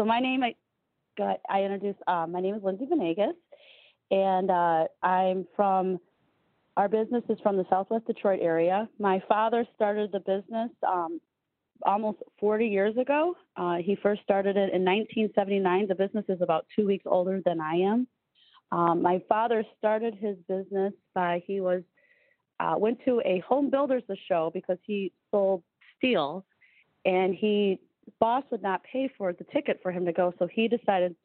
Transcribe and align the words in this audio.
So 0.00 0.06
my 0.06 0.18
name, 0.18 0.42
I, 0.42 0.54
go 1.18 1.24
ahead. 1.24 1.40
I 1.50 1.60
introduce. 1.60 1.94
Uh, 2.06 2.26
my 2.26 2.40
name 2.40 2.54
is 2.54 2.62
Linzie 2.62 2.88
Venegas, 2.88 3.34
and 4.10 4.50
uh, 4.50 4.84
I'm 5.02 5.46
from. 5.54 6.00
Our 6.78 6.88
business 6.88 7.22
is 7.28 7.36
from 7.42 7.58
the 7.58 7.66
Southwest 7.68 8.06
Detroit 8.06 8.38
area. 8.40 8.88
My 8.98 9.22
father 9.28 9.66
started 9.74 10.10
the 10.10 10.20
business 10.20 10.70
um, 10.88 11.20
almost 11.84 12.20
40 12.38 12.66
years 12.66 12.96
ago. 12.96 13.34
Uh, 13.58 13.76
he 13.76 13.94
first 14.02 14.22
started 14.22 14.56
it 14.56 14.72
in 14.72 14.86
1979. 14.86 15.88
The 15.88 15.94
business 15.94 16.24
is 16.30 16.40
about 16.40 16.64
two 16.74 16.86
weeks 16.86 17.04
older 17.04 17.42
than 17.44 17.60
I 17.60 17.74
am. 17.74 18.06
Um, 18.72 19.02
my 19.02 19.22
father 19.28 19.66
started 19.76 20.14
his 20.14 20.38
business 20.48 20.94
by 21.14 21.42
he 21.46 21.60
was 21.60 21.82
uh, 22.58 22.76
went 22.78 23.00
to 23.04 23.20
a 23.26 23.40
home 23.40 23.68
builders 23.68 24.04
show 24.26 24.50
because 24.54 24.78
he 24.80 25.12
sold 25.30 25.62
steel, 25.98 26.46
and 27.04 27.34
he 27.34 27.78
boss 28.20 28.44
would 28.50 28.62
not 28.62 28.82
pay 28.84 29.10
for 29.18 29.32
the 29.32 29.44
ticket 29.52 29.80
for 29.82 29.90
him 29.90 30.04
to 30.06 30.12
go, 30.12 30.32
so 30.38 30.46
he 30.46 30.68
decided. 30.68 31.16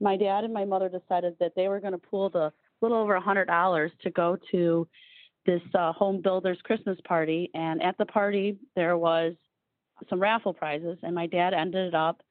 My 0.00 0.16
dad 0.16 0.42
and 0.42 0.52
my 0.52 0.64
mother 0.64 0.88
decided 0.88 1.36
that 1.38 1.52
they 1.54 1.68
were 1.68 1.78
going 1.78 1.92
to 1.92 1.98
pool 1.98 2.28
the 2.28 2.52
little 2.80 2.98
over 2.98 3.14
a 3.14 3.20
hundred 3.20 3.46
dollars 3.46 3.92
to 4.02 4.10
go 4.10 4.36
to 4.50 4.88
this 5.46 5.62
uh, 5.74 5.92
home 5.92 6.20
builders 6.20 6.58
Christmas 6.64 6.98
party, 7.06 7.50
and 7.54 7.82
at 7.82 7.96
the 7.98 8.06
party 8.06 8.58
there 8.74 8.96
was 8.98 9.34
some 10.10 10.20
raffle 10.20 10.52
prizes, 10.52 10.98
and 11.02 11.14
my 11.14 11.26
dad 11.26 11.54
ended 11.54 11.94
up 11.94 12.22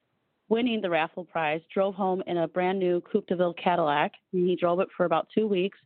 winning 0.48 0.80
the 0.80 0.90
raffle 0.90 1.24
prize. 1.24 1.60
Drove 1.72 1.94
home 1.94 2.22
in 2.26 2.38
a 2.38 2.48
brand 2.48 2.78
new 2.78 3.00
Coupe 3.00 3.26
de 3.26 3.36
Ville 3.36 3.54
Cadillac, 3.54 4.12
and 4.32 4.46
he 4.46 4.56
drove 4.56 4.80
it 4.80 4.88
for 4.96 5.06
about 5.06 5.28
two 5.34 5.46
weeks, 5.46 5.78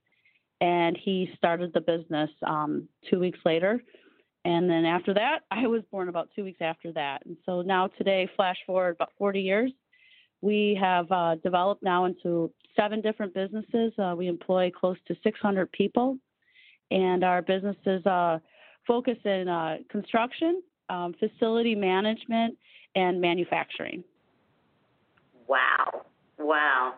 and 0.60 0.98
he 1.00 1.30
started 1.36 1.72
the 1.72 1.80
business 1.80 2.30
um, 2.46 2.88
two 3.08 3.20
weeks 3.20 3.38
later. 3.44 3.82
And 4.46 4.70
then 4.70 4.84
after 4.84 5.12
that, 5.14 5.40
I 5.50 5.66
was 5.66 5.82
born 5.90 6.08
about 6.08 6.30
two 6.34 6.44
weeks 6.44 6.60
after 6.60 6.92
that. 6.92 7.26
And 7.26 7.36
so 7.44 7.62
now 7.62 7.88
today, 7.98 8.28
flash 8.36 8.56
forward 8.66 8.94
about 8.94 9.10
40 9.18 9.40
years, 9.40 9.72
we 10.40 10.78
have 10.80 11.10
uh, 11.10 11.34
developed 11.42 11.82
now 11.82 12.04
into 12.04 12.52
seven 12.76 13.00
different 13.00 13.34
businesses. 13.34 13.92
Uh, 13.98 14.14
we 14.16 14.28
employ 14.28 14.70
close 14.70 14.98
to 15.08 15.16
600 15.24 15.72
people, 15.72 16.18
and 16.90 17.24
our 17.24 17.42
businesses 17.42 18.04
uh, 18.06 18.38
focus 18.86 19.16
in 19.24 19.48
uh, 19.48 19.78
construction, 19.90 20.62
um, 20.90 21.14
facility 21.18 21.74
management, 21.74 22.56
and 22.94 23.20
manufacturing. 23.20 24.04
Wow. 25.48 26.04
Wow. 26.38 26.94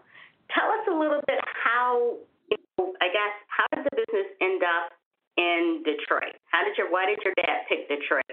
Tell 0.51 0.69
us 0.69 0.87
a 0.91 0.99
little 0.99 1.23
bit 1.27 1.39
how, 1.65 2.17
I 2.51 3.09
guess, 3.09 3.35
how 3.47 3.77
did 3.77 3.87
the 3.87 3.97
business 3.97 4.27
end 4.43 4.63
up 4.63 4.98
in 5.39 5.83
Detroit? 5.85 6.35
How 6.51 6.65
did 6.65 6.77
your, 6.77 6.91
why 6.91 7.07
did 7.07 7.19
your 7.25 7.33
dad 7.37 7.65
pick 7.69 7.89
Detroit? 7.89 8.25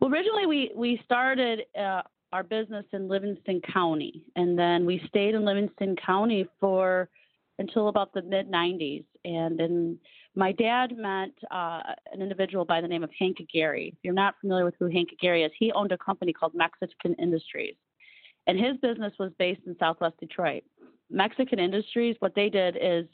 Well, 0.00 0.12
originally 0.12 0.46
we 0.46 0.70
we 0.76 1.00
started 1.04 1.62
uh, 1.78 2.02
our 2.32 2.42
business 2.42 2.84
in 2.92 3.08
Livingston 3.08 3.62
County, 3.72 4.24
and 4.36 4.58
then 4.58 4.84
we 4.84 5.02
stayed 5.08 5.34
in 5.34 5.44
Livingston 5.44 5.96
County 5.96 6.46
for 6.60 7.08
until 7.58 7.88
about 7.88 8.12
the 8.12 8.20
mid 8.22 8.50
'90s. 8.50 9.04
And 9.24 9.58
then 9.58 9.98
my 10.34 10.52
dad 10.52 10.96
met 10.96 11.30
uh, 11.50 11.80
an 12.12 12.20
individual 12.20 12.66
by 12.66 12.82
the 12.82 12.88
name 12.88 13.02
of 13.02 13.10
Hank 13.18 13.38
Aguirre. 13.40 13.88
If 13.88 13.98
you're 14.02 14.12
not 14.12 14.34
familiar 14.40 14.66
with 14.66 14.74
who 14.78 14.88
Hank 14.88 15.08
Aguirre 15.12 15.44
is, 15.44 15.52
he 15.58 15.72
owned 15.72 15.92
a 15.92 15.98
company 15.98 16.32
called 16.32 16.52
Mexican 16.54 17.14
Industries, 17.14 17.74
and 18.46 18.58
his 18.58 18.76
business 18.82 19.14
was 19.18 19.32
based 19.38 19.62
in 19.66 19.76
Southwest 19.78 20.20
Detroit. 20.20 20.62
Mexican 21.10 21.58
Industries, 21.58 22.16
what 22.18 22.34
they 22.34 22.50
did 22.50 22.76
is 22.80 23.06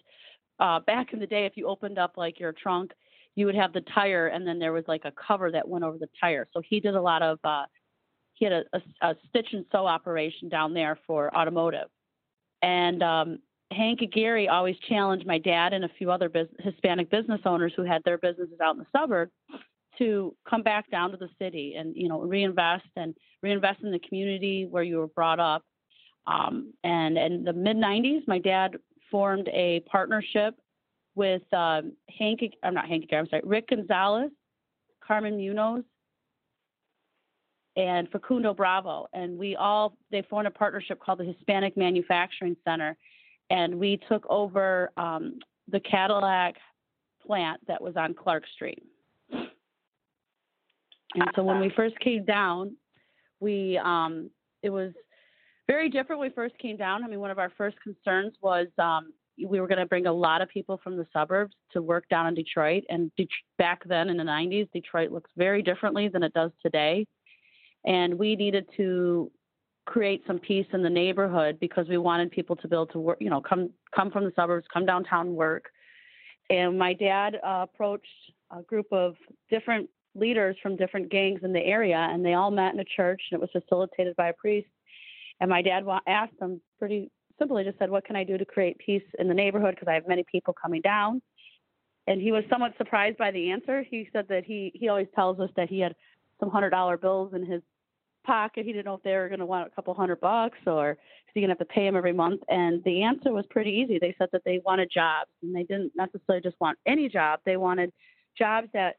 uh, 0.61 0.81
back 0.81 1.13
in 1.13 1.19
the 1.19 1.27
day, 1.27 1.47
if 1.47 1.57
you 1.57 1.67
opened 1.67 1.99
up 1.99 2.15
like 2.17 2.39
your 2.39 2.53
trunk, 2.53 2.93
you 3.35 3.47
would 3.47 3.55
have 3.55 3.73
the 3.73 3.81
tire, 3.95 4.29
and 4.29 4.47
then 4.47 4.59
there 4.59 4.73
was 4.73 4.85
like 4.87 5.05
a 5.05 5.13
cover 5.13 5.51
that 5.51 5.67
went 5.67 5.85
over 5.85 5.99
the 5.99 6.09
tire. 6.21 6.47
So 6.53 6.61
he 6.69 6.81
did 6.81 6.95
a 6.95 7.01
lot 7.01 7.23
of 7.23 7.39
uh, 7.45 7.65
he 8.35 8.45
had 8.45 8.53
a, 8.53 8.63
a, 8.73 9.11
a 9.11 9.15
stitch 9.29 9.49
and 9.53 9.65
sew 9.73 9.87
operation 9.87 10.49
down 10.49 10.75
there 10.75 10.99
for 11.07 11.35
automotive, 11.37 11.89
and 12.63 13.03
um, 13.03 13.39
Hank 13.73 14.01
Aguirre 14.03 14.49
always 14.49 14.77
challenged 14.89 15.27
my 15.27 15.39
dad 15.39 15.73
and 15.73 15.85
a 15.85 15.91
few 15.99 16.11
other 16.11 16.31
Hispanic 16.61 17.11
business 17.11 17.41
owners 17.45 17.73
who 17.77 17.83
had 17.83 18.03
their 18.05 18.19
businesses 18.19 18.61
out 18.63 18.77
in 18.77 18.81
the 18.81 18.87
suburbs 18.99 19.33
to 19.99 20.35
come 20.49 20.63
back 20.63 20.91
down 20.91 21.11
to 21.11 21.17
the 21.17 21.29
city 21.39 21.75
and 21.77 21.95
you 21.97 22.09
know 22.09 22.21
reinvest 22.21 22.87
and 22.97 23.15
reinvest 23.43 23.83
in 23.83 23.91
the 23.91 23.99
community 24.01 24.67
where 24.69 24.83
you 24.83 24.99
were 24.99 25.09
brought 25.09 25.41
up. 25.41 25.63
Um, 26.27 26.73
and 26.85 27.19
in 27.19 27.45
the 27.45 27.53
mid 27.53 27.77
90s, 27.77 28.29
my 28.29 28.39
dad 28.39 28.77
formed 29.13 29.49
a 29.49 29.81
partnership 29.81 30.57
with 31.15 31.43
um, 31.53 31.93
Hank, 32.19 32.41
I'm 32.65 32.75
not 32.75 32.89
Hank, 32.89 33.09
I'm 33.13 33.29
sorry, 33.29 33.43
Rick 33.45 33.69
Gonzalez, 33.69 34.31
Carmen 35.07 35.37
Munoz, 35.37 35.85
and 37.77 38.09
Facundo 38.11 38.55
Bravo. 38.55 39.07
And 39.13 39.39
we 39.39 39.55
all, 39.55 39.97
they 40.11 40.23
formed 40.23 40.49
a 40.49 40.51
partnership 40.51 40.99
called 40.99 41.21
the 41.21 41.25
Hispanic 41.25 41.77
Manufacturing 41.77 42.57
Center. 42.65 42.97
And 43.51 43.75
we 43.79 44.01
took 44.09 44.25
over 44.31 44.91
um, 44.97 45.39
the 45.71 45.81
Cadillac 45.81 46.57
plant 47.25 47.61
that 47.69 47.81
was 47.81 47.95
on 47.97 48.15
Clark 48.15 48.45
Street. 48.55 48.83
And 51.15 51.29
so 51.37 51.43
when 51.43 51.61
we 51.61 51.71
first 51.77 51.99
came 52.01 52.25
down, 52.25 52.75
we, 53.39 53.79
um, 53.85 54.31
it 54.63 54.71
was 54.71 54.93
very 55.73 55.89
different 55.89 56.21
when 56.21 56.31
we 56.31 56.35
first 56.35 56.57
came 56.59 56.77
down. 56.77 57.05
I 57.05 57.09
mean, 57.09 57.21
one 57.21 57.31
of 57.31 57.39
our 57.39 57.53
first 57.57 57.77
concerns 57.81 58.35
was 58.43 58.67
um, 58.79 59.13
we 59.47 59.61
were 59.61 59.69
going 59.69 59.79
to 59.79 59.87
bring 59.87 60.07
a 60.07 60.13
lot 60.13 60.43
of 60.43 60.49
people 60.49 60.81
from 60.85 60.97
the 60.97 61.07
suburbs 61.13 61.55
to 61.73 61.83
work 61.83 62.05
down 62.09 62.27
in 62.27 62.35
Detroit. 62.35 62.85
And 62.89 63.11
back 63.59 63.83
then 63.87 64.09
in 64.09 64.17
the 64.17 64.25
90s, 64.25 64.69
Detroit 64.73 65.11
looks 65.11 65.31
very 65.37 65.63
differently 65.63 66.09
than 66.09 66.23
it 66.23 66.35
does 66.35 66.51
today 66.65 67.07
and 67.85 68.19
we 68.19 68.37
needed 68.37 68.67
to 68.77 69.31
create 69.85 70.23
some 70.27 70.39
peace 70.39 70.67
in 70.73 70.83
the 70.83 70.91
neighborhood 70.91 71.59
because 71.61 71.89
we 71.89 71.99
wanted 71.99 72.31
people 72.31 72.55
to 72.57 72.69
be 72.69 72.77
able 72.77 72.87
to 72.87 72.99
work, 72.99 73.19
you 73.21 73.31
know, 73.31 73.41
come 73.41 73.71
come 73.95 74.11
from 74.11 74.25
the 74.25 74.33
suburbs, 74.37 74.67
come 74.73 74.87
downtown, 74.87 75.35
work. 75.35 75.65
And 76.51 76.79
my 76.79 76.93
dad 76.93 77.37
uh, 77.45 77.67
approached 77.73 78.07
a 78.57 78.63
group 78.63 78.87
of 78.93 79.15
different 79.51 79.89
leaders 80.15 80.57
from 80.63 80.77
different 80.77 81.11
gangs 81.11 81.41
in 81.43 81.53
the 81.53 81.61
area, 81.61 82.09
and 82.11 82.25
they 82.25 82.35
all 82.35 82.51
met 82.51 82.75
in 82.75 82.81
a 82.81 82.85
church, 82.85 83.21
and 83.31 83.41
it 83.41 83.51
was 83.53 83.63
facilitated 83.63 84.15
by 84.17 84.29
a 84.29 84.33
priest. 84.35 84.69
And 85.43 85.51
my 85.51 85.61
dad 85.61 85.85
asked 86.07 86.39
them 86.39 86.61
pretty 86.79 87.11
simply, 87.37 87.65
just 87.65 87.77
said, 87.81 87.91
"What 87.91 88.05
can 88.05 88.15
I 88.15 88.23
do 88.23 88.39
to 88.39 88.45
create 88.45 88.79
peace 88.79 89.03
in 89.19 89.27
the 89.27 89.35
neighborhood? 89.35 89.75
Because 89.75 89.89
I 89.89 89.95
have 89.95 90.07
many 90.07 90.23
people 90.31 90.55
coming 90.55 90.81
down." 90.81 91.21
And 92.07 92.23
he 92.23 92.31
was 92.31 92.45
somewhat 92.49 92.77
surprised 92.79 93.19
by 93.19 93.33
the 93.33 93.51
answer. 93.51 93.83
He 93.83 94.09
said 94.13 94.29
that 94.29 94.45
he 94.45 94.71
he 94.73 94.89
always 94.89 95.09
tells 95.17 95.41
us 95.41 95.51
that 95.57 95.69
he 95.69 95.81
had 95.81 95.97
some 96.39 96.49
hundred 96.49 96.71
dollar 96.71 96.97
bills 96.97 97.35
in 97.35 97.45
his 97.45 97.61
pocket. 98.25 98.65
He 98.65 98.73
didn't 98.73 98.85
know 98.85 98.95
if 98.95 99.03
they 99.03 99.17
were 99.17 99.27
going 99.27 99.41
to 99.41 99.47
want 99.47 99.67
a 99.67 99.71
couple 99.71 99.93
hundred 99.95 100.21
bucks 100.21 100.59
or 100.65 100.93
if 100.93 100.99
he 101.35 101.41
going 101.41 101.49
to 101.49 101.57
have 101.59 101.67
to 101.67 101.75
pay 101.75 101.89
him 101.89 101.97
every 101.97 102.13
month. 102.13 102.41
And 102.49 102.83
the 102.85 103.03
answer 103.03 103.33
was 103.33 103.45
pretty 103.51 103.73
easy. 103.73 103.99
They 103.99 104.15
said 104.19 104.29
that 104.31 104.45
they 104.45 104.61
wanted 104.65 104.93
jobs, 104.95 105.31
and 105.43 105.53
they 105.53 105.65
didn't 105.65 105.91
necessarily 105.97 106.41
just 106.41 106.61
want 106.61 106.79
any 106.87 107.09
job. 107.09 107.41
They 107.45 107.57
wanted 107.57 107.93
jobs 108.39 108.69
that 108.75 108.95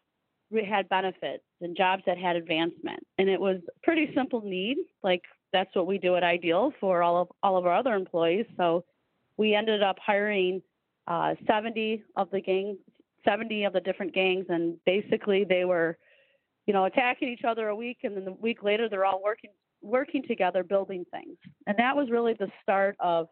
had 0.69 0.89
benefits 0.89 1.45
and 1.61 1.75
jobs 1.75 2.03
that 2.05 2.17
had 2.17 2.35
advancement. 2.35 3.01
And 3.17 3.29
it 3.29 3.39
was 3.39 3.61
pretty 3.81 4.13
simple 4.13 4.41
need. 4.41 4.77
Like 5.03 5.23
that's 5.53 5.73
what 5.75 5.87
we 5.87 5.97
do 5.97 6.15
at 6.15 6.23
Ideal 6.23 6.73
for 6.79 7.03
all 7.03 7.21
of 7.21 7.27
all 7.41 7.57
of 7.57 7.65
our 7.65 7.75
other 7.75 7.93
employees. 7.93 8.45
So 8.57 8.83
we 9.37 9.55
ended 9.55 9.81
up 9.81 9.97
hiring 10.05 10.61
uh, 11.07 11.35
70 11.47 12.03
of 12.15 12.29
the 12.31 12.41
gangs, 12.41 12.77
70 13.25 13.63
of 13.65 13.73
the 13.73 13.79
different 13.79 14.13
gangs, 14.13 14.45
and 14.49 14.77
basically 14.85 15.45
they 15.47 15.65
were 15.65 15.97
you 16.65 16.73
know, 16.73 16.85
attacking 16.85 17.29
each 17.29 17.43
other 17.47 17.67
a 17.69 17.75
week, 17.75 17.99
and 18.03 18.15
then 18.15 18.25
the 18.25 18.31
week 18.33 18.63
later 18.63 18.87
they're 18.87 19.05
all 19.05 19.21
working 19.23 19.49
working 19.81 20.23
together, 20.25 20.63
building 20.63 21.05
things. 21.11 21.37
And 21.67 21.77
that 21.77 21.95
was 21.95 22.09
really 22.09 22.33
the 22.39 22.47
start 22.61 22.95
of 23.01 23.27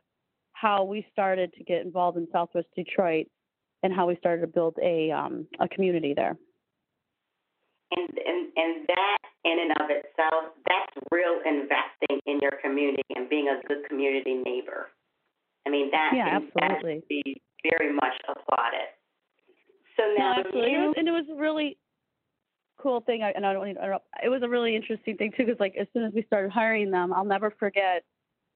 how 0.51 0.83
we 0.83 1.06
started 1.13 1.53
to 1.53 1.63
get 1.63 1.85
involved 1.85 2.17
in 2.17 2.27
Southwest 2.31 2.67
Detroit, 2.75 3.27
and 3.83 3.94
how 3.94 4.07
we 4.07 4.17
started 4.17 4.41
to 4.41 4.47
build 4.47 4.77
a 4.81 5.12
um, 5.12 5.47
a 5.59 5.67
community 5.67 6.13
there. 6.15 6.38
And, 7.95 8.09
and 8.09 8.47
and 8.56 8.88
that 8.88 9.17
in 9.43 9.57
and 9.59 9.71
of 9.81 9.89
itself, 9.89 10.53
that's 10.67 10.93
real 11.11 11.39
investing 11.45 12.19
in 12.25 12.39
your 12.41 12.53
community 12.61 13.03
and 13.15 13.29
being 13.29 13.47
a 13.47 13.65
good 13.67 13.88
community 13.89 14.35
neighbor. 14.45 14.89
I 15.65 15.69
mean 15.69 15.91
that 15.91 16.11
yeah, 16.15 16.39
absolutely. 16.39 16.95
That 16.95 17.07
be 17.09 17.41
very 17.63 17.93
much 17.93 18.13
applauded. 18.27 18.89
So 19.97 20.03
now 20.17 20.33
no, 20.33 20.39
absolutely. 20.39 20.71
You, 20.71 20.93
and 20.97 21.07
it 21.07 21.11
was 21.11 21.25
a 21.31 21.35
really 21.35 21.77
cool 22.81 23.01
thing, 23.01 23.21
and 23.21 23.45
I 23.45 23.53
don't 23.53 23.65
need 23.65 23.75
to 23.75 23.83
interrupt. 23.83 24.07
It 24.23 24.29
was 24.29 24.41
a 24.43 24.49
really 24.49 24.75
interesting 24.75 25.17
thing 25.17 25.31
too, 25.38 25.45
because 25.45 25.59
like 25.59 25.75
as 25.79 25.88
soon 25.93 26.03
as 26.03 26.13
we 26.13 26.23
started 26.23 26.51
hiring 26.51 26.91
them, 26.91 27.13
I'll 27.13 27.25
never 27.25 27.51
forget. 27.59 28.03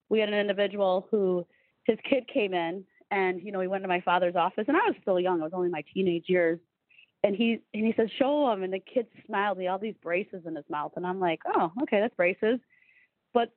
We 0.10 0.20
had 0.20 0.30
an 0.30 0.36
individual 0.36 1.08
who 1.12 1.46
his 1.86 1.98
kid 2.10 2.28
came 2.32 2.54
in, 2.54 2.84
and 3.12 3.42
you 3.42 3.52
know 3.52 3.60
he 3.60 3.68
went 3.68 3.84
to 3.84 3.88
my 3.88 4.02
father's 4.02 4.36
office, 4.36 4.66
and 4.68 4.78
I 4.78 4.88
was 4.88 4.96
still 5.02 5.20
young. 5.20 5.42
I 5.42 5.44
was 5.44 5.54
only 5.54 5.70
my 5.70 5.84
teenage 5.94 6.26
years, 6.28 6.60
and 7.26 7.36
he 7.36 7.60
and 7.74 7.86
he 7.86 7.94
said, 7.98 8.10
"Show 8.20 8.52
him," 8.52 8.62
and 8.64 8.72
the 8.72 8.80
kid 8.80 9.08
smiled. 9.26 9.58
He 9.58 9.66
had 9.66 9.72
all 9.72 9.80
these 9.80 9.96
braces 10.02 10.46
in 10.46 10.56
his 10.56 10.66
mouth, 10.70 10.92
and 10.96 11.06
I'm 11.08 11.20
like, 11.20 11.40
"Oh, 11.48 11.72
okay, 11.84 12.00
that's 12.00 12.14
braces," 12.16 12.60
but 13.34 13.50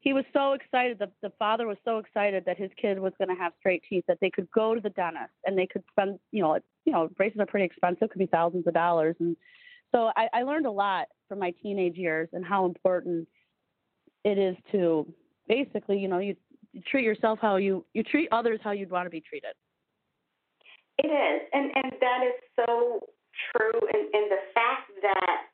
he 0.00 0.14
was 0.14 0.24
so 0.32 0.54
excited. 0.54 0.98
The, 0.98 1.10
the 1.20 1.32
father 1.38 1.66
was 1.66 1.76
so 1.84 1.98
excited 1.98 2.44
that 2.46 2.56
his 2.56 2.70
kid 2.80 2.98
was 2.98 3.12
going 3.18 3.28
to 3.28 3.34
have 3.34 3.52
straight 3.58 3.82
teeth 3.86 4.04
that 4.08 4.16
they 4.22 4.30
could 4.30 4.50
go 4.52 4.74
to 4.74 4.80
the 4.80 4.88
dentist 4.90 5.34
and 5.44 5.58
they 5.58 5.66
could 5.66 5.84
spend, 5.90 6.18
you 6.32 6.42
know, 6.42 6.58
you 6.86 6.92
know, 6.92 7.10
braces 7.18 7.38
are 7.38 7.44
pretty 7.44 7.66
expensive, 7.66 8.08
could 8.08 8.18
be 8.18 8.24
thousands 8.24 8.66
of 8.66 8.72
dollars, 8.72 9.14
and 9.20 9.36
so 9.92 10.10
I, 10.16 10.28
I 10.32 10.42
learned 10.42 10.66
a 10.66 10.70
lot 10.70 11.08
from 11.28 11.40
my 11.40 11.52
teenage 11.62 11.96
years 11.96 12.30
and 12.32 12.44
how 12.44 12.64
important 12.64 13.28
it 14.24 14.38
is 14.38 14.56
to 14.72 15.06
basically, 15.46 15.98
you 15.98 16.08
know, 16.08 16.18
you 16.18 16.36
treat 16.86 17.04
yourself 17.04 17.38
how 17.42 17.56
you 17.56 17.84
you 17.92 18.02
treat 18.02 18.28
others 18.32 18.60
how 18.64 18.70
you'd 18.70 18.90
want 18.90 19.04
to 19.04 19.10
be 19.10 19.20
treated. 19.20 19.52
It 21.00 21.08
is, 21.08 21.40
and 21.52 21.72
and 21.74 21.92
that 22.00 22.20
is 22.28 22.36
so 22.60 23.00
true. 23.52 23.80
And, 23.88 24.04
and 24.12 24.26
the 24.28 24.42
fact 24.52 24.92
that 25.00 25.48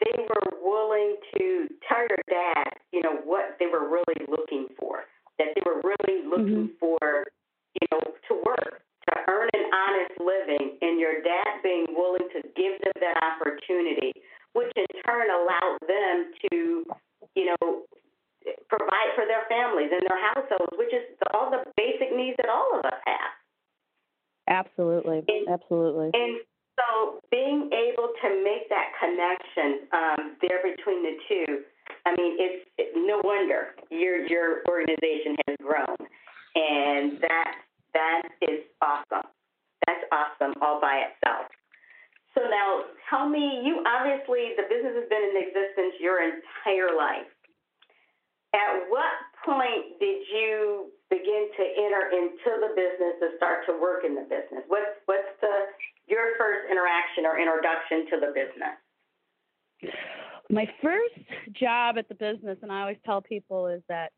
they 0.00 0.16
were 0.16 0.48
willing 0.62 1.16
to 1.36 1.68
tell 1.88 2.00
your 2.08 2.24
dad, 2.30 2.72
you 2.92 3.02
know, 3.02 3.20
what 3.24 3.58
they 3.58 3.66
were 3.66 3.88
really 3.90 4.24
looking 4.28 4.68
for, 4.78 5.04
that 5.38 5.52
they 5.54 5.62
were 5.66 5.82
really 5.84 6.24
looking 6.24 6.72
mm-hmm. 6.72 6.80
for, 6.80 7.26
you 7.76 7.86
know, 7.92 8.00
to 8.28 8.32
work, 8.46 8.80
to 9.10 9.12
earn 9.28 9.50
an 9.52 9.66
honest 9.74 10.16
living, 10.22 10.78
and 10.80 11.00
your 11.00 11.20
dad 11.20 11.60
being 11.62 11.86
willing 11.92 12.28
to 12.32 12.40
give 12.56 12.78
them 12.80 12.96
that 13.02 13.18
opportunity, 13.20 14.12
which 14.54 14.72
in 14.76 14.86
turn 15.04 15.28
allowed 15.28 15.78
them 15.84 16.32
to, 16.48 16.86
you 17.34 17.46
know, 17.50 17.82
provide 18.68 19.10
for 19.14 19.26
their 19.26 19.44
families 19.48 19.90
and 19.92 20.02
their 20.08 20.20
households, 20.32 20.72
which 20.78 20.94
is 20.94 21.04
all 21.34 21.50
the 21.50 21.62
basic 21.76 22.14
needs 22.14 22.36
that 22.38 22.48
all 22.48 22.78
of 22.78 22.84
us 22.86 23.00
have. 23.06 23.41
Absolutely, 24.48 25.22
and, 25.28 25.48
absolutely. 25.48 26.10
And 26.14 26.40
so, 26.76 27.20
being 27.30 27.70
able 27.72 28.08
to 28.22 28.28
make 28.42 28.68
that 28.68 28.92
connection 28.98 29.86
um, 29.92 30.36
there 30.40 30.60
between 30.62 31.02
the 31.02 31.14
two, 31.28 31.62
I 32.06 32.16
mean, 32.16 32.36
it's 32.38 32.66
it, 32.78 32.92
no 32.96 33.20
wonder 33.24 33.74
your 33.90 34.26
your 34.26 34.62
organization 34.68 35.36
has 35.48 35.56
grown, 35.62 35.96
and 36.54 37.20
that 37.20 37.54
that 37.94 38.22
is 38.42 38.60
awesome. 38.80 39.28
That's 39.86 40.04
awesome 40.12 40.54
all 40.62 40.80
by 40.80 41.06
itself. 41.10 41.46
So 42.34 42.40
now 42.48 42.88
tell 43.10 43.28
me, 43.28 43.60
you 43.64 43.84
obviously, 43.84 44.56
the 44.56 44.64
business 44.68 44.96
has 44.96 45.08
been 45.08 45.22
in 45.22 45.36
existence 45.36 46.00
your 46.00 46.22
entire 46.22 46.96
life. 46.96 47.28
At 48.54 48.88
what 48.88 49.12
point 49.44 49.98
did 49.98 50.22
you 50.28 50.92
begin 51.08 51.48
to 51.56 51.64
enter 51.76 52.10
into 52.12 52.50
the 52.60 52.74
business 52.76 53.16
and 53.20 53.32
start 53.36 53.64
to 53.66 53.72
work 53.80 54.04
in 54.04 54.14
the 54.14 54.22
business? 54.22 54.64
What's, 54.68 54.92
what's 55.06 55.32
the, 55.40 55.72
your 56.06 56.36
first 56.38 56.70
interaction 56.70 57.24
or 57.24 57.38
introduction 57.40 58.06
to 58.12 58.16
the 58.20 58.32
business? 58.36 58.76
My 60.50 60.68
first 60.82 61.56
job 61.58 61.96
at 61.96 62.08
the 62.08 62.14
business, 62.14 62.58
and 62.62 62.70
I 62.70 62.82
always 62.82 62.98
tell 63.06 63.22
people, 63.22 63.68
is 63.68 63.82
that 63.88 64.12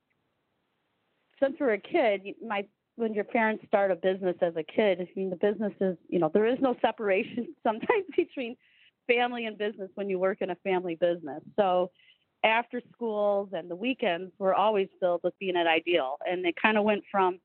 since 1.40 1.54
we 1.60 1.66
are 1.66 1.72
a 1.72 1.78
kid, 1.78 2.34
my 2.44 2.66
when 2.96 3.12
your 3.12 3.24
parents 3.24 3.64
start 3.66 3.90
a 3.90 3.96
business 3.96 4.36
as 4.40 4.54
a 4.56 4.62
kid, 4.62 5.00
I 5.00 5.08
mean, 5.16 5.30
the 5.30 5.36
business 5.36 5.72
is, 5.80 5.96
you 6.08 6.20
know, 6.20 6.30
there 6.32 6.46
is 6.46 6.58
no 6.60 6.76
separation 6.80 7.54
sometimes 7.62 8.04
between 8.16 8.56
family 9.06 9.46
and 9.46 9.58
business 9.58 9.90
when 9.94 10.08
you 10.08 10.18
work 10.18 10.38
in 10.40 10.50
a 10.50 10.56
family 10.56 10.94
business. 10.94 11.42
So 11.58 11.90
after 12.44 12.80
schools 12.92 13.48
and 13.52 13.70
the 13.70 13.76
weekends 13.76 14.30
were 14.38 14.54
always 14.54 14.88
filled 15.00 15.22
with 15.24 15.34
being 15.40 15.56
at 15.56 15.66
Ideal. 15.66 16.18
And 16.28 16.44
it 16.46 16.54
kind 16.60 16.76
of 16.76 16.84
went 16.84 17.02
from, 17.10 17.40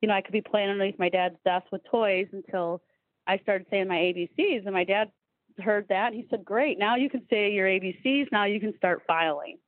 you 0.00 0.08
know, 0.08 0.14
I 0.14 0.22
could 0.22 0.32
be 0.32 0.40
playing 0.40 0.70
underneath 0.70 0.98
my 0.98 1.08
dad's 1.08 1.36
desk 1.44 1.66
with 1.72 1.82
toys 1.90 2.28
until 2.32 2.80
I 3.26 3.38
started 3.38 3.66
saying 3.70 3.88
my 3.88 3.96
ABCs. 3.96 4.64
And 4.64 4.72
my 4.72 4.84
dad 4.84 5.10
heard 5.62 5.86
that. 5.88 6.12
He 6.12 6.26
said, 6.30 6.44
Great, 6.44 6.78
now 6.78 6.96
you 6.96 7.10
can 7.10 7.22
say 7.28 7.52
your 7.52 7.66
ABCs. 7.66 8.28
Now 8.30 8.44
you 8.44 8.60
can 8.60 8.76
start 8.76 9.02
filing. 9.06 9.58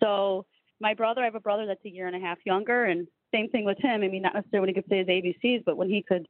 So 0.00 0.46
my 0.80 0.94
brother, 0.94 1.20
I 1.20 1.26
have 1.26 1.34
a 1.34 1.40
brother 1.40 1.66
that's 1.66 1.84
a 1.84 1.90
year 1.90 2.06
and 2.06 2.16
a 2.16 2.20
half 2.20 2.38
younger, 2.44 2.84
and 2.84 3.06
same 3.32 3.48
thing 3.50 3.64
with 3.64 3.78
him. 3.78 4.02
I 4.02 4.08
mean, 4.08 4.22
not 4.22 4.34
necessarily 4.34 4.66
when 4.66 4.74
he 4.74 4.82
could 4.82 4.90
say 4.90 4.98
his 4.98 5.06
ABCs, 5.06 5.64
but 5.64 5.76
when 5.76 5.88
he 5.88 6.02
could 6.02 6.26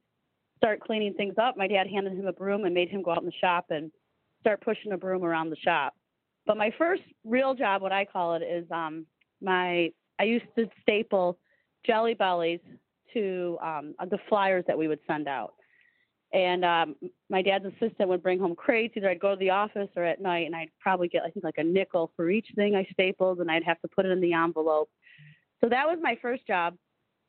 start 0.59 0.81
cleaning 0.81 1.15
things 1.15 1.35
up, 1.41 1.57
my 1.57 1.67
dad 1.67 1.87
handed 1.87 2.13
him 2.13 2.27
a 2.27 2.33
broom 2.33 2.65
and 2.65 2.75
made 2.75 2.89
him 2.89 3.03
go 3.03 3.13
out 3.13 3.19
in 3.19 3.27
the 3.27 3.33
shop 3.41 3.67
and 3.71 3.91
start 4.41 4.61
pushing 4.61 4.93
a 4.93 4.99
broom 4.99 5.25
around 5.25 5.51
the 5.51 5.57
shop. 5.57 5.95
But 6.47 6.57
my 6.57 6.73
first 6.77 7.03
real 7.25 7.55
job, 7.55 7.83
what 7.83 7.93
I 7.93 8.05
call 8.05 8.35
it, 8.35 8.43
is 8.43 8.67
um, 8.71 9.07
my 9.41 9.93
I 10.19 10.25
used 10.25 10.47
to 10.59 10.69
staple 10.83 11.39
jelly 11.87 12.15
bellies 12.15 12.61
to 13.15 13.59
um, 13.63 13.95
the 14.11 14.19
flyers 14.29 14.65
that 14.67 14.77
we 14.79 14.89
would 14.89 15.01
send 15.07 15.29
out. 15.29 15.55
And 16.33 16.65
um, 16.65 16.97
my 17.29 17.43
dad's 17.43 17.67
assistant 17.67 18.09
would 18.09 18.23
bring 18.23 18.39
home 18.39 18.55
crates. 18.55 18.95
Either 18.97 19.11
I'd 19.11 19.21
go 19.21 19.31
to 19.33 19.37
the 19.37 19.51
office 19.51 19.89
or 19.97 20.05
at 20.05 20.21
night, 20.21 20.47
and 20.47 20.57
I'd 20.57 20.71
probably 20.81 21.09
get 21.09 21.23
I 21.23 21.31
think 21.31 21.45
like 21.45 21.59
a 21.59 21.65
nickel 21.65 22.11
for 22.17 22.31
each 22.31 22.47
thing 22.55 22.75
I 22.75 22.87
stapled, 22.93 23.41
and 23.41 23.51
I'd 23.51 23.65
have 23.65 23.81
to 23.83 23.89
put 23.89 24.07
it 24.07 24.13
in 24.13 24.21
the 24.21 24.33
envelope. 24.33 24.89
So 25.61 25.69
that 25.69 25.87
was 25.87 25.99
my 26.01 26.17
first 26.23 26.47
job. 26.47 26.75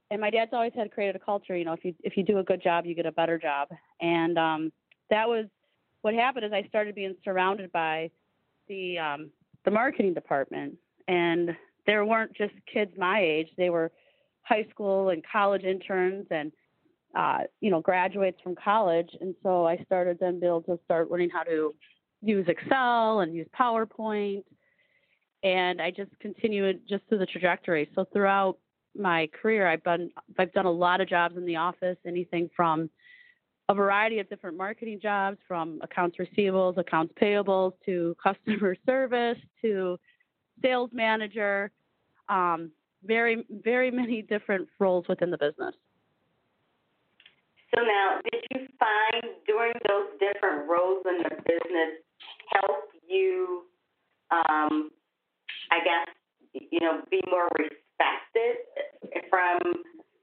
and 0.10 0.22
my 0.22 0.30
dad's 0.30 0.54
always 0.54 0.74
had 0.76 0.92
created 0.92 1.16
a 1.16 1.20
culture. 1.26 1.58
You 1.58 1.66
know, 1.66 1.74
if 1.74 1.84
you 1.84 1.94
if 2.04 2.16
you 2.16 2.24
do 2.24 2.38
a 2.38 2.44
good 2.44 2.62
job, 2.64 2.86
you 2.86 2.96
get 2.96 3.06
a 3.06 3.12
better 3.12 3.38
job, 3.38 3.70
and 4.00 4.38
um, 4.38 4.72
that 5.10 5.28
was 5.28 5.46
what 6.02 6.14
happened. 6.14 6.46
Is 6.46 6.54
I 6.54 6.68
started 6.68 6.96
being 6.96 7.16
surrounded 7.24 7.72
by 7.72 8.10
the 8.74 8.98
um, 8.98 9.30
the 9.66 9.72
marketing 9.72 10.14
department, 10.14 10.76
and 11.08 11.52
there 11.86 12.06
weren't 12.06 12.36
just 12.36 12.54
kids 12.72 12.92
my 12.98 13.22
age; 13.22 13.48
they 13.58 13.70
were 13.70 13.92
high 14.42 14.66
school 14.72 15.10
and 15.10 15.24
college 15.32 15.64
interns 15.64 16.26
and 16.32 16.52
uh, 17.16 17.40
you 17.62 17.70
know 17.70 17.82
graduates 17.82 18.40
from 18.44 18.56
college. 18.56 19.10
And 19.22 19.36
so 19.44 19.66
I 19.66 19.78
started 19.86 20.18
then 20.20 20.40
be 20.40 20.48
able 20.48 20.64
to 20.64 20.80
start 20.86 21.12
learning 21.12 21.30
how 21.32 21.44
to 21.44 21.74
use 22.22 22.46
Excel 22.48 23.20
and 23.20 23.34
use 23.34 23.48
PowerPoint, 23.58 24.44
and 25.44 25.82
I 25.82 25.92
just 25.92 26.12
continued 26.20 26.82
just 26.90 27.04
through 27.08 27.20
the 27.20 27.28
trajectory. 27.28 27.90
So 27.96 28.06
throughout 28.12 28.58
my 28.98 29.30
career, 29.40 29.68
I've 29.68 29.84
done 29.84 30.10
I've 30.40 30.54
done 30.54 30.66
a 30.66 30.72
lot 30.72 31.00
of 31.00 31.08
jobs 31.08 31.38
in 31.38 31.46
the 31.46 31.58
office, 31.58 31.98
anything 32.06 32.50
from 32.56 32.90
a 33.70 33.74
variety 33.74 34.20
of 34.20 34.30
different 34.30 34.58
marketing 34.58 35.00
jobs, 35.02 35.38
from 35.48 35.80
accounts 35.82 36.18
receivables, 36.18 36.78
accounts 36.78 37.14
payables, 37.22 37.74
to 37.86 38.16
customer 38.24 38.76
service, 38.86 39.38
to 39.62 39.98
sales 40.62 40.90
manager. 40.94 41.72
Um, 42.30 42.72
very, 43.06 43.46
very 43.64 43.92
many 43.92 44.22
different 44.22 44.68
roles 44.80 45.06
within 45.10 45.30
the 45.30 45.38
business. 45.38 45.76
So 47.76 47.82
now, 47.82 48.20
did 48.32 48.44
you 48.52 48.68
find 48.80 49.34
during 49.48 49.74
those 49.88 50.08
different 50.20 50.70
roles 50.70 51.04
in 51.06 51.24
the 51.24 51.36
business 51.44 52.00
help 52.54 52.90
you, 53.08 53.64
um, 54.32 54.92
I 55.72 55.80
guess, 55.84 56.64
you 56.72 56.80
know, 56.80 57.02
be 57.10 57.20
more 57.30 57.50
respected 57.58 58.58
from 59.30 59.58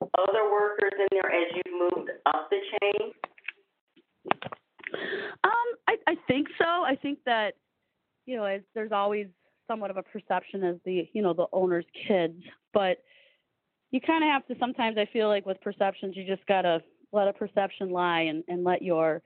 other 0.02 0.50
workers 0.50 0.92
in 0.99 1.07
there 1.12 1.30
as 1.30 1.47
you 1.54 1.90
moved 1.95 2.11
up 2.26 2.49
the 2.50 2.59
chain? 2.80 3.12
Um, 5.45 5.69
I, 5.88 5.97
I 6.07 6.14
think 6.26 6.49
so. 6.59 6.64
I 6.64 6.97
think 7.00 7.19
that, 7.26 7.54
you 8.26 8.37
know, 8.37 8.59
there's 8.75 8.92
always 8.92 9.26
somewhat 9.69 9.90
of 9.90 9.97
a 9.97 10.02
perception 10.02 10.64
as 10.64 10.76
the, 10.85 11.09
you 11.12 11.23
know, 11.23 11.33
the 11.33 11.47
owner's 11.52 11.85
kids, 12.09 12.42
but 12.75 12.99
you 13.90 14.00
kind 14.00 14.25
of 14.25 14.28
have 14.30 14.47
to 14.47 14.54
sometimes 14.59 14.97
I 14.99 15.07
feel 15.12 15.28
like 15.28 15.47
with 15.47 15.61
perceptions 15.61 16.16
you 16.16 16.25
just 16.25 16.47
got 16.47 16.62
to 16.62 16.80
let 17.12 17.28
a 17.28 17.33
perception 17.33 17.90
lie 17.90 18.23
and, 18.23 18.45
and 18.49 18.64
let 18.64 18.83
your 18.83 19.23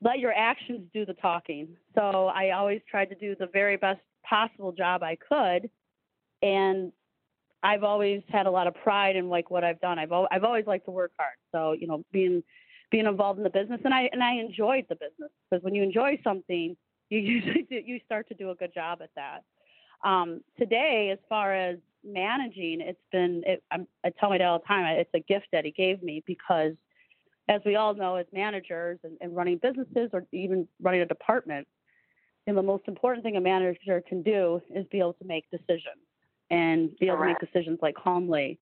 let 0.00 0.20
your 0.20 0.32
actions 0.32 0.82
do 0.94 1.04
the 1.04 1.14
talking. 1.14 1.68
So 1.94 2.28
I 2.28 2.50
always 2.52 2.80
tried 2.88 3.06
to 3.06 3.16
do 3.16 3.34
the 3.34 3.48
very 3.52 3.76
best 3.76 4.00
possible 4.28 4.72
job 4.72 5.02
I 5.02 5.16
could 5.16 5.68
and 6.40 6.92
I've 7.62 7.82
always 7.82 8.22
had 8.28 8.46
a 8.46 8.50
lot 8.50 8.66
of 8.66 8.74
pride 8.74 9.16
in 9.16 9.28
like 9.28 9.50
what 9.50 9.64
I've 9.64 9.80
done. 9.80 9.98
I've 9.98 10.12
al- 10.12 10.28
I've 10.30 10.44
always 10.44 10.66
liked 10.66 10.84
to 10.84 10.90
work 10.90 11.12
hard. 11.18 11.36
So, 11.52 11.72
you 11.72 11.86
know, 11.86 12.04
being 12.12 12.42
being 12.90 13.06
involved 13.06 13.38
in 13.38 13.44
the 13.44 13.50
business 13.50 13.80
and 13.84 13.92
I 13.92 14.08
and 14.12 14.22
I 14.22 14.34
enjoyed 14.34 14.86
the 14.88 14.94
business 14.94 15.30
because 15.50 15.62
when 15.64 15.74
you 15.74 15.82
enjoy 15.82 16.20
something, 16.22 16.76
you 17.10 17.18
usually 17.18 17.66
do, 17.68 17.80
you 17.84 18.00
start 18.04 18.28
to 18.28 18.34
do 18.34 18.50
a 18.50 18.54
good 18.54 18.72
job 18.74 19.00
at 19.02 19.10
that. 19.16 19.42
Um, 20.08 20.42
today, 20.58 21.10
as 21.12 21.18
far 21.28 21.52
as 21.54 21.78
managing, 22.04 22.80
it's 22.80 23.00
been 23.10 23.42
it, 23.44 23.62
I 23.72 24.10
tell 24.20 24.30
my 24.30 24.38
dad 24.38 24.46
all 24.46 24.60
the 24.60 24.66
time 24.66 24.84
it's 24.98 25.10
a 25.14 25.20
gift 25.20 25.48
that 25.52 25.64
he 25.64 25.72
gave 25.72 26.02
me 26.02 26.22
because, 26.26 26.74
as 27.48 27.60
we 27.66 27.74
all 27.74 27.94
know, 27.94 28.16
as 28.16 28.26
managers 28.32 29.00
and, 29.02 29.16
and 29.20 29.34
running 29.34 29.58
businesses 29.58 30.10
or 30.12 30.24
even 30.32 30.68
running 30.80 31.00
a 31.00 31.06
department, 31.06 31.66
and 32.46 32.56
the 32.56 32.62
most 32.62 32.84
important 32.86 33.24
thing 33.24 33.36
a 33.36 33.40
manager 33.40 34.00
can 34.06 34.22
do 34.22 34.60
is 34.72 34.86
be 34.92 35.00
able 35.00 35.14
to 35.14 35.24
make 35.24 35.50
decisions 35.50 35.98
and 36.50 36.96
be 36.98 37.06
able 37.06 37.18
Correct. 37.18 37.40
to 37.40 37.46
make 37.46 37.52
decisions 37.52 37.78
like 37.82 37.94
calmly. 37.94 38.58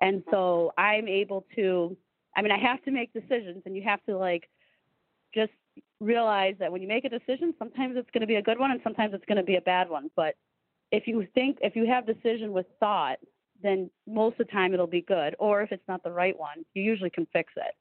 And 0.00 0.20
mm-hmm. 0.20 0.30
so 0.30 0.72
I'm 0.76 1.08
able 1.08 1.46
to 1.56 1.96
I 2.36 2.42
mean 2.42 2.52
I 2.52 2.58
have 2.58 2.82
to 2.84 2.90
make 2.90 3.12
decisions 3.12 3.62
and 3.66 3.76
you 3.76 3.82
have 3.82 4.02
to 4.04 4.16
like 4.16 4.48
just 5.34 5.52
realize 6.00 6.56
that 6.58 6.70
when 6.70 6.82
you 6.82 6.88
make 6.88 7.04
a 7.04 7.08
decision 7.08 7.54
sometimes 7.58 7.96
it's 7.96 8.10
going 8.12 8.20
to 8.22 8.26
be 8.26 8.36
a 8.36 8.42
good 8.42 8.58
one 8.58 8.70
and 8.70 8.80
sometimes 8.82 9.14
it's 9.14 9.24
going 9.26 9.38
to 9.38 9.44
be 9.44 9.56
a 9.56 9.60
bad 9.60 9.88
one, 9.88 10.10
but 10.16 10.34
if 10.90 11.06
you 11.06 11.26
think 11.34 11.58
if 11.62 11.74
you 11.74 11.86
have 11.86 12.06
decision 12.06 12.52
with 12.52 12.66
thought, 12.78 13.18
then 13.62 13.90
most 14.06 14.38
of 14.38 14.46
the 14.46 14.52
time 14.52 14.74
it'll 14.74 14.86
be 14.86 15.00
good. 15.00 15.34
Or 15.38 15.62
if 15.62 15.72
it's 15.72 15.86
not 15.88 16.02
the 16.02 16.10
right 16.10 16.38
one, 16.38 16.64
you 16.74 16.82
usually 16.82 17.10
can 17.10 17.26
fix 17.32 17.52
it. 17.56 17.74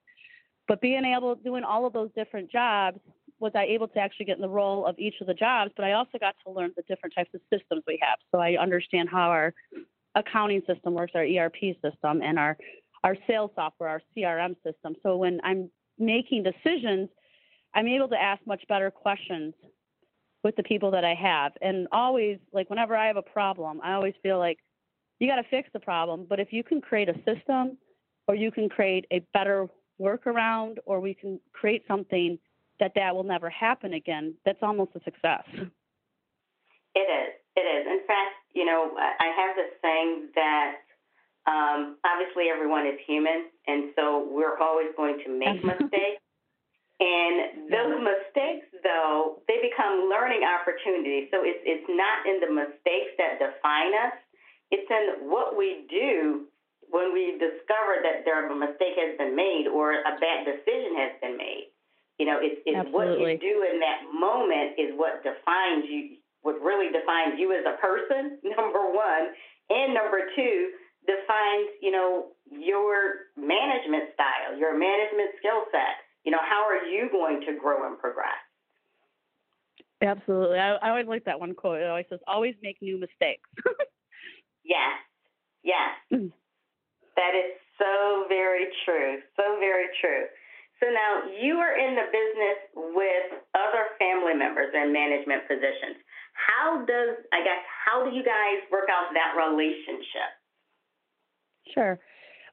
But 0.68 0.80
being 0.80 1.04
able 1.04 1.36
doing 1.36 1.64
all 1.64 1.86
of 1.86 1.94
those 1.94 2.10
different 2.16 2.50
jobs, 2.50 3.00
was 3.42 3.52
I 3.56 3.64
able 3.64 3.88
to 3.90 4.00
actually 4.00 4.28
get 4.28 4.38
in 4.38 4.42
the 4.42 4.50
role 4.50 4.86
of 4.86 4.98
each 5.00 5.16
of 5.20 5.28
the 5.28 5.34
jobs, 5.34 5.72
but 5.76 5.84
I 5.84 5.94
also 5.94 6.18
got 6.20 6.36
to 6.46 6.52
learn 6.52 6.72
the 6.76 6.84
different 6.84 7.16
types 7.16 7.32
of 7.34 7.42
systems 7.52 7.84
we 7.88 8.00
have. 8.02 8.20
So 8.32 8.40
I 8.40 8.56
understand 8.62 9.10
how 9.10 9.30
our 9.30 9.54
accounting 10.16 10.62
system 10.68 10.94
works, 10.94 11.14
our 11.16 11.24
ERP 11.24 11.76
system, 11.82 12.22
and 12.22 12.38
our 12.38 12.58
our 13.04 13.18
sales 13.26 13.50
software, 13.56 13.90
our 13.90 14.02
CRM 14.16 14.56
system. 14.64 14.96
So 15.02 15.18
when 15.18 15.42
I'm 15.44 15.72
making 15.98 16.44
decisions, 16.44 17.10
I'm 17.74 17.88
able 17.88 18.08
to 18.10 18.22
ask 18.22 18.46
much 18.46 18.64
better 18.70 18.92
questions 18.92 19.56
with 20.44 20.56
the 20.56 20.62
people 20.62 20.92
that 20.92 21.04
I 21.04 21.16
have. 21.16 21.54
And 21.64 21.88
always, 21.92 22.38
like 22.54 22.70
whenever 22.70 22.96
I 22.96 23.08
have 23.08 23.18
a 23.18 23.24
problem, 23.24 23.80
I 23.84 23.94
always 23.94 24.14
feel 24.22 24.38
like 24.38 24.60
you 25.20 25.28
got 25.28 25.38
to 25.38 25.50
fix 25.50 25.70
the 25.74 25.80
problem. 25.80 26.28
But 26.30 26.40
if 26.40 26.54
you 26.54 26.64
can 26.64 26.80
create 26.80 27.10
a 27.10 27.16
system, 27.26 27.78
or 28.28 28.36
you 28.36 28.52
can 28.52 28.70
create 28.70 29.06
a 29.12 29.26
better 29.34 29.68
workaround, 30.00 30.78
or 30.86 31.00
we 31.00 31.16
can 31.16 31.40
create 31.54 31.84
something 31.88 32.38
that 32.82 32.92
that 32.96 33.16
will 33.16 33.24
never 33.24 33.50
happen 33.50 33.94
again, 33.94 34.34
that's 34.44 34.60
almost 34.62 34.92
a 34.98 35.00
success. 35.06 35.46
It 36.92 37.08
is. 37.08 37.32
It 37.56 37.64
is. 37.64 37.88
In 37.88 38.02
fact, 38.04 38.36
you 38.52 38.66
know, 38.66 38.92
I 38.98 39.32
have 39.32 39.56
this 39.56 39.72
saying 39.80 40.28
that 40.36 40.84
um, 41.48 41.96
obviously 42.04 42.50
everyone 42.52 42.86
is 42.86 43.00
human, 43.08 43.48
and 43.68 43.94
so 43.96 44.28
we're 44.30 44.58
always 44.58 44.90
going 44.98 45.22
to 45.24 45.30
make 45.32 45.64
mistakes. 45.64 46.20
And 47.00 47.72
those 47.72 47.98
mistakes, 47.98 48.68
though, 48.84 49.42
they 49.48 49.58
become 49.62 50.10
learning 50.12 50.44
opportunities. 50.44 51.30
So 51.32 51.42
it's 51.42 51.64
it's 51.64 51.88
not 51.90 52.28
in 52.28 52.44
the 52.44 52.52
mistakes 52.52 53.16
that 53.18 53.40
define 53.40 53.94
us; 53.94 54.18
it's 54.70 54.90
in 54.90 55.30
what 55.30 55.58
we 55.58 55.88
do 55.90 56.46
when 56.92 57.14
we 57.14 57.40
discover 57.40 58.04
that 58.04 58.26
there 58.26 58.46
a 58.46 58.54
mistake 58.54 59.00
has 59.00 59.18
been 59.18 59.36
made 59.36 59.66
or 59.72 59.94
a 59.94 60.14
bad 60.20 60.46
decision 60.46 60.94
has 61.00 61.14
been 61.22 61.38
made. 61.38 61.72
You 62.22 62.30
know, 62.30 62.38
it's, 62.38 62.62
it's 62.70 62.86
what 62.94 63.18
you 63.18 63.34
do 63.42 63.66
in 63.66 63.82
that 63.82 64.06
moment 64.14 64.78
is 64.78 64.94
what 64.94 65.26
defines 65.26 65.90
you. 65.90 66.22
What 66.46 66.62
really 66.62 66.94
defines 66.94 67.42
you 67.42 67.50
as 67.50 67.66
a 67.66 67.82
person, 67.82 68.38
number 68.58 68.94
one, 68.94 69.34
and 69.74 69.98
number 69.98 70.30
two, 70.38 70.70
defines 71.10 71.82
you 71.82 71.90
know 71.90 72.38
your 72.46 73.34
management 73.34 74.14
style, 74.14 74.54
your 74.54 74.78
management 74.78 75.34
skill 75.42 75.66
set. 75.74 76.06
You 76.22 76.30
know, 76.30 76.46
how 76.46 76.62
are 76.62 76.86
you 76.86 77.10
going 77.10 77.42
to 77.50 77.58
grow 77.58 77.90
and 77.90 77.98
progress? 77.98 78.38
Absolutely. 80.06 80.60
I, 80.60 80.78
I 80.78 80.90
always 80.94 81.08
like 81.08 81.26
that 81.26 81.40
one 81.40 81.56
quote. 81.56 81.82
It 81.82 81.90
always 81.90 82.06
says, 82.08 82.20
always 82.28 82.54
make 82.62 82.78
new 82.82 83.00
mistakes. 83.00 83.50
Yes, 84.64 84.94
yes. 85.66 85.90
Mm. 86.14 86.32
that 87.18 87.34
is 87.34 87.58
so 87.82 88.26
very 88.30 88.70
true. 88.86 89.18
So 89.36 89.58
very 89.60 89.90
true. 90.00 90.30
So 90.82 90.90
now 90.90 91.30
you 91.30 91.58
are 91.62 91.78
in 91.78 91.94
the 91.94 92.10
business 92.10 92.60
with 92.98 93.40
other 93.54 93.94
family 94.00 94.34
members 94.34 94.74
in 94.74 94.92
management 94.92 95.48
positions. 95.48 96.02
How 96.34 96.84
does, 96.86 97.22
I 97.32 97.44
guess, 97.46 97.62
how 97.86 98.04
do 98.04 98.16
you 98.16 98.24
guys 98.24 98.66
work 98.72 98.90
out 98.90 99.14
that 99.14 99.38
relationship? 99.38 100.32
Sure. 101.74 102.00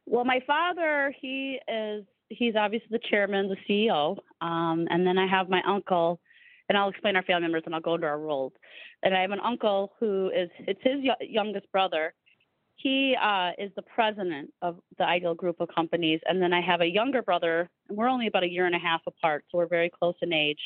Well, 0.05 0.25
my 0.25 0.41
father, 0.47 1.15
he 1.21 1.59
is 1.69 2.05
he's 2.29 2.55
obviously 2.57 2.89
the 2.91 3.01
chairman, 3.11 3.49
the 3.49 3.57
CEO, 3.69 4.19
um, 4.41 4.87
and 4.91 5.07
then 5.07 5.17
I 5.17 5.27
have 5.27 5.49
my 5.49 5.63
uncle, 5.67 6.21
and 6.69 6.77
I'll 6.77 6.91
explain 6.91 7.17
our 7.17 7.23
family 7.23 7.43
members, 7.43 7.63
and 7.65 7.75
I'll 7.75 7.81
go 7.81 7.95
into 7.95 8.07
our 8.07 8.19
roles. 8.19 8.53
And 9.03 9.15
I 9.15 9.23
have 9.23 9.31
an 9.31 9.41
uncle 9.41 9.93
who 9.99 10.31
is 10.35 10.51
it's 10.59 10.81
his 10.83 10.97
youngest 11.21 11.71
brother. 11.73 12.15
He 12.79 13.17
uh, 13.21 13.51
is 13.59 13.73
the 13.75 13.83
president 13.83 14.53
of 14.63 14.79
the 14.99 15.05
Ideal 15.05 15.35
Group 15.35 15.57
of 15.61 15.69
companies, 15.75 16.21
and 16.27 16.41
then 16.41 16.53
I 16.53 16.61
have 16.61 16.81
a 16.81 16.87
younger 16.87 17.23
brother, 17.23 17.69
and 17.89 17.99
we're 17.99 18.09
only 18.09 18.29
about 18.29 18.45
a 18.45 18.49
year 18.49 18.67
and 18.67 18.75
a 18.75 18.79
half 18.79 19.01
apart, 19.07 19.45
so 19.51 19.59
we're 19.59 19.67
very 19.67 19.91
close 19.91 20.15
in 20.23 20.33
age. 20.33 20.61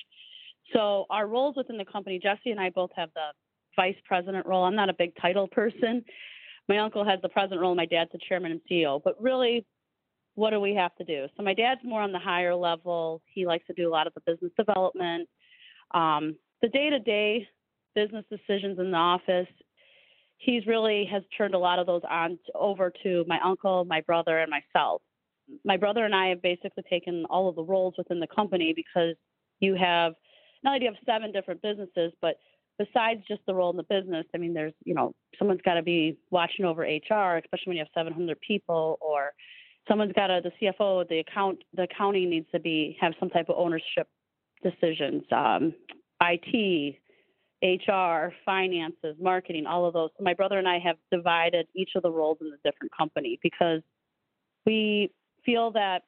So 0.75 1.07
our 1.09 1.27
roles 1.27 1.57
within 1.57 1.79
the 1.79 1.87
company, 1.87 2.21
Jesse 2.23 2.51
and 2.51 2.61
I 2.61 2.69
both 2.69 2.91
have 2.97 3.09
the 3.15 3.29
vice 3.77 3.97
president 4.05 4.47
role. 4.47 4.65
I'm 4.65 4.77
not 4.77 4.91
a 4.91 4.95
big 4.95 5.15
title 5.21 5.49
person. 5.49 6.05
My 6.69 6.79
uncle 6.79 7.03
has 7.03 7.19
the 7.23 7.31
president 7.31 7.63
role, 7.63 7.75
my 7.75 7.87
dad's 7.87 8.13
the 8.13 8.19
chairman 8.29 8.53
and 8.53 8.61
CEO. 8.71 9.01
But 9.03 9.21
really, 9.21 9.65
what 10.35 10.51
do 10.51 10.61
we 10.61 10.75
have 10.75 10.95
to 10.97 11.05
do? 11.05 11.27
So 11.37 11.43
my 11.43 11.55
dad's 11.55 11.81
more 11.83 12.03
on 12.03 12.13
the 12.13 12.19
higher 12.19 12.55
level. 12.55 13.23
He 13.25 13.47
likes 13.47 13.67
to 13.69 13.73
do 13.73 13.89
a 13.89 13.91
lot 13.91 14.07
of 14.07 14.13
the 14.13 14.21
business 14.27 14.53
development, 14.59 15.31
um, 15.93 16.37
the 16.61 16.69
day-to-day 16.69 17.49
business 17.95 18.25
decisions 18.31 18.79
in 18.79 18.91
the 18.91 18.97
office. 18.99 19.49
He's 20.43 20.67
really 20.67 21.09
has 21.11 21.23
turned 21.39 21.55
a 21.55 21.59
lot 21.59 21.79
of 21.79 21.87
those 21.87 22.03
on 22.11 22.37
over 22.57 22.93
to 23.05 23.25
my 23.29 23.39
uncle, 23.45 23.85
my 23.85 24.01
brother, 24.01 24.41
and 24.41 24.51
myself. 24.51 25.01
My 25.65 25.77
brother 25.77 26.05
and 26.05 26.15
I 26.15 26.29
have 26.29 26.43
basically 26.43 26.83
taken 26.91 27.25
all 27.31 27.49
of 27.49 27.55
the 27.55 27.63
roles 27.63 27.95
within 27.97 28.19
the 28.19 28.27
company 28.27 28.73
because 28.75 29.15
you 29.61 29.77
have 29.77 30.15
not 30.65 30.71
only 30.71 30.81
do 30.81 30.87
you 30.87 30.91
have 30.93 31.01
seven 31.07 31.31
different 31.31 31.63
businesses, 31.63 32.13
but 32.21 32.37
besides 32.77 33.21
just 33.29 33.41
the 33.47 33.55
role 33.55 33.71
in 33.71 33.77
the 33.77 33.85
business, 33.85 34.27
I 34.35 34.39
mean, 34.39 34.53
there's, 34.53 34.73
you 34.85 34.95
know, 34.95 35.15
someone's 35.39 35.61
got 35.65 35.75
to 35.75 35.83
be 35.83 36.19
watching 36.31 36.65
over 36.65 36.83
HR, 36.83 37.37
especially 37.37 37.67
when 37.67 37.77
you 37.77 37.85
have 37.85 37.89
700 37.95 38.41
people, 38.41 38.99
or 39.01 39.33
someone's 39.89 40.13
got 40.13 40.29
to, 40.29 40.41
the 40.43 40.53
CFO, 40.61 41.09
the 41.09 41.21
account, 41.21 41.59
the 41.75 41.83
accounting 41.83 42.31
needs 42.31 42.47
to 42.53 42.59
be, 42.59 42.97
have 43.01 43.13
some 43.21 43.31
type 43.31 43.49
of 43.49 43.57
ownership 43.59 44.09
decisions, 44.63 45.23
um, 45.33 45.73
IT, 46.21 46.97
HR, 47.63 48.33
finances, 48.45 49.17
marketing, 49.21 49.67
all 49.67 49.87
of 49.87 49.95
those. 49.95 50.11
My 50.21 50.35
brother 50.35 50.59
and 50.59 50.69
I 50.69 50.79
have 50.81 50.97
divided 51.13 51.69
each 51.75 51.91
of 51.95 52.03
the 52.03 52.11
roles 52.11 52.39
in 52.41 52.49
a 52.49 52.69
different 52.69 52.93
company 52.97 53.39
because 53.43 53.83
we 54.67 55.11
feel 55.45 55.71
that 55.73 56.03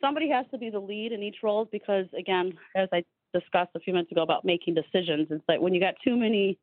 somebody 0.00 0.28
has 0.30 0.44
to 0.50 0.58
be 0.58 0.68
the 0.68 0.80
lead 0.80 1.12
in 1.12 1.22
each 1.22 1.36
role 1.42 1.68
because 1.70 2.06
again, 2.18 2.52
as 2.74 2.88
I 2.92 3.04
discussed 3.32 3.70
a 3.74 3.80
few 3.80 3.92
minutes 3.92 4.10
ago 4.10 4.22
about 4.22 4.44
making 4.44 4.74
decisions, 4.74 5.28
it's 5.30 5.44
like 5.48 5.60
when 5.60 5.74
you 5.74 5.80
got 5.80 5.94
too 6.04 6.16
many 6.16 6.58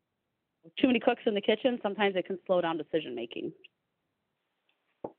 too 0.77 0.87
many 0.87 0.99
cooks 0.99 1.21
in 1.25 1.33
the 1.33 1.41
kitchen, 1.41 1.79
sometimes 1.81 2.15
it 2.17 2.25
can 2.25 2.37
slow 2.45 2.59
down 2.59 2.77
decision 2.77 3.15
making. 3.15 3.51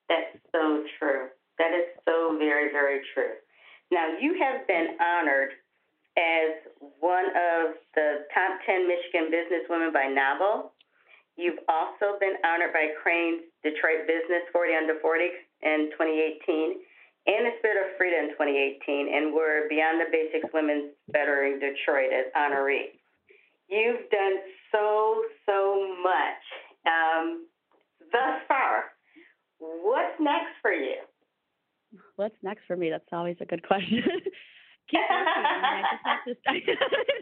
That's 0.09 0.37
so 0.52 0.85
true. 0.99 1.29
That 1.59 1.73
is 1.73 1.97
so 2.05 2.37
very, 2.38 2.71
very 2.71 3.00
true. 3.14 3.40
Now, 3.90 4.19
you 4.21 4.38
have 4.40 4.67
been 4.67 4.97
honored 5.00 5.50
as 6.19 6.67
one 6.99 7.26
of 7.31 7.79
the 7.95 8.26
top 8.35 8.59
10 8.67 8.88
Michigan 8.88 9.31
businesswomen 9.31 9.93
by 9.93 10.11
NAWBO. 10.11 10.71
You've 11.37 11.62
also 11.69 12.19
been 12.19 12.37
honored 12.45 12.73
by 12.73 12.93
Crain's 13.02 13.43
Detroit 13.62 14.07
Business 14.07 14.45
40 14.52 14.75
Under 14.75 14.99
40 15.00 15.25
in 15.62 15.90
2018 15.97 16.81
and 17.26 17.47
the 17.47 17.55
Spirit 17.59 17.85
of 17.85 17.97
Freedom 17.99 18.25
in 18.25 18.31
2018, 18.33 19.12
and 19.12 19.35
we're 19.35 19.69
Beyond 19.69 20.00
the 20.00 20.09
Basics 20.11 20.49
Women's 20.55 20.93
Bettering 21.12 21.61
Detroit 21.61 22.11
as 22.12 22.33
honoree. 22.33 22.97
You've 23.69 24.09
done 24.11 24.37
so, 24.73 25.23
so 25.45 25.97
much 26.02 26.43
um, 26.87 27.47
thus 28.11 28.40
far. 28.49 28.97
What's 29.59 30.19
next 30.19 30.57
for 30.62 30.73
you? 30.73 30.97
What's 32.17 32.37
next 32.43 32.62
for 32.67 32.76
me? 32.76 32.90
That's 32.90 33.05
always 33.12 33.37
a 33.40 33.45
good 33.45 33.67
question. 33.67 34.02
Keep 34.90 35.00
working. 35.11 35.44
I 35.47 35.82
just 35.92 36.04
have 36.04 36.25
to. 36.25 36.37
I 36.47 36.61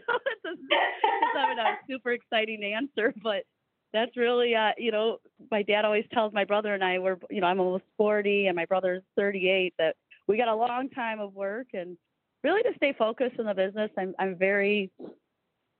know 0.07 0.19
a, 1.59 1.69
a 1.69 1.77
super 1.89 2.11
exciting 2.11 2.63
answer, 2.63 3.13
but 3.21 3.43
that's 3.93 4.15
really, 4.17 4.55
uh, 4.55 4.71
you 4.77 4.91
know, 4.91 5.17
my 5.49 5.63
dad 5.63 5.85
always 5.85 6.05
tells 6.13 6.33
my 6.33 6.45
brother 6.45 6.73
and 6.73 6.83
I, 6.83 6.99
we're, 6.99 7.17
you 7.29 7.41
know, 7.41 7.47
I'm 7.47 7.59
almost 7.59 7.85
40 7.97 8.47
and 8.47 8.55
my 8.55 8.65
brother's 8.65 9.03
38, 9.15 9.73
that 9.79 9.95
we 10.27 10.37
got 10.37 10.47
a 10.47 10.55
long 10.55 10.89
time 10.89 11.19
of 11.19 11.33
work 11.33 11.67
and 11.73 11.97
really 12.43 12.61
to 12.63 12.71
stay 12.75 12.93
focused 12.97 13.39
in 13.39 13.45
the 13.45 13.53
business. 13.53 13.89
I'm, 13.97 14.13
I'm 14.19 14.35
very, 14.35 14.91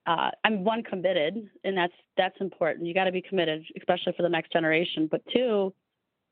uh, 0.07 0.31
I'm 0.43 0.63
one 0.63 0.83
committed 0.83 1.49
and 1.63 1.77
that's, 1.77 1.93
that's 2.17 2.35
important. 2.41 2.87
You 2.87 2.93
got 2.93 3.03
to 3.03 3.11
be 3.11 3.21
committed, 3.21 3.63
especially 3.77 4.13
for 4.17 4.23
the 4.23 4.29
next 4.29 4.51
generation. 4.51 5.07
But 5.09 5.21
two, 5.31 5.73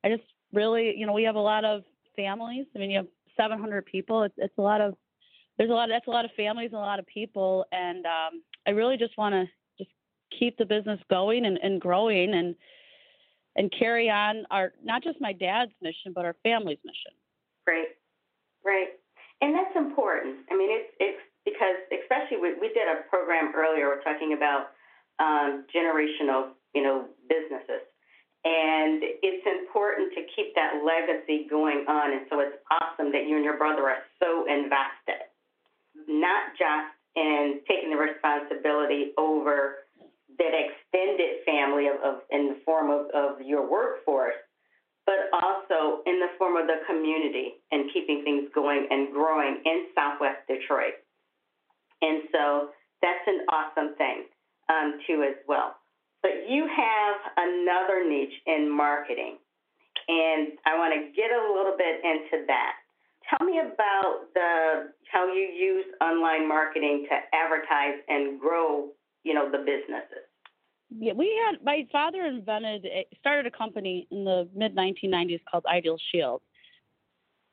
I 0.04 0.10
just 0.10 0.24
really, 0.54 0.96
you 0.98 1.06
know, 1.06 1.14
we 1.14 1.24
have 1.24 1.36
a 1.36 1.40
lot 1.40 1.64
of 1.64 1.84
families. 2.16 2.66
I 2.76 2.80
mean, 2.80 2.90
you 2.90 2.98
have 2.98 3.08
700 3.38 3.86
people. 3.86 4.24
It's, 4.24 4.36
it's 4.38 4.58
a 4.58 4.62
lot 4.62 4.82
of, 4.82 4.96
there's 5.58 5.70
a 5.70 5.74
lot, 5.74 5.90
of, 5.90 5.96
that's 5.96 6.08
a 6.08 6.12
lot 6.12 6.26
of 6.26 6.32
families 6.38 6.70
and 6.72 6.82
a 6.82 6.86
lot 6.86 7.00
of 7.00 7.08
people. 7.08 7.66
And 7.72 8.06
um, 8.06 8.44
I 8.68 8.72
really 8.72 8.98
just 8.98 9.18
want 9.18 9.34
to 9.34 9.46
just 9.78 9.92
keep 10.38 10.58
the 10.58 10.66
business 10.66 11.00
going 11.10 11.46
and, 11.46 11.58
and 11.62 11.82
growing 11.82 12.34
and 12.34 12.56
and 13.58 13.74
carry 13.78 14.10
on 14.10 14.46
our 14.52 14.72
not 14.84 15.04
just 15.04 15.20
my 15.20 15.34
dad's 15.34 15.72
mission 15.82 16.14
but 16.14 16.24
our 16.24 16.36
family's 16.44 16.78
mission. 16.86 17.12
Right, 17.66 17.92
right, 18.64 18.96
and 19.42 19.54
that's 19.54 19.76
important. 19.76 20.46
I 20.50 20.56
mean, 20.56 20.70
it's 20.72 20.94
it's 21.00 21.22
because 21.44 21.76
especially 21.92 22.38
we, 22.38 22.54
we 22.62 22.70
did 22.70 22.88
a 22.88 23.04
program 23.10 23.52
earlier. 23.56 23.88
We're 23.88 24.04
talking 24.04 24.38
about 24.38 24.72
um, 25.20 25.66
generational, 25.74 26.54
you 26.74 26.84
know, 26.84 27.12
businesses, 27.28 27.84
and 28.46 29.04
it's 29.04 29.44
important 29.44 30.14
to 30.16 30.24
keep 30.32 30.56
that 30.56 30.80
legacy 30.86 31.48
going 31.50 31.84
on. 31.90 32.14
And 32.14 32.24
so 32.30 32.40
it's 32.40 32.56
awesome 32.72 33.12
that 33.12 33.28
you 33.28 33.36
and 33.36 33.44
your 33.44 33.58
brother 33.58 33.84
are 33.90 34.08
so 34.24 34.46
invested, 34.48 35.27
not 36.08 36.56
just 36.58 36.94
in 37.16 37.62
taking 37.68 37.90
the 37.90 37.98
responsibility 37.98 39.12
over 39.18 39.88
that 40.38 40.54
extended 40.54 41.44
family 41.46 41.88
of, 41.88 41.96
of 42.04 42.22
in 42.32 42.50
the 42.50 42.58
form 42.64 42.92
of, 42.92 43.08
of 43.14 43.42
your 43.42 43.70
workforce, 43.70 44.38
but 45.06 45.32
also 45.34 46.04
in 46.06 46.20
the 46.20 46.30
form 46.38 46.58
of 46.58 46.68
the 46.68 46.84
community 46.86 47.56
and 47.72 47.90
keeping 47.94 48.24
things 48.24 48.50
going 48.54 48.88
and 48.92 49.12
growing 49.12 49.62
in 49.66 49.88
Southwest 49.96 50.46
Detroit. 50.48 51.00
And 52.02 52.24
so 52.32 52.70
that's 53.02 53.26
an 53.26 53.46
awesome 53.50 53.96
thing 53.96 54.26
um, 54.70 55.00
too 55.08 55.26
as 55.28 55.36
well. 55.48 55.76
But 56.22 56.50
you 56.50 56.68
have 56.68 57.16
another 57.38 58.08
niche 58.08 58.36
in 58.46 58.70
marketing, 58.70 59.38
and 60.08 60.54
I 60.66 60.78
want 60.78 60.94
to 60.94 61.12
get 61.16 61.32
a 61.32 61.54
little 61.54 61.78
bit 61.78 62.04
into 62.04 62.46
that. 62.48 62.74
Tell 63.30 63.46
me 63.46 63.60
about 63.60 64.28
the 64.34 64.92
how 65.12 65.28
you 65.28 65.42
use 65.42 65.86
online 66.02 66.48
marketing 66.48 67.08
to 67.10 67.16
advertise 67.36 68.02
and 68.08 68.40
grow, 68.40 68.90
you 69.24 69.34
know, 69.34 69.52
the 69.52 69.60
businesses 69.60 70.28
yeah, 70.90 71.14
we 71.14 71.34
had 71.46 71.64
my 71.64 71.86
father 71.92 72.26
invented 72.26 72.86
started 73.20 73.46
a 73.46 73.56
company 73.56 74.08
in 74.12 74.24
the 74.24 74.48
mid 74.56 74.76
1990s 74.76 75.42
called 75.50 75.66
Ideal 75.66 75.98
Shield, 76.12 76.42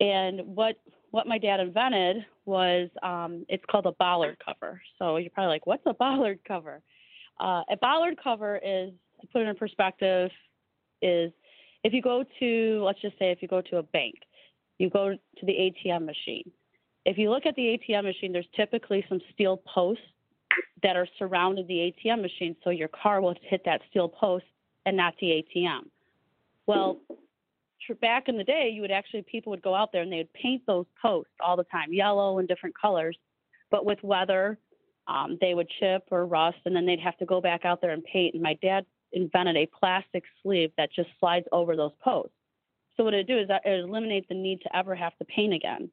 and 0.01 0.41
what 0.45 0.77
what 1.11 1.27
my 1.27 1.39
dad 1.39 1.61
invented 1.61 2.25
was 2.45 2.91
um, 3.03 3.45
it's 3.49 3.65
called 3.71 3.87
a 3.87 3.93
bollard 3.93 4.37
cover. 4.45 4.81
So 4.99 5.17
you're 5.17 5.31
probably 5.31 5.49
like, 5.49 5.67
what's 5.67 5.83
a 5.87 5.95
bollard 5.95 6.41
cover? 6.47 6.83
Uh, 7.41 7.63
a 7.71 7.77
bollard 7.81 8.19
cover 8.23 8.57
is 8.57 8.93
to 9.21 9.27
put 9.33 9.43
it 9.43 9.49
in 9.49 9.57
perspective 9.57 10.31
is 11.03 11.33
if 11.83 11.93
you 11.93 12.03
go 12.03 12.25
to 12.39 12.83
let's 12.85 13.01
just 13.01 13.19
say 13.19 13.33
if 13.33 13.43
you 13.43 13.49
go 13.49 13.61
to 13.63 13.79
a 13.79 13.83
bank, 13.83 14.15
you 14.79 14.91
go 14.91 15.11
to 15.11 15.47
the 15.47 15.53
ATM 15.53 16.05
machine. 16.05 16.51
If 17.05 17.19
you 17.19 17.31
look 17.31 17.47
at 17.47 17.55
the 17.55 17.79
ATM 17.79 18.05
machine, 18.05 18.33
there's 18.33 18.49
typically 18.57 19.05
some 19.09 19.21
steel 19.33 19.61
posts 19.73 20.03
that 20.83 20.97
are 20.97 21.07
surrounding 21.19 21.67
the 21.67 21.93
ATM 21.93 22.23
machine, 22.23 22.57
so 22.65 22.71
your 22.71 22.89
car 22.89 23.21
will 23.21 23.35
hit 23.43 23.63
that 23.65 23.81
steel 23.91 24.09
post 24.09 24.45
and 24.87 24.97
not 24.97 25.15
the 25.21 25.45
ATM. 25.57 25.89
Well, 26.67 27.01
back 28.01 28.29
in 28.29 28.37
the 28.37 28.45
day, 28.45 28.71
you 28.73 28.81
would 28.81 28.91
actually 28.91 29.23
people 29.23 29.51
would 29.51 29.63
go 29.63 29.75
out 29.75 29.93
there 29.93 30.03
and 30.03 30.13
they 30.13 30.19
would 30.19 30.33
paint 30.33 30.63
those 30.67 30.87
posts 31.01 31.33
all 31.41 31.57
the 31.57 31.65
time, 31.65 31.93
yellow 31.93 32.39
and 32.39 32.49
different 32.49 32.79
colors. 32.79 33.17
But 33.71 33.85
with 33.85 34.03
weather, 34.03 34.59
um, 35.07 35.37
they 35.41 35.55
would 35.55 35.69
chip 35.81 36.05
or 36.11 36.27
rust, 36.27 36.59
and 36.65 36.75
then 36.75 36.87
they'd 36.87 37.01
have 37.01 37.19
to 37.19 37.27
go 37.27 37.41
back 37.41 37.65
out 37.65 37.81
there 37.81 37.91
and 37.91 38.03
paint. 38.05 38.35
And 38.35 38.43
my 38.43 38.55
dad 38.63 38.87
invented 39.13 39.57
a 39.57 39.67
plastic 39.79 40.25
sleeve 40.43 40.71
that 40.77 40.91
just 40.95 41.09
slides 41.21 41.47
over 41.53 41.77
those 41.77 41.93
posts. 42.03 42.35
So 42.97 43.05
what 43.05 43.15
it 43.15 43.27
do 43.27 43.39
is 43.39 43.49
that 43.49 43.63
it 43.65 43.81
eliminate 43.81 44.29
the 44.29 44.35
need 44.35 44.61
to 44.63 44.77
ever 44.77 44.95
have 44.95 45.17
to 45.19 45.25
paint 45.25 45.53
again. 45.53 45.91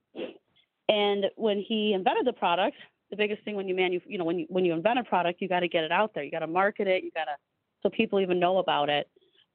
And 0.88 1.26
when 1.36 1.64
he 1.68 1.94
invented 1.94 2.28
the 2.28 2.34
product, 2.34 2.78
the 3.12 3.18
biggest 3.18 3.44
thing 3.44 3.56
when 3.56 3.68
you 3.68 3.76
manu 3.76 4.00
you 4.08 4.18
know 4.18 4.24
when 4.24 4.40
you 4.40 4.46
when 4.50 4.66
you 4.66 4.74
invent 4.74 4.98
a 4.98 5.04
product 5.04 5.42
you 5.42 5.48
got 5.48 5.60
to 5.60 5.68
get 5.68 5.84
it 5.84 5.92
out 5.92 6.14
there. 6.16 6.24
You 6.24 6.32
got 6.32 6.40
to 6.40 6.48
market 6.48 6.88
it. 6.88 7.04
You 7.04 7.12
got 7.12 7.26
to 7.26 7.36
so 7.84 7.90
people 7.90 8.20
even 8.20 8.40
know 8.40 8.58
about 8.58 8.90
it. 8.90 9.08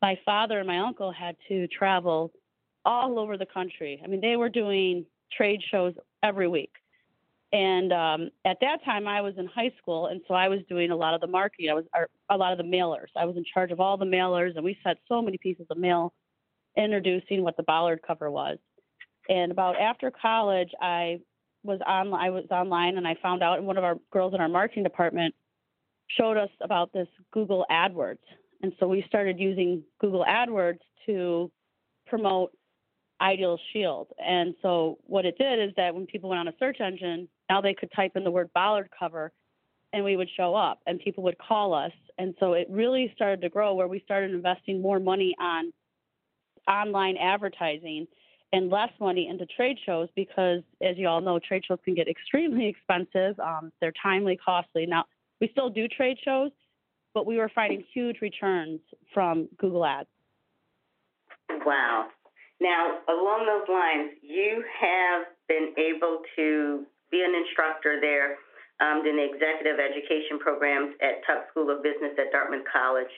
My 0.03 0.19
father 0.25 0.59
and 0.59 0.67
my 0.67 0.79
uncle 0.79 1.11
had 1.11 1.37
to 1.49 1.67
travel 1.69 2.33
all 2.85 3.19
over 3.19 3.37
the 3.37 3.47
country. 3.47 4.01
I 4.05 4.07
mean 4.07 4.21
they 4.21 4.37
were 4.37 4.51
doing 4.51 5.07
trade 5.37 5.61
shows 5.71 5.95
every 6.23 6.47
week. 6.47 6.73
And 7.53 7.93
um, 7.93 8.31
at 8.45 8.59
that 8.61 8.85
time 8.85 9.09
i 9.09 9.21
was 9.21 9.35
in 9.39 9.47
high 9.47 9.73
school 9.81 10.07
and 10.07 10.21
so 10.29 10.35
i 10.35 10.49
was 10.49 10.61
doing 10.69 10.91
a 10.91 10.97
lot 10.97 11.15
of 11.15 11.21
the 11.23 11.27
marketing. 11.27 11.71
I 11.71 11.75
was 11.75 11.85
a 12.29 12.37
lot 12.37 12.53
of 12.53 12.59
the 12.59 12.65
mailers. 12.65 13.09
I 13.17 13.25
was 13.25 13.37
in 13.37 13.45
charge 13.53 13.73
of 13.73 13.81
all 13.81 13.97
the 13.97 14.05
mailers 14.05 14.55
and 14.57 14.65
we 14.65 14.79
sent 14.85 14.99
so 15.09 15.23
many 15.23 15.39
pieces 15.39 15.67
of 15.71 15.79
mail 15.79 16.13
introducing 16.77 17.43
what 17.43 17.57
the 17.57 17.63
bollard 17.63 18.01
cover 18.07 18.31
was 18.31 18.59
and 19.29 19.51
about 19.51 19.81
after 19.81 20.11
college 20.11 20.71
i 20.81 21.19
was 21.67 21.81
on 21.87 22.15
I 22.15 22.31
was 22.31 22.45
online 22.51 22.97
and 22.97 23.07
I 23.07 23.17
found 23.21 23.43
out 23.43 23.59
and 23.59 23.67
one 23.67 23.77
of 23.77 23.85
our 23.85 23.97
girls 24.13 24.33
in 24.35 24.41
our 24.41 24.49
marketing 24.49 24.85
department 24.85 25.35
showed 26.19 26.37
us 26.37 26.51
about 26.63 26.93
this 26.93 27.09
Google 27.33 27.67
AdWords. 27.71 28.19
And 28.63 28.73
so 28.79 28.87
we 28.87 29.05
started 29.09 29.39
using 29.39 29.83
Google 30.01 30.25
AdWords 30.25 30.79
to 31.07 31.51
promote 32.07 32.53
Ideal 33.21 33.59
Shield. 33.73 34.09
And 34.19 34.55
so 34.63 34.99
what 35.05 35.27
it 35.27 35.37
did 35.37 35.59
is 35.59 35.75
that 35.77 35.95
when 35.95 36.07
people 36.07 36.31
went 36.31 36.41
on 36.41 36.49
a 36.49 36.55
search 36.59 36.81
engine, 36.81 37.29
now 37.51 37.61
they 37.61 37.75
could 37.75 37.91
type 37.95 38.13
in 38.15 38.25
the 38.25 38.31
word 38.31 38.51
bollard 38.55 38.89
cover 38.97 39.33
and 39.93 40.05
we 40.05 40.17
would 40.17 40.29
show 40.37 40.55
up 40.55 40.81
and 40.87 41.01
people 41.01 41.25
would 41.25 41.39
call 41.39 41.75
us. 41.75 41.93
And 42.19 42.35
so 42.39 42.53
it 42.53 42.69
really 42.71 43.11
started 43.15 43.41
to 43.43 43.49
grow 43.49 43.75
where 43.75 43.89
we 43.89 44.01
started 44.05 44.31
investing 44.31 44.81
more 44.81 45.01
money 45.01 45.35
on 45.41 45.73
online 46.69 47.17
advertising 47.17 48.07
and 48.53 48.71
less 48.71 48.91
money 49.01 49.29
into 49.29 49.47
trade 49.47 49.77
shows 49.85 50.09
because, 50.15 50.63
as 50.83 50.97
you 50.97 51.09
all 51.09 51.21
know, 51.21 51.39
trade 51.39 51.65
shows 51.67 51.79
can 51.85 51.95
get 51.95 52.09
extremely 52.09 52.67
expensive. 52.75 53.39
Um, 53.41 53.73
they're 53.81 53.93
timely, 54.03 54.39
costly. 54.43 54.87
Now, 54.87 55.05
we 55.41 55.49
still 55.53 55.71
do 55.71 55.89
trade 55.89 56.17
shows, 56.25 56.51
but 57.15 57.27
we 57.27 57.37
were 57.37 57.51
finding 57.55 57.85
huge 57.93 58.21
returns 58.21 58.81
from 59.13 59.49
Google 59.59 59.85
Ads. 59.85 60.09
Wow. 61.65 62.09
Now, 62.61 62.99
along 63.09 63.45
those 63.45 63.69
lines, 63.69 64.17
you 64.23 64.65
have 64.81 65.27
been 65.49 65.75
able 65.77 66.23
to 66.37 66.87
be 67.11 67.21
an 67.23 67.35
instructor 67.37 68.01
there 68.01 68.37
um, 68.81 69.05
in 69.07 69.17
the 69.17 69.25
executive 69.25 69.77
education 69.79 70.39
programs 70.39 70.95
at 71.01 71.25
Tuck 71.27 71.49
School 71.51 71.71
of 71.71 71.83
Business 71.83 72.17
at 72.19 72.33
Dartmouth 72.33 72.65
College, 72.69 73.13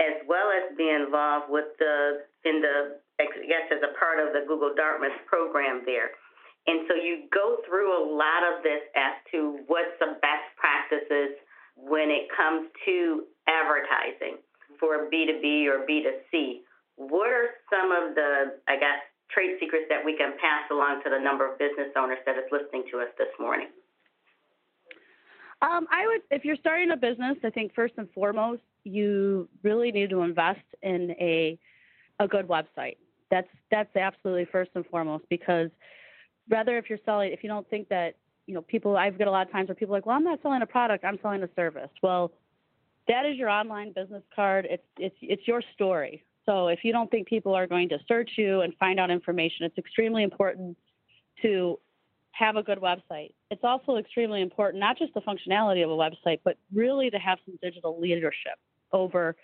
as 0.00 0.24
well 0.26 0.48
as 0.52 0.76
be 0.76 0.88
involved 0.88 1.52
with 1.52 1.68
the 1.78 2.24
in 2.48 2.60
the 2.64 2.98
as 3.78 3.82
a 3.84 3.92
part 3.98 4.18
of 4.18 4.32
the 4.32 4.46
Google 4.46 4.72
Dartmouth 4.74 5.14
program 5.26 5.82
there. 5.84 6.10
And 6.66 6.84
so 6.88 6.94
you 6.94 7.28
go 7.32 7.58
through 7.66 7.92
a 7.92 8.02
lot 8.04 8.44
of 8.44 8.62
this 8.62 8.82
as 8.96 9.16
to 9.32 9.60
what's 9.66 9.94
the 10.00 10.18
best 10.20 10.48
practices 10.56 11.36
when 11.76 12.10
it 12.10 12.28
comes 12.34 12.68
to 12.84 13.24
advertising 13.46 14.42
for 14.80 15.08
B2B 15.08 15.66
or 15.66 15.86
B2C. 15.86 16.60
What 16.96 17.28
are 17.28 17.56
some 17.70 17.92
of 17.92 18.14
the, 18.14 18.58
I 18.68 18.76
guess, 18.76 19.00
trade 19.30 19.56
secrets 19.60 19.86
that 19.88 20.04
we 20.04 20.16
can 20.16 20.32
pass 20.40 20.68
along 20.70 21.02
to 21.04 21.10
the 21.10 21.18
number 21.18 21.46
of 21.50 21.58
business 21.58 21.88
owners 21.96 22.18
that 22.26 22.36
is 22.36 22.44
listening 22.50 22.84
to 22.92 23.00
us 23.00 23.08
this 23.16 23.32
morning? 23.38 23.68
Um, 25.62 25.86
I 25.90 26.06
would, 26.06 26.22
if 26.30 26.44
you're 26.44 26.56
starting 26.56 26.90
a 26.90 26.96
business, 26.96 27.36
I 27.44 27.50
think 27.50 27.74
first 27.74 27.94
and 27.96 28.08
foremost, 28.12 28.62
you 28.84 29.48
really 29.62 29.90
need 29.90 30.10
to 30.10 30.22
invest 30.22 30.64
in 30.82 31.12
a 31.18 31.58
a 32.18 32.28
good 32.28 32.48
website. 32.48 32.96
That's 33.30 33.48
that's 33.70 33.94
absolutely 33.96 34.46
first 34.50 34.70
and 34.74 34.86
foremost 34.86 35.24
because 35.28 35.70
rather 36.48 36.78
if 36.78 36.88
you're 36.88 36.98
selling, 37.04 37.32
if 37.32 37.42
you 37.42 37.48
don't 37.48 37.68
think 37.68 37.88
that 37.88 38.14
you 38.46 38.54
know 38.54 38.62
people, 38.62 38.96
I've 38.96 39.18
got 39.18 39.28
a 39.28 39.30
lot 39.30 39.46
of 39.46 39.52
times 39.52 39.68
where 39.68 39.74
people 39.74 39.94
are 39.94 39.98
like, 39.98 40.06
well, 40.06 40.16
I'm 40.16 40.24
not 40.24 40.40
selling 40.42 40.62
a 40.62 40.66
product, 40.66 41.04
I'm 41.04 41.18
selling 41.20 41.42
a 41.42 41.48
service. 41.54 41.90
Well, 42.02 42.32
that 43.06 43.26
is 43.26 43.36
your 43.36 43.48
online 43.48 43.92
business 43.92 44.22
card. 44.34 44.66
It's 44.70 44.82
it's 44.98 45.16
it's 45.20 45.46
your 45.46 45.62
story. 45.74 46.24
So 46.46 46.68
if 46.68 46.80
you 46.82 46.92
don't 46.92 47.10
think 47.10 47.28
people 47.28 47.54
are 47.54 47.66
going 47.66 47.90
to 47.90 47.98
search 48.08 48.30
you 48.36 48.62
and 48.62 48.72
find 48.76 48.98
out 48.98 49.10
information, 49.10 49.66
it's 49.66 49.76
extremely 49.76 50.22
important 50.22 50.78
to 51.42 51.78
have 52.32 52.56
a 52.56 52.62
good 52.62 52.78
website. 52.78 53.32
It's 53.50 53.64
also 53.64 53.96
extremely 53.96 54.40
important, 54.40 54.80
not 54.80 54.96
just 54.96 55.12
the 55.12 55.20
functionality 55.20 55.84
of 55.84 55.90
a 55.90 55.94
website, 55.94 56.40
but 56.44 56.56
really 56.72 57.10
to 57.10 57.18
have 57.18 57.38
some 57.44 57.58
digital 57.60 58.00
leadership 58.00 58.58
over 58.92 59.36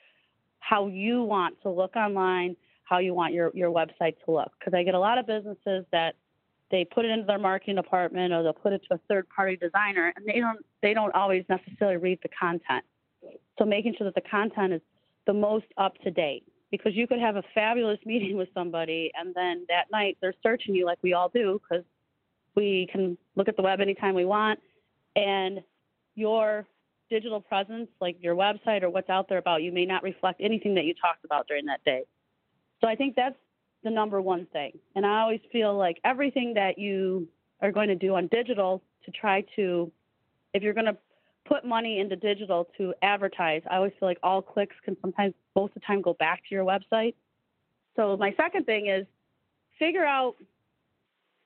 how 0.60 0.86
you 0.86 1.22
want 1.22 1.60
to 1.62 1.70
look 1.70 1.96
online, 1.96 2.56
how 2.84 2.98
you 2.98 3.14
want 3.14 3.32
your, 3.32 3.50
your 3.54 3.70
website 3.70 4.16
to 4.24 4.30
look. 4.30 4.52
Because 4.58 4.74
I 4.74 4.82
get 4.82 4.94
a 4.94 4.98
lot 4.98 5.18
of 5.18 5.26
businesses 5.26 5.84
that 5.92 6.14
they 6.70 6.84
put 6.84 7.04
it 7.04 7.10
into 7.10 7.26
their 7.26 7.38
marketing 7.38 7.76
department 7.76 8.32
or 8.32 8.42
they'll 8.42 8.52
put 8.52 8.72
it 8.72 8.82
to 8.88 8.94
a 8.94 9.00
third 9.08 9.28
party 9.28 9.56
designer 9.56 10.12
and 10.16 10.26
they 10.26 10.40
don't 10.40 10.64
they 10.82 10.94
don't 10.94 11.14
always 11.14 11.44
necessarily 11.48 11.96
read 11.96 12.18
the 12.22 12.28
content. 12.28 12.84
So 13.58 13.64
making 13.64 13.94
sure 13.96 14.06
that 14.06 14.14
the 14.14 14.28
content 14.28 14.72
is 14.72 14.80
the 15.26 15.32
most 15.32 15.66
up 15.78 15.96
to 16.02 16.10
date 16.10 16.44
because 16.70 16.94
you 16.94 17.06
could 17.06 17.20
have 17.20 17.36
a 17.36 17.42
fabulous 17.54 17.98
meeting 18.06 18.36
with 18.36 18.48
somebody 18.54 19.12
and 19.18 19.34
then 19.34 19.66
that 19.68 19.84
night 19.92 20.16
they're 20.20 20.34
searching 20.42 20.74
you 20.74 20.84
like 20.84 20.98
we 21.02 21.12
all 21.12 21.28
do 21.28 21.60
because 21.62 21.84
we 22.54 22.88
can 22.90 23.16
look 23.36 23.48
at 23.48 23.56
the 23.56 23.62
web 23.62 23.80
anytime 23.80 24.14
we 24.14 24.24
want, 24.24 24.60
and 25.16 25.60
your 26.14 26.66
digital 27.10 27.40
presence, 27.40 27.88
like 28.00 28.16
your 28.20 28.34
website 28.34 28.82
or 28.82 28.90
what's 28.90 29.10
out 29.10 29.28
there 29.28 29.38
about 29.38 29.62
you, 29.62 29.72
may 29.72 29.84
not 29.84 30.02
reflect 30.02 30.40
anything 30.40 30.74
that 30.74 30.84
you 30.84 30.94
talked 30.94 31.24
about 31.24 31.46
during 31.46 31.66
that 31.66 31.82
day. 31.84 32.02
So 32.80 32.88
I 32.88 32.94
think 32.94 33.14
that's 33.16 33.36
the 33.82 33.90
number 33.90 34.20
one 34.20 34.46
thing. 34.52 34.78
And 34.94 35.04
I 35.06 35.20
always 35.20 35.40
feel 35.52 35.76
like 35.76 36.00
everything 36.04 36.54
that 36.54 36.78
you 36.78 37.28
are 37.60 37.72
going 37.72 37.88
to 37.88 37.94
do 37.94 38.14
on 38.14 38.28
digital 38.28 38.82
to 39.04 39.10
try 39.10 39.44
to, 39.56 39.90
if 40.52 40.62
you're 40.62 40.74
going 40.74 40.86
to 40.86 40.96
put 41.46 41.64
money 41.64 42.00
into 42.00 42.16
digital 42.16 42.68
to 42.78 42.94
advertise, 43.02 43.62
I 43.70 43.76
always 43.76 43.92
feel 44.00 44.08
like 44.08 44.18
all 44.22 44.40
clicks 44.40 44.76
can 44.84 44.96
sometimes 45.00 45.34
most 45.54 45.70
of 45.70 45.74
the 45.74 45.80
time 45.80 46.00
go 46.00 46.14
back 46.14 46.42
to 46.48 46.54
your 46.54 46.64
website. 46.64 47.14
So 47.96 48.16
my 48.16 48.34
second 48.36 48.64
thing 48.64 48.88
is 48.88 49.06
figure 49.78 50.04
out 50.04 50.36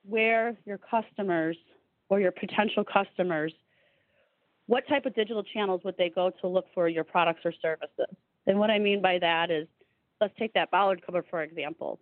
where 0.07 0.57
your 0.65 0.77
customers 0.77 1.57
or 2.07 2.19
your 2.19 2.31
potential 2.31 2.83
customers, 2.83 3.53
what 4.67 4.87
type 4.87 5.05
of 5.05 5.13
digital 5.15 5.43
channels 5.43 5.81
would 5.83 5.97
they 5.97 6.09
go 6.09 6.31
to 6.41 6.47
look 6.47 6.65
for 6.73 6.87
your 6.87 7.03
products 7.03 7.41
or 7.43 7.53
services? 7.61 8.15
And 8.47 8.57
what 8.57 8.71
I 8.71 8.79
mean 8.79 9.01
by 9.01 9.19
that 9.19 9.51
is, 9.51 9.67
let's 10.21 10.33
take 10.37 10.53
that 10.53 10.71
bollard 10.71 11.05
cover 11.05 11.23
for 11.29 11.43
example. 11.43 11.99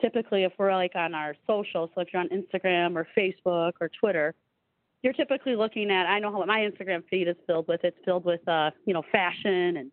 Typically, 0.00 0.44
if 0.44 0.52
we're 0.58 0.74
like 0.74 0.94
on 0.94 1.14
our 1.14 1.34
social, 1.46 1.90
so 1.94 2.00
if 2.02 2.08
you're 2.12 2.20
on 2.20 2.28
Instagram 2.28 2.96
or 2.96 3.06
Facebook 3.16 3.72
or 3.80 3.90
Twitter, 3.98 4.34
you're 5.02 5.14
typically 5.14 5.56
looking 5.56 5.90
at. 5.90 6.06
I 6.06 6.18
know 6.18 6.32
how 6.32 6.44
my 6.44 6.60
Instagram 6.60 7.02
feed 7.08 7.28
is 7.28 7.36
filled 7.46 7.68
with. 7.68 7.82
It's 7.84 7.96
filled 8.04 8.24
with, 8.24 8.46
uh, 8.48 8.72
you 8.84 8.92
know, 8.92 9.02
fashion 9.10 9.76
and 9.78 9.90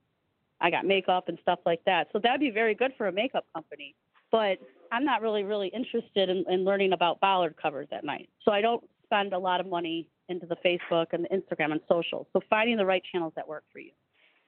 I 0.60 0.72
got 0.72 0.86
makeup 0.86 1.28
and 1.28 1.38
stuff 1.42 1.60
like 1.66 1.82
that. 1.86 2.08
So 2.14 2.20
that'd 2.20 2.40
be 2.40 2.50
very 2.50 2.74
good 2.74 2.94
for 2.98 3.08
a 3.08 3.12
makeup 3.12 3.46
company. 3.54 3.96
But 4.32 4.58
I'm 4.92 5.06
not 5.06 5.22
really, 5.22 5.44
really 5.44 5.68
interested 5.68 6.30
in, 6.30 6.46
in 6.50 6.64
learning 6.64 6.94
about 6.94 7.20
bollard 7.20 7.56
covers 7.62 7.88
at 7.92 8.04
night. 8.04 8.30
So 8.44 8.52
I 8.52 8.62
don't 8.62 8.84
spend 9.06 9.34
a 9.34 9.38
lot 9.38 9.60
of 9.60 9.68
money 9.68 10.08
into 10.30 10.46
the 10.46 10.56
Facebook 10.66 11.08
and 11.12 11.26
the 11.26 11.30
Instagram 11.30 11.72
and 11.72 11.82
social. 11.88 12.28
So 12.34 12.42
finding 12.50 12.78
the 12.78 12.86
right 12.86 13.04
channels 13.12 13.34
that 13.36 13.48
work 13.48 13.64
for 13.72 13.80
you. 13.80 13.92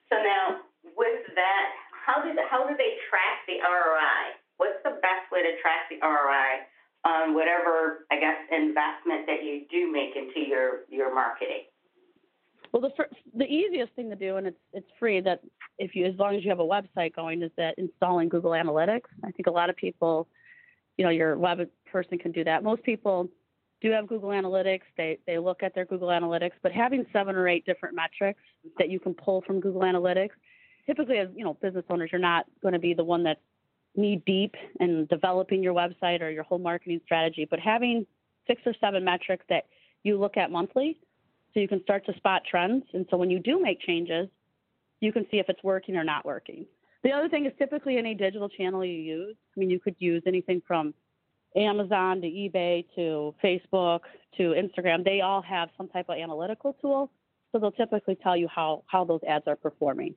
So 0.09 0.15
now, 0.15 0.61
with 0.95 1.21
that, 1.35 1.67
how 2.06 2.22
do 2.22 2.30
how 2.50 2.68
do 2.70 2.78
they 2.78 3.02
track 3.10 3.44
the 3.50 3.58
ROI? 3.65 4.38
What's 4.58 4.80
the 4.84 5.02
best 5.02 5.26
way 5.34 5.41
to 5.41 5.58
track 5.62 5.89
the 5.89 5.98
ROI 6.06 6.70
on 7.04 7.34
whatever 7.34 8.06
I 8.12 8.20
guess 8.20 8.38
investment 8.52 9.26
that 9.26 9.44
you 9.44 9.65
do 9.70 9.91
make 9.91 10.15
into 10.15 10.48
your 10.48 10.86
your 10.89 11.13
marketing? 11.13 11.65
Well, 12.72 12.82
the 12.82 12.91
first, 12.98 13.13
the 13.34 13.46
easiest 13.46 13.94
thing 13.94 14.10
to 14.10 14.15
do, 14.15 14.38
and 14.38 14.48
it's 14.48 14.60
it's 14.74 14.88
free. 15.00 15.22
That 15.22 15.41
if 15.80 15.96
you 15.96 16.06
as 16.06 16.15
long 16.20 16.36
as 16.36 16.44
you 16.44 16.50
have 16.50 16.60
a 16.60 16.63
website 16.63 17.15
going, 17.15 17.41
is 17.41 17.52
that 17.58 17.76
installing 17.78 18.30
Google 18.30 18.52
Analytics. 18.52 19.10
I 19.24 19.32
think 19.32 19.48
a 19.48 19.52
lot 19.52 19.70
of 19.70 19.76
people, 19.76 20.28
you 20.98 21.06
know, 21.06 21.12
your 21.12 21.38
web 21.38 21.60
person 21.91 22.18
can 22.18 22.32
do 22.32 22.44
that. 22.44 22.63
Most 22.63 22.84
people 22.84 23.30
do 23.82 23.91
have 23.91 24.08
Google 24.08 24.30
Analytics. 24.30 24.82
They 24.98 25.20
they 25.26 25.38
look 25.38 25.63
at 25.63 25.74
their 25.74 25.86
Google 25.86 26.10
Analytics, 26.10 26.52
but 26.62 26.72
having 26.72 27.06
seven 27.13 27.36
or 27.36 27.48
eight 27.48 27.65
different 27.65 27.96
metrics 27.96 28.41
that 28.78 28.89
you 28.89 29.00
can 29.00 29.13
pull 29.13 29.41
from 29.41 29.60
Google 29.60 29.82
Analytics. 29.82 30.32
Typically, 30.86 31.17
as 31.17 31.30
you 31.36 31.43
know, 31.43 31.56
business 31.56 31.86
owners, 31.89 32.10
you're 32.12 32.19
not 32.19 32.45
going 32.62 32.74
to 32.74 32.80
be 32.80 32.93
the 32.93 33.04
one 33.04 33.24
that's 33.24 33.39
knee 33.95 34.21
deep 34.26 34.56
in 34.80 35.06
developing 35.10 35.63
your 35.63 35.74
website 35.74 36.21
or 36.21 36.30
your 36.30 36.43
whole 36.43 36.60
marketing 36.60 37.02
strategy, 37.06 37.48
but 37.50 37.60
having 37.60 38.06
six 38.48 38.62
or 38.65 38.74
seven 38.80 39.04
metrics 39.04 39.45
that 39.50 39.65
you 40.04 40.19
look 40.19 40.38
at 40.38 40.52
monthly 40.52 41.00
so 41.54 41.60
you 41.60 41.67
can 41.67 41.82
start 41.84 42.06
to 42.06 42.13
spot 42.15 42.43
trends. 42.50 42.84
And 42.93 43.06
so 43.10 43.17
when 43.17 43.30
you 43.30 43.39
do 43.39 43.62
make 43.62 43.80
changes, 43.82 44.28
you 45.00 45.12
can 45.12 45.26
see 45.32 45.38
if 45.38 45.48
it's 45.50 45.63
working 45.63 45.95
or 45.95 46.04
not 46.04 46.26
working. 46.26 46.65
The 47.04 47.12
other 47.12 47.30
thing 47.30 47.45
is 47.45 47.54
typically 47.58 47.98
any 47.98 48.13
digital 48.13 48.50
channel 48.50 48.84
you 48.84 49.00
use. 49.00 49.36
I 49.56 49.60
mean, 49.60 49.69
you 49.69 49.80
could 49.80 49.95
use 50.00 50.24
anything 50.26 50.62
from 50.67 50.93
Amazon 51.56 52.21
to 52.21 52.28
eBay 52.28 52.86
to 52.95 53.34
Facebook 53.43 54.02
to 54.38 54.54
Instagram. 54.54 55.04
They 55.04 55.21
all 55.21 55.41
have 55.41 55.69
some 55.78 55.88
type 55.88 56.10
of 56.10 56.17
analytical 56.17 56.76
tool, 56.82 57.12
so 57.52 57.60
they'll 57.60 57.71
typically 57.71 58.15
tell 58.15 58.36
you 58.36 58.48
how 58.54 58.84
how 58.88 59.06
those 59.06 59.21
ads 59.28 59.45
are 59.48 59.56
performing. 59.56 60.15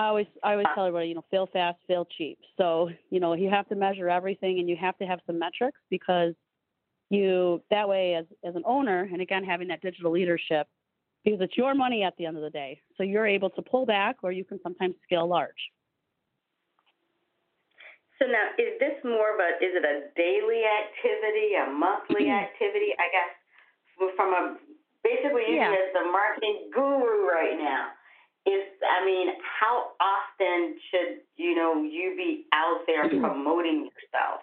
I 0.00 0.06
always 0.06 0.26
I 0.42 0.52
always 0.52 0.66
tell 0.74 0.86
everybody, 0.86 1.08
you 1.08 1.14
know, 1.14 1.24
fail 1.30 1.46
fast, 1.52 1.78
fail 1.86 2.08
cheap. 2.16 2.38
So 2.56 2.88
you 3.10 3.20
know 3.20 3.34
you 3.34 3.50
have 3.50 3.68
to 3.68 3.74
measure 3.74 4.08
everything, 4.08 4.58
and 4.58 4.66
you 4.66 4.76
have 4.80 4.96
to 4.96 5.04
have 5.04 5.20
some 5.26 5.38
metrics 5.38 5.78
because 5.90 6.32
you 7.10 7.62
that 7.70 7.86
way 7.86 8.14
as 8.14 8.24
as 8.42 8.56
an 8.56 8.62
owner 8.64 9.06
and 9.12 9.20
again 9.20 9.44
having 9.44 9.68
that 9.68 9.82
digital 9.82 10.10
leadership 10.10 10.66
because 11.22 11.40
it's 11.42 11.56
your 11.56 11.74
money 11.74 12.02
at 12.02 12.16
the 12.16 12.24
end 12.24 12.36
of 12.36 12.42
the 12.42 12.50
day 12.50 12.80
so 12.96 13.02
you're 13.02 13.26
able 13.26 13.50
to 13.50 13.60
pull 13.60 13.84
back 13.84 14.16
or 14.22 14.30
you 14.30 14.44
can 14.44 14.60
sometimes 14.62 14.94
scale 15.02 15.26
large 15.26 15.58
so 18.22 18.26
now 18.26 18.46
is 18.62 18.78
this 18.78 18.94
more 19.02 19.34
of 19.34 19.40
a 19.42 19.58
is 19.58 19.74
it 19.74 19.84
a 19.84 20.06
daily 20.14 20.62
activity 20.62 21.58
a 21.58 21.68
monthly 21.68 22.30
activity 22.46 22.94
i 23.02 23.10
guess 23.10 24.14
from 24.14 24.32
a 24.32 24.56
basically 25.02 25.42
you 25.50 25.56
yeah. 25.56 25.74
as 25.74 25.92
the 25.92 26.06
marketing 26.12 26.70
guru 26.72 27.26
right 27.26 27.58
now 27.58 27.88
is 28.46 28.64
i 28.82 29.04
mean 29.04 29.28
how 29.42 29.90
often 30.00 30.76
should 30.90 31.20
you 31.36 31.54
know 31.54 31.82
you 31.82 32.14
be 32.16 32.46
out 32.52 32.80
there 32.86 33.08
mm-hmm. 33.08 33.20
promoting 33.20 33.84
yourself 33.84 34.40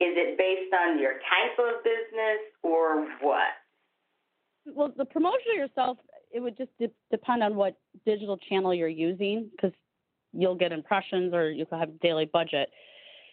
is 0.00 0.12
it 0.16 0.36
based 0.36 0.74
on 0.74 0.98
your 0.98 1.12
type 1.12 1.58
of 1.58 1.84
business 1.84 2.40
or 2.62 3.06
what? 3.20 3.54
Well, 4.66 4.92
the 4.96 5.04
promotion 5.04 5.52
of 5.52 5.56
yourself, 5.56 5.98
it 6.32 6.40
would 6.40 6.56
just 6.56 6.70
de- 6.78 6.90
depend 7.12 7.44
on 7.44 7.54
what 7.54 7.78
digital 8.04 8.36
channel 8.36 8.74
you're 8.74 8.88
using 8.88 9.48
because 9.52 9.72
you'll 10.32 10.56
get 10.56 10.72
impressions 10.72 11.32
or 11.32 11.50
you 11.50 11.64
could 11.64 11.78
have 11.78 11.90
a 11.90 11.98
daily 12.02 12.24
budget. 12.24 12.70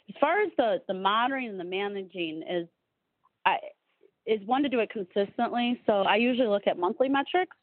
As 0.08 0.16
far 0.20 0.42
as 0.42 0.52
the, 0.58 0.82
the 0.88 0.94
monitoring 0.94 1.50
and 1.50 1.60
the 1.60 1.64
managing 1.64 2.44
is, 2.48 2.68
I, 3.46 3.58
is 4.28 4.40
one 4.46 4.62
to 4.62 4.70
do 4.70 4.82
it 4.82 4.92
consistently. 4.92 5.82
So 5.88 6.04
I 6.04 6.18
usually 6.18 6.48
look 6.48 6.68
at 6.68 6.78
monthly 6.78 7.10
metrics. 7.10 7.58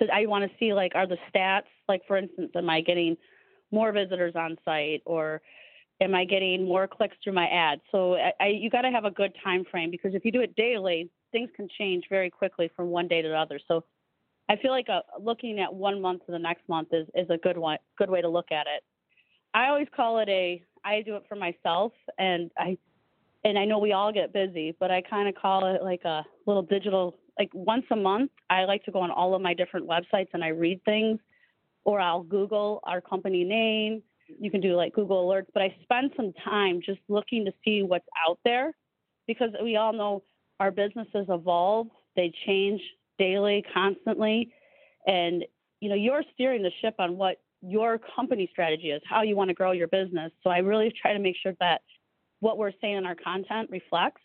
To, 0.00 0.06
I 0.12 0.26
want 0.26 0.50
to 0.50 0.58
see 0.58 0.72
like 0.72 0.92
are 0.94 1.06
the 1.06 1.18
stats 1.32 1.62
like 1.88 2.02
for 2.06 2.16
instance, 2.16 2.52
am 2.54 2.70
I 2.70 2.80
getting 2.80 3.16
more 3.70 3.92
visitors 3.92 4.34
on 4.36 4.56
site 4.64 5.02
or 5.04 5.42
am 6.00 6.14
I 6.14 6.24
getting 6.24 6.64
more 6.64 6.88
clicks 6.88 7.16
through 7.22 7.34
my 7.34 7.46
ads? 7.48 7.82
So 7.92 8.14
I, 8.14 8.32
I, 8.40 8.46
you 8.48 8.70
got 8.70 8.82
to 8.82 8.90
have 8.90 9.04
a 9.04 9.10
good 9.10 9.32
time 9.44 9.64
frame 9.70 9.90
because 9.90 10.14
if 10.14 10.24
you 10.24 10.32
do 10.32 10.40
it 10.40 10.56
daily, 10.56 11.10
things 11.32 11.50
can 11.54 11.68
change 11.78 12.04
very 12.08 12.30
quickly 12.30 12.70
from 12.74 12.88
one 12.88 13.06
day 13.06 13.22
to 13.22 13.28
the 13.28 13.36
other. 13.36 13.60
So 13.68 13.84
I 14.48 14.56
feel 14.56 14.70
like 14.70 14.88
a, 14.88 14.92
uh, 14.92 15.00
looking 15.20 15.60
at 15.60 15.72
one 15.72 16.00
month 16.00 16.26
to 16.26 16.32
the 16.32 16.38
next 16.38 16.68
month 16.68 16.88
is, 16.92 17.06
is 17.14 17.28
a 17.30 17.36
good 17.36 17.58
one, 17.58 17.78
good 17.98 18.10
way 18.10 18.20
to 18.20 18.28
look 18.28 18.50
at 18.50 18.66
it. 18.66 18.82
I 19.52 19.68
always 19.68 19.88
call 19.94 20.18
it 20.18 20.28
a, 20.28 20.62
I 20.84 21.02
do 21.02 21.16
it 21.16 21.24
for 21.28 21.34
myself 21.34 21.92
and 22.18 22.50
I, 22.56 22.78
and 23.44 23.58
I 23.58 23.64
know 23.64 23.78
we 23.78 23.92
all 23.92 24.12
get 24.12 24.32
busy, 24.32 24.76
but 24.78 24.90
I 24.90 25.02
kind 25.02 25.28
of 25.28 25.34
call 25.34 25.74
it 25.74 25.82
like 25.82 26.04
a 26.04 26.24
little 26.46 26.62
digital 26.62 27.16
like 27.40 27.50
once 27.54 27.86
a 27.90 27.96
month, 27.96 28.30
I 28.50 28.64
like 28.66 28.84
to 28.84 28.90
go 28.90 29.00
on 29.00 29.10
all 29.10 29.34
of 29.34 29.40
my 29.40 29.54
different 29.54 29.88
websites 29.88 30.28
and 30.34 30.44
I 30.44 30.48
read 30.48 30.84
things, 30.84 31.18
or 31.84 31.98
I'll 31.98 32.22
Google 32.22 32.80
our 32.84 33.00
company 33.00 33.44
name. 33.44 34.02
You 34.38 34.50
can 34.50 34.60
do 34.60 34.76
like 34.76 34.92
Google 34.92 35.26
alerts, 35.26 35.46
but 35.54 35.62
I 35.62 35.74
spend 35.82 36.10
some 36.18 36.34
time 36.44 36.82
just 36.84 37.00
looking 37.08 37.46
to 37.46 37.52
see 37.64 37.82
what's 37.82 38.04
out 38.28 38.38
there 38.44 38.76
because 39.26 39.48
we 39.62 39.76
all 39.76 39.94
know 39.94 40.22
our 40.60 40.70
businesses 40.70 41.24
evolve, 41.30 41.86
they 42.14 42.30
change 42.44 42.82
daily, 43.18 43.64
constantly. 43.72 44.52
And 45.06 45.42
you 45.80 45.88
know, 45.88 45.94
you're 45.94 46.22
steering 46.34 46.62
the 46.62 46.70
ship 46.82 46.96
on 46.98 47.16
what 47.16 47.38
your 47.62 47.98
company 48.14 48.50
strategy 48.52 48.90
is, 48.90 49.00
how 49.08 49.22
you 49.22 49.34
want 49.34 49.48
to 49.48 49.54
grow 49.54 49.72
your 49.72 49.88
business. 49.88 50.30
So 50.44 50.50
I 50.50 50.58
really 50.58 50.92
try 51.00 51.14
to 51.14 51.18
make 51.18 51.36
sure 51.42 51.54
that 51.60 51.80
what 52.40 52.58
we're 52.58 52.72
saying 52.82 52.96
in 52.96 53.06
our 53.06 53.14
content 53.14 53.70
reflects. 53.70 54.20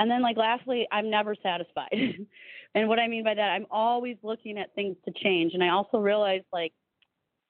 And 0.00 0.10
then, 0.10 0.22
like, 0.22 0.38
lastly, 0.38 0.88
I'm 0.90 1.10
never 1.10 1.36
satisfied. 1.42 1.92
and 2.74 2.88
what 2.88 2.98
I 2.98 3.06
mean 3.06 3.22
by 3.22 3.34
that, 3.34 3.50
I'm 3.50 3.66
always 3.70 4.16
looking 4.22 4.58
at 4.58 4.74
things 4.74 4.96
to 5.04 5.12
change. 5.22 5.52
And 5.52 5.62
I 5.62 5.68
also 5.68 5.98
realize, 5.98 6.40
like, 6.52 6.72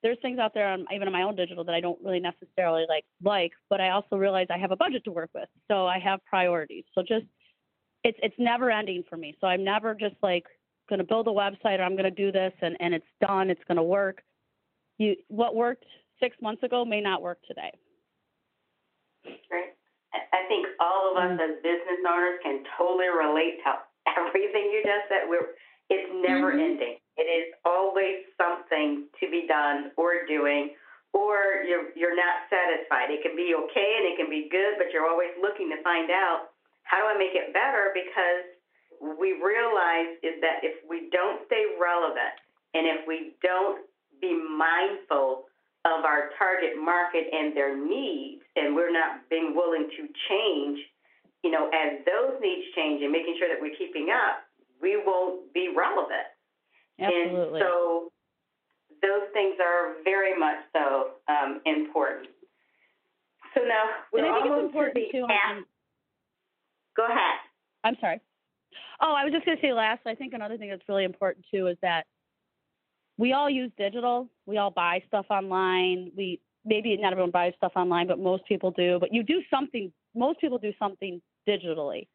there's 0.03 0.17
things 0.21 0.37
out 0.37 0.53
there, 0.53 0.67
on, 0.67 0.85
even 0.93 1.07
on 1.07 1.13
my 1.13 1.21
own 1.21 1.37
digital, 1.37 1.63
that 1.63 1.73
I 1.73 1.79
don't 1.79 1.99
really 2.03 2.19
necessarily 2.19 2.85
like, 2.89 3.05
like. 3.23 3.53
But 3.69 3.79
I 3.79 3.91
also 3.91 4.17
realize 4.17 4.47
I 4.49 4.57
have 4.57 4.71
a 4.71 4.75
budget 4.75 5.05
to 5.05 5.11
work 5.11 5.29
with, 5.33 5.47
so 5.69 5.87
I 5.87 5.97
have 5.99 6.19
priorities. 6.25 6.83
So 6.93 7.01
just, 7.01 7.25
it's 8.03 8.17
it's 8.21 8.35
never 8.37 8.69
ending 8.69 9.03
for 9.09 9.15
me. 9.15 9.37
So 9.39 9.47
I'm 9.47 9.63
never 9.63 9.93
just 9.93 10.15
like 10.21 10.45
going 10.89 10.99
to 10.99 11.05
build 11.05 11.27
a 11.27 11.31
website 11.31 11.79
or 11.79 11.83
I'm 11.83 11.95
going 11.95 12.03
to 12.03 12.11
do 12.11 12.31
this 12.31 12.53
and 12.61 12.75
and 12.79 12.93
it's 12.93 13.05
done. 13.25 13.49
It's 13.49 13.61
going 13.67 13.77
to 13.77 13.83
work. 13.83 14.21
You 14.97 15.15
what 15.27 15.55
worked 15.55 15.85
six 16.19 16.35
months 16.41 16.63
ago 16.63 16.83
may 16.83 17.01
not 17.01 17.21
work 17.21 17.39
today. 17.47 17.71
Great. 19.23 19.75
I 20.51 20.59
think 20.59 20.67
all 20.83 21.07
of 21.07 21.15
us 21.15 21.31
mm-hmm. 21.31 21.47
as 21.47 21.63
business 21.63 22.03
owners 22.03 22.35
can 22.43 22.67
totally 22.75 23.07
relate 23.07 23.63
to 23.63 23.87
everything 24.19 24.67
you 24.67 24.83
just 24.83 25.07
said. 25.07 25.31
We're, 25.31 25.55
it's 25.87 26.11
never 26.11 26.51
mm-hmm. 26.51 26.75
ending. 26.75 26.95
It 27.15 27.23
is 27.31 27.55
always 27.63 28.27
something 28.35 29.07
to 29.15 29.31
be 29.31 29.47
done 29.47 29.95
or 29.95 30.27
doing, 30.27 30.75
or 31.15 31.63
you're 31.63 31.95
you're 31.95 32.19
not 32.19 32.51
satisfied. 32.51 33.15
It 33.15 33.23
can 33.23 33.39
be 33.39 33.55
okay 33.55 33.89
and 33.95 34.11
it 34.11 34.19
can 34.19 34.27
be 34.27 34.51
good, 34.51 34.75
but 34.75 34.91
you're 34.91 35.07
always 35.07 35.31
looking 35.39 35.71
to 35.71 35.79
find 35.87 36.11
out 36.11 36.51
how 36.83 36.99
do 36.99 37.07
I 37.07 37.15
make 37.15 37.31
it 37.31 37.55
better 37.55 37.95
because 37.95 38.51
we 38.99 39.39
realize 39.39 40.19
is 40.19 40.35
that 40.43 40.67
if 40.67 40.83
we 40.83 41.07
don't 41.15 41.47
stay 41.47 41.79
relevant 41.79 42.35
and 42.75 42.83
if 42.91 43.07
we 43.07 43.39
don't 43.39 43.87
be 44.19 44.35
mindful 44.35 45.47
of 45.85 46.05
our 46.05 46.29
target 46.37 46.77
market 46.77 47.25
and 47.31 47.55
their 47.55 47.75
needs, 47.75 48.41
and 48.55 48.75
we're 48.75 48.93
not 48.93 49.27
being 49.29 49.53
willing 49.55 49.89
to 49.97 50.07
change, 50.29 50.79
you 51.43 51.49
know, 51.49 51.69
as 51.73 52.05
those 52.05 52.37
needs 52.41 52.67
change 52.75 53.01
and 53.01 53.11
making 53.11 53.35
sure 53.39 53.49
that 53.49 53.57
we're 53.59 53.75
keeping 53.77 54.09
up, 54.13 54.45
we 54.81 55.01
won't 55.03 55.51
be 55.53 55.73
relevant. 55.75 56.29
Absolutely. 56.99 57.59
And 57.59 57.65
so 57.65 58.11
those 59.01 59.25
things 59.33 59.55
are 59.59 59.95
very 60.03 60.37
much 60.37 60.61
so 60.73 61.17
um, 61.27 61.61
important. 61.65 62.29
So 63.55 63.61
now 63.61 64.05
we're 64.13 64.25
and 64.25 64.33
I 64.33 64.41
think 64.41 64.53
it's 64.53 64.65
important 64.65 64.95
to 64.95 65.01
the 65.01 65.11
too. 65.11 65.27
Go 66.95 67.05
ahead. 67.05 67.39
I'm 67.83 67.95
sorry. 67.99 68.21
Oh, 69.01 69.15
I 69.17 69.23
was 69.25 69.33
just 69.33 69.45
going 69.45 69.57
to 69.57 69.61
say 69.61 69.73
last. 69.73 70.01
I 70.05 70.13
think 70.13 70.33
another 70.33 70.57
thing 70.57 70.69
that's 70.69 70.87
really 70.87 71.03
important 71.03 71.45
too 71.51 71.67
is 71.67 71.77
that 71.81 72.05
we 73.17 73.33
all 73.33 73.49
use 73.49 73.71
digital. 73.77 74.29
We 74.45 74.57
all 74.57 74.71
buy 74.71 75.03
stuff 75.07 75.25
online. 75.29 76.11
We 76.15 76.39
maybe 76.65 76.95
not 76.97 77.11
everyone 77.11 77.31
buys 77.31 77.53
stuff 77.57 77.73
online, 77.75 78.07
but 78.07 78.19
most 78.19 78.45
people 78.45 78.71
do. 78.71 78.97
But 78.99 79.13
you 79.13 79.23
do 79.23 79.41
something. 79.49 79.91
Most 80.15 80.39
people 80.39 80.57
do 80.57 80.73
something 80.79 81.21
digitally. 81.47 82.07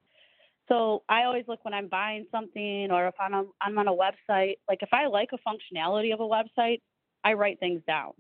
So 0.68 1.04
I 1.09 1.24
always 1.24 1.44
look 1.46 1.64
when 1.64 1.74
I'm 1.74 1.88
buying 1.88 2.26
something 2.32 2.90
or 2.90 3.06
if 3.06 3.14
I'm 3.20 3.35
on, 3.35 3.46
I'm 3.61 3.78
on 3.78 3.88
a 3.88 3.92
website. 3.92 4.56
Like 4.68 4.82
if 4.82 4.88
I 4.92 5.06
like 5.06 5.30
a 5.32 5.38
functionality 5.48 6.12
of 6.12 6.20
a 6.20 6.24
website, 6.24 6.80
I 7.24 7.35
write 7.35 7.61
things 7.61 7.82
down. 7.87 8.12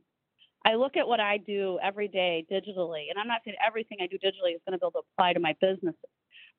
I 0.64 0.74
look 0.74 0.96
at 0.96 1.06
what 1.06 1.20
I 1.20 1.38
do 1.38 1.78
every 1.80 2.08
day 2.08 2.44
digitally, 2.50 3.04
and 3.08 3.18
I'm 3.20 3.28
not 3.28 3.42
saying 3.44 3.56
everything 3.64 3.98
I 4.00 4.08
do 4.08 4.16
digitally 4.16 4.54
is 4.54 4.60
going 4.66 4.72
to 4.72 4.78
be 4.78 4.84
able 4.84 4.90
to 4.92 5.02
apply 5.12 5.32
to 5.32 5.38
my 5.38 5.54
business, 5.60 5.94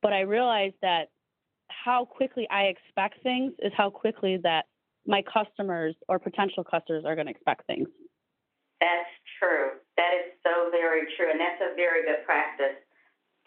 but 0.01 0.13
I 0.13 0.21
realize 0.21 0.71
that 0.82 1.10
how 1.67 2.06
quickly 2.06 2.47
I 2.49 2.63
expect 2.63 3.21
things 3.21 3.51
is 3.60 3.73
how 3.75 3.89
quickly 3.89 4.38
that 4.43 4.65
my 5.08 5.24
customers 5.24 5.96
or 6.12 6.20
potential 6.20 6.63
customers 6.63 7.08
are 7.08 7.15
going 7.15 7.28
to 7.28 7.32
expect 7.32 7.65
things. 7.65 7.88
That's 8.84 9.10
true. 9.39 9.80
That 9.96 10.12
is 10.13 10.36
so 10.43 10.70
very 10.70 11.08
true. 11.15 11.32
And 11.32 11.39
that's 11.39 11.63
a 11.63 11.74
very 11.74 12.06
good 12.06 12.28
practice 12.28 12.78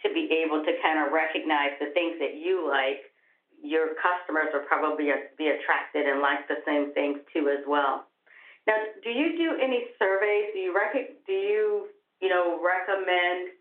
to 0.03 0.09
be 0.11 0.27
able 0.43 0.65
to 0.65 0.73
kind 0.81 0.99
of 1.05 1.13
recognize 1.13 1.77
the 1.79 1.93
things 1.93 2.17
that 2.19 2.41
you 2.41 2.65
like. 2.67 3.05
Your 3.61 3.93
customers 4.01 4.49
will 4.57 4.65
probably 4.65 5.13
be 5.37 5.53
attracted 5.53 6.09
and 6.09 6.25
like 6.25 6.49
the 6.49 6.65
same 6.65 6.97
things 6.97 7.21
too 7.29 7.53
as 7.53 7.61
well. 7.69 8.09
Now, 8.67 8.81
do 9.05 9.13
you 9.13 9.37
do 9.37 9.61
any 9.61 9.93
surveys? 10.01 10.57
Do 10.57 10.59
you 10.65 10.73
rec- 10.73 11.21
do 11.29 11.37
you 11.37 11.93
you 12.25 12.33
know 12.33 12.57
recommend 12.57 13.53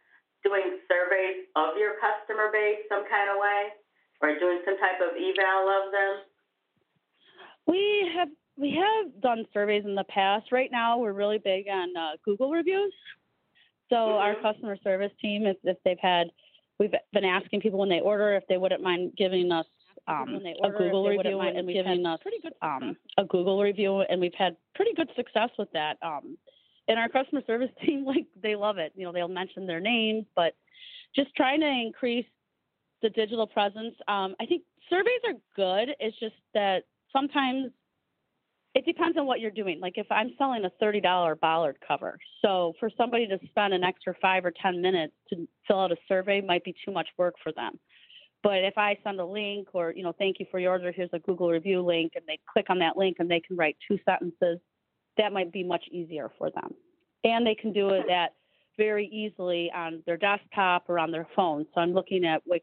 doing 0.43 0.79
surveys 0.87 1.51
of 1.59 1.75
your 1.75 1.99
customer 1.99 2.47
base 2.47 2.87
some 2.87 3.03
kind 3.11 3.27
of 3.27 3.43
way, 3.43 3.75
or 4.23 4.39
doing 4.39 4.63
some 4.63 4.79
type 4.79 5.03
of 5.03 5.19
eval 5.19 5.67
of 5.67 5.91
them? 5.91 6.28
We 7.69 8.11
have 8.15 8.29
we 8.57 8.71
have 8.71 9.21
done 9.21 9.45
surveys 9.53 9.85
in 9.85 9.95
the 9.95 10.03
past. 10.05 10.51
Right 10.51 10.71
now, 10.71 10.97
we're 10.97 11.13
really 11.13 11.37
big 11.37 11.67
on 11.71 11.95
uh, 11.95 12.11
Google 12.25 12.51
reviews. 12.51 12.93
So 13.89 13.95
mm-hmm. 13.95 14.21
our 14.21 14.35
customer 14.41 14.75
service 14.83 15.11
team, 15.21 15.45
if, 15.45 15.57
if 15.63 15.77
they've 15.85 15.99
had, 16.01 16.27
we've 16.79 16.93
been 17.13 17.23
asking 17.23 17.61
people 17.61 17.79
when 17.79 17.89
they 17.89 18.01
order 18.01 18.35
if 18.35 18.43
they 18.49 18.57
wouldn't 18.57 18.81
mind 18.81 19.13
giving 19.17 19.51
us 19.51 19.65
um, 20.07 20.41
a 20.63 20.69
Google 20.71 21.07
review 21.07 21.39
and 21.39 21.67
giving 21.67 22.05
us 22.05 22.19
pretty 22.21 22.39
good 22.41 22.53
um, 22.61 22.97
a 23.17 23.23
Google 23.23 23.61
review, 23.61 24.01
and 24.01 24.19
we've 24.19 24.33
had 24.37 24.57
pretty 24.73 24.93
good 24.95 25.09
success 25.15 25.49
with 25.59 25.71
that. 25.73 25.97
Um, 26.01 26.37
and 26.87 26.97
our 26.97 27.07
customer 27.07 27.41
service 27.45 27.69
team, 27.85 28.03
like 28.03 28.25
they 28.41 28.55
love 28.55 28.79
it. 28.79 28.93
You 28.95 29.05
know, 29.05 29.11
they'll 29.11 29.27
mention 29.27 29.67
their 29.67 29.79
name, 29.79 30.25
but 30.35 30.55
just 31.15 31.35
trying 31.35 31.61
to 31.61 31.67
increase 31.67 32.25
the 33.01 33.09
digital 33.09 33.47
presence. 33.47 33.95
Um, 34.07 34.35
I 34.41 34.45
think 34.45 34.63
surveys 34.89 35.21
are 35.27 35.33
good. 35.55 35.95
It's 35.99 36.19
just 36.19 36.35
that 36.53 36.83
sometimes 37.11 37.71
it 38.75 38.85
depends 38.85 39.17
on 39.17 39.25
what 39.25 39.39
you're 39.39 39.51
doing. 39.51 39.79
Like 39.79 39.93
if 39.97 40.07
I'm 40.11 40.31
selling 40.37 40.63
a 40.65 40.83
$30 40.83 41.39
bollard 41.39 41.77
cover, 41.85 42.17
so 42.41 42.73
for 42.79 42.89
somebody 42.97 43.27
to 43.27 43.39
spend 43.47 43.73
an 43.73 43.83
extra 43.83 44.13
five 44.21 44.45
or 44.45 44.51
10 44.61 44.81
minutes 44.81 45.13
to 45.29 45.47
fill 45.67 45.79
out 45.79 45.91
a 45.91 45.97
survey 46.07 46.41
might 46.41 46.63
be 46.63 46.75
too 46.85 46.91
much 46.91 47.07
work 47.17 47.35
for 47.43 47.51
them. 47.51 47.79
But 48.41 48.63
if 48.63 48.77
I 48.77 48.97
send 49.03 49.19
a 49.19 49.25
link 49.25 49.69
or, 49.73 49.91
you 49.95 50.03
know, 50.03 50.13
thank 50.17 50.39
you 50.39 50.45
for 50.49 50.59
your 50.59 50.71
order, 50.71 50.91
here's 50.91 51.09
a 51.11 51.19
Google 51.19 51.49
review 51.49 51.81
link, 51.81 52.13
and 52.15 52.23
they 52.25 52.39
click 52.51 52.67
on 52.69 52.79
that 52.79 52.95
link 52.95 53.17
and 53.19 53.29
they 53.29 53.41
can 53.41 53.57
write 53.57 53.75
two 53.87 53.99
sentences, 54.05 54.59
that 55.17 55.33
might 55.33 55.51
be 55.51 55.63
much 55.63 55.83
easier 55.91 56.31
for 56.37 56.49
them. 56.49 56.73
And 57.25 57.45
they 57.45 57.55
can 57.55 57.73
do 57.73 57.89
it 57.89 58.05
that 58.07 58.35
very 58.77 59.07
easily 59.07 59.69
on 59.75 60.01
their 60.05 60.15
desktop 60.15 60.85
or 60.87 60.99
on 60.99 61.11
their 61.11 61.27
phone. 61.35 61.65
So 61.73 61.81
I'm 61.81 61.93
looking 61.93 62.23
at 62.23 62.41
what, 62.45 62.61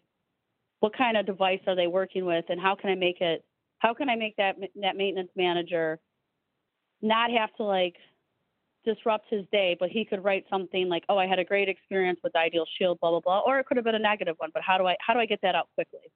what 0.81 0.97
kind 0.97 1.19
of 1.19 1.27
device 1.27 1.61
are 1.67 1.77
they 1.77 1.89
working 1.89 2.25
with 2.25 2.47
and 2.49 2.59
how 2.59 2.75
can 2.75 2.89
I 2.89 2.95
make 2.95 3.21
it 3.21 3.45
how 3.79 3.95
can 3.95 4.09
I 4.09 4.17
make 4.17 4.37
that 4.37 4.57
that 4.81 4.97
maintenance 4.97 5.31
manager 5.37 5.99
not 7.03 7.31
have 7.31 7.55
to 7.57 7.63
like 7.63 7.97
disrupt 8.85 9.27
his 9.29 9.45
day, 9.51 9.77
but 9.79 9.91
he 9.91 10.05
could 10.05 10.23
write 10.23 10.47
something 10.49 10.89
like, 10.89 11.05
"Oh, 11.09 11.19
I 11.19 11.27
had 11.27 11.39
a 11.39 11.45
great 11.45 11.69
experience 11.69 12.21
with 12.23 12.35
Ideal 12.37 12.67
Shield, 12.79 13.01
blah 13.01 13.11
blah 13.11 13.21
blah," 13.21 13.41
or 13.41 13.59
it 13.59 13.67
could 13.67 13.77
have 13.77 13.85
been 13.85 13.95
a 13.95 14.01
negative 14.01 14.37
one. 14.39 14.51
But 14.55 14.63
how 14.63 14.79
do 14.79 14.87
I 14.87 14.97
how 15.01 15.13
do 15.13 15.21
I 15.21 15.27
get 15.27 15.41
that 15.43 15.55
out 15.55 15.69
quickly? 15.75 16.11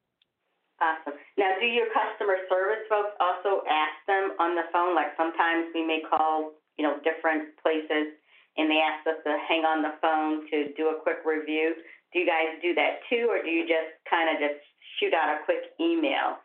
Awesome. 0.80 1.12
Now, 1.36 1.52
do 1.60 1.66
your 1.66 1.92
customer 1.92 2.40
service 2.48 2.88
folks 2.88 3.12
also 3.20 3.60
ask 3.68 4.00
them 4.06 4.32
on 4.40 4.56
the 4.56 4.64
phone? 4.72 4.94
Like 4.94 5.12
sometimes 5.16 5.68
we 5.74 5.84
may 5.84 6.00
call, 6.08 6.52
you 6.78 6.84
know, 6.84 6.96
different 7.04 7.52
places, 7.60 8.16
and 8.56 8.70
they 8.70 8.80
ask 8.80 9.06
us 9.06 9.20
to 9.24 9.36
hang 9.46 9.66
on 9.68 9.82
the 9.82 9.92
phone 10.00 10.48
to 10.48 10.72
do 10.72 10.88
a 10.88 11.00
quick 11.02 11.20
review. 11.26 11.74
Do 12.12 12.18
you 12.18 12.26
guys 12.26 12.56
do 12.62 12.74
that 12.74 13.04
too, 13.10 13.28
or 13.28 13.42
do 13.42 13.50
you 13.50 13.68
just 13.68 13.92
kind 14.08 14.32
of 14.32 14.40
just 14.40 14.64
shoot 14.98 15.12
out 15.12 15.36
a 15.36 15.44
quick 15.44 15.76
email? 15.78 16.40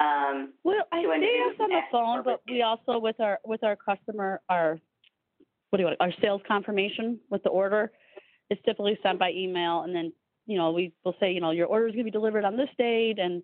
Um, 0.00 0.52
well, 0.62 0.76
I 0.92 1.02
say 1.02 1.40
us 1.50 1.56
on 1.60 1.70
the 1.70 1.80
phone, 1.90 2.22
but 2.24 2.40
we 2.48 2.62
also 2.62 2.98
with 2.98 3.18
our 3.20 3.40
with 3.44 3.64
our 3.64 3.76
customer 3.76 4.40
our 4.48 4.78
what 5.70 5.78
do 5.78 5.82
you 5.82 5.86
want 5.86 5.96
our 6.00 6.12
sales 6.22 6.40
confirmation 6.46 7.18
with 7.30 7.42
the 7.42 7.50
order 7.50 7.90
is 8.48 8.58
typically 8.64 8.98
sent 9.02 9.18
by 9.18 9.32
email, 9.32 9.82
and 9.82 9.94
then 9.94 10.12
you 10.46 10.56
know 10.56 10.70
we 10.70 10.92
will 11.04 11.16
say 11.18 11.32
you 11.32 11.40
know 11.40 11.50
your 11.50 11.66
order 11.66 11.88
is 11.88 11.94
going 11.94 12.04
to 12.04 12.10
be 12.10 12.12
delivered 12.12 12.44
on 12.44 12.56
this 12.56 12.68
date, 12.78 13.18
and 13.18 13.42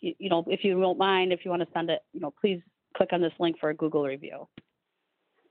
you, 0.00 0.14
you 0.18 0.28
know 0.28 0.44
if 0.48 0.64
you 0.64 0.78
won't 0.78 0.98
mind 0.98 1.32
if 1.32 1.44
you 1.44 1.50
want 1.50 1.62
to 1.62 1.68
send 1.72 1.88
it, 1.88 2.00
you 2.12 2.20
know 2.20 2.32
please 2.40 2.60
click 2.94 3.10
on 3.12 3.22
this 3.22 3.32
link 3.40 3.56
for 3.58 3.70
a 3.70 3.74
Google 3.74 4.04
review. 4.04 4.46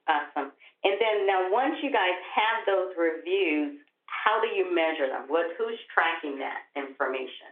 Awesome. 0.08 0.52
And 0.84 0.94
then 1.02 1.26
now 1.26 1.52
once 1.52 1.76
you 1.82 1.92
guys 1.92 2.14
have 2.36 2.66
those 2.68 2.94
reviews, 2.94 3.82
how 4.06 4.40
do 4.42 4.48
you 4.48 4.70
measure 4.74 5.08
them? 5.10 5.26
What 5.28 5.48
who's 5.58 5.80
tracking 5.92 6.38
that 6.38 6.70
information? 6.76 7.50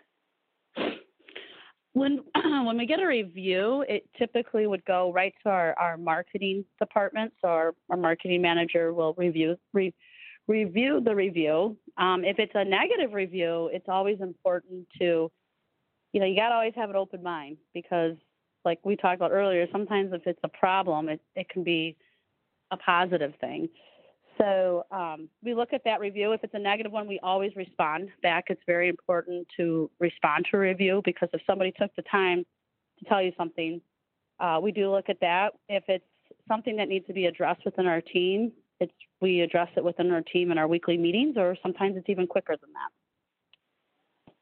When 2.03 2.19
when 2.65 2.77
we 2.77 2.85
get 2.85 2.99
a 2.99 3.07
review, 3.07 3.85
it 3.87 4.07
typically 4.17 4.67
would 4.67 4.83
go 4.85 5.11
right 5.13 5.33
to 5.43 5.49
our, 5.49 5.73
our 5.79 5.97
marketing 5.97 6.65
department. 6.79 7.33
So 7.41 7.47
our, 7.47 7.75
our 7.89 7.97
marketing 7.97 8.41
manager 8.41 8.93
will 8.93 9.13
review 9.17 9.57
re, 9.71 9.93
review 10.47 11.01
the 11.01 11.15
review. 11.15 11.77
Um, 11.97 12.25
if 12.25 12.39
it's 12.39 12.51
a 12.55 12.65
negative 12.65 13.13
review, 13.13 13.69
it's 13.71 13.87
always 13.87 14.19
important 14.19 14.85
to 14.99 15.31
you 16.13 16.19
know, 16.19 16.27
you 16.27 16.35
got 16.35 16.49
to 16.49 16.55
always 16.55 16.73
have 16.75 16.89
an 16.91 16.95
open 16.95 17.23
mind 17.23 17.57
because, 17.73 18.15
like 18.63 18.79
we 18.83 18.95
talked 18.95 19.15
about 19.15 19.31
earlier, 19.31 19.67
sometimes 19.71 20.13
if 20.13 20.21
it's 20.25 20.39
a 20.43 20.47
problem, 20.47 21.09
it, 21.09 21.19
it 21.35 21.49
can 21.49 21.63
be 21.63 21.97
a 22.71 22.77
positive 22.77 23.33
thing. 23.41 23.67
So 24.37 24.85
um, 24.91 25.29
we 25.43 25.53
look 25.53 25.73
at 25.73 25.83
that 25.85 25.99
review. 25.99 26.31
If 26.31 26.43
it's 26.43 26.53
a 26.53 26.59
negative 26.59 26.91
one, 26.91 27.07
we 27.07 27.19
always 27.21 27.55
respond 27.55 28.09
back. 28.21 28.45
It's 28.49 28.61
very 28.65 28.89
important 28.89 29.47
to 29.57 29.89
respond 29.99 30.47
to 30.51 30.57
a 30.57 30.59
review 30.59 31.01
because 31.05 31.29
if 31.33 31.41
somebody 31.45 31.71
took 31.71 31.95
the 31.95 32.01
time 32.03 32.45
to 32.99 33.05
tell 33.05 33.21
you 33.21 33.31
something, 33.37 33.81
uh, 34.39 34.59
we 34.61 34.71
do 34.71 34.89
look 34.89 35.09
at 35.09 35.19
that. 35.21 35.53
If 35.69 35.83
it's 35.87 36.05
something 36.47 36.75
that 36.77 36.89
needs 36.89 37.05
to 37.07 37.13
be 37.13 37.27
addressed 37.27 37.63
within 37.65 37.85
our 37.85 38.01
team, 38.01 38.51
it's 38.79 38.93
we 39.21 39.41
address 39.41 39.69
it 39.77 39.83
within 39.83 40.11
our 40.11 40.21
team 40.21 40.51
in 40.51 40.57
our 40.57 40.67
weekly 40.67 40.97
meetings, 40.97 41.37
or 41.37 41.55
sometimes 41.61 41.95
it's 41.95 42.09
even 42.09 42.27
quicker 42.27 42.55
than 42.59 42.69
that. 42.73 44.33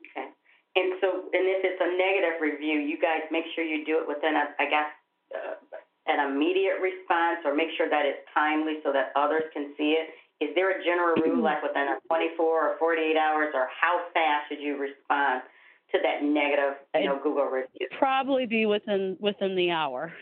Okay. 0.00 0.28
And 0.76 0.94
so, 1.00 1.28
and 1.32 1.44
if 1.44 1.60
it's 1.64 1.80
a 1.82 1.90
negative 1.98 2.40
review, 2.40 2.78
you 2.78 2.98
guys 3.00 3.20
make 3.30 3.44
sure 3.54 3.64
you 3.64 3.84
do 3.84 3.98
it 4.00 4.08
within, 4.08 4.34
a, 4.36 4.54
I 4.58 4.70
guess, 4.70 4.90
uh, 5.34 5.54
an 6.06 6.20
immediate 6.30 6.80
response, 6.80 7.40
or 7.44 7.54
make 7.54 7.72
sure 7.76 7.88
that 7.88 8.04
it's 8.04 8.20
timely 8.34 8.80
so 8.84 8.92
that 8.92 9.12
others 9.16 9.44
can 9.52 9.72
see 9.76 9.96
it. 9.96 10.12
Is 10.44 10.54
there 10.54 10.78
a 10.78 10.84
general 10.84 11.16
rule, 11.16 11.42
like 11.50 11.62
within 11.62 11.88
a 11.88 11.96
24 12.08 12.44
or 12.44 12.76
48 12.78 13.16
hours, 13.16 13.52
or 13.54 13.68
how 13.72 14.04
fast 14.12 14.48
should 14.48 14.60
you 14.60 14.76
respond 14.76 15.42
to 15.92 15.98
that 16.02 16.22
negative, 16.22 16.74
you 16.94 17.06
know, 17.06 17.18
Google 17.22 17.44
review? 17.44 17.88
Probably 17.98 18.46
be 18.46 18.66
within 18.66 19.16
within 19.20 19.56
the 19.56 19.70
hour. 19.70 20.12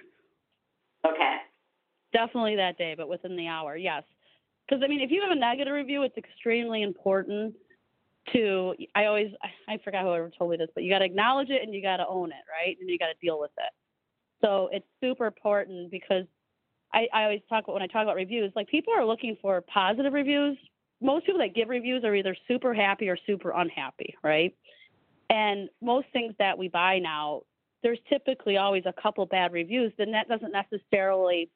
Okay. 1.04 1.36
Definitely 2.12 2.56
that 2.56 2.78
day, 2.78 2.94
but 2.96 3.08
within 3.08 3.36
the 3.36 3.48
hour, 3.48 3.76
yes. 3.76 4.04
Because 4.68 4.82
I 4.84 4.88
mean, 4.88 5.00
if 5.00 5.10
you 5.10 5.20
have 5.22 5.30
a 5.30 5.40
negative 5.40 5.72
review, 5.72 6.02
it's 6.02 6.16
extremely 6.16 6.82
important 6.82 7.54
to. 8.32 8.74
I 8.94 9.06
always, 9.06 9.32
I 9.68 9.78
forgot 9.82 10.02
whoever 10.02 10.30
told 10.30 10.50
me 10.50 10.56
this, 10.56 10.68
but 10.74 10.84
you 10.84 10.90
got 10.90 11.00
to 11.00 11.04
acknowledge 11.04 11.50
it 11.50 11.62
and 11.62 11.74
you 11.74 11.82
got 11.82 11.96
to 11.96 12.06
own 12.06 12.28
it, 12.30 12.44
right? 12.48 12.76
And 12.80 12.88
you 12.88 12.98
got 12.98 13.06
to 13.06 13.14
deal 13.20 13.40
with 13.40 13.50
it. 13.58 13.72
So 14.44 14.68
it's 14.72 14.86
super 15.00 15.26
important 15.26 15.90
because 15.90 16.24
I, 16.92 17.06
I 17.12 17.22
always 17.24 17.40
talk 17.48 17.64
about 17.64 17.74
when 17.74 17.82
I 17.82 17.86
talk 17.86 18.02
about 18.02 18.16
reviews, 18.16 18.52
like 18.54 18.68
people 18.68 18.92
are 18.92 19.04
looking 19.04 19.36
for 19.40 19.60
positive 19.62 20.12
reviews. 20.12 20.58
Most 21.00 21.26
people 21.26 21.40
that 21.40 21.54
give 21.54 21.68
reviews 21.68 22.04
are 22.04 22.14
either 22.14 22.36
super 22.46 22.74
happy 22.74 23.08
or 23.08 23.16
super 23.26 23.52
unhappy, 23.54 24.14
right? 24.22 24.54
And 25.30 25.68
most 25.80 26.06
things 26.12 26.34
that 26.38 26.58
we 26.58 26.68
buy 26.68 26.98
now, 26.98 27.42
there's 27.82 27.98
typically 28.08 28.56
always 28.56 28.84
a 28.86 28.92
couple 28.92 29.24
bad 29.26 29.52
reviews. 29.52 29.92
Then 29.96 30.12
that 30.12 30.28
doesn't 30.28 30.52
necessarily 30.52 31.50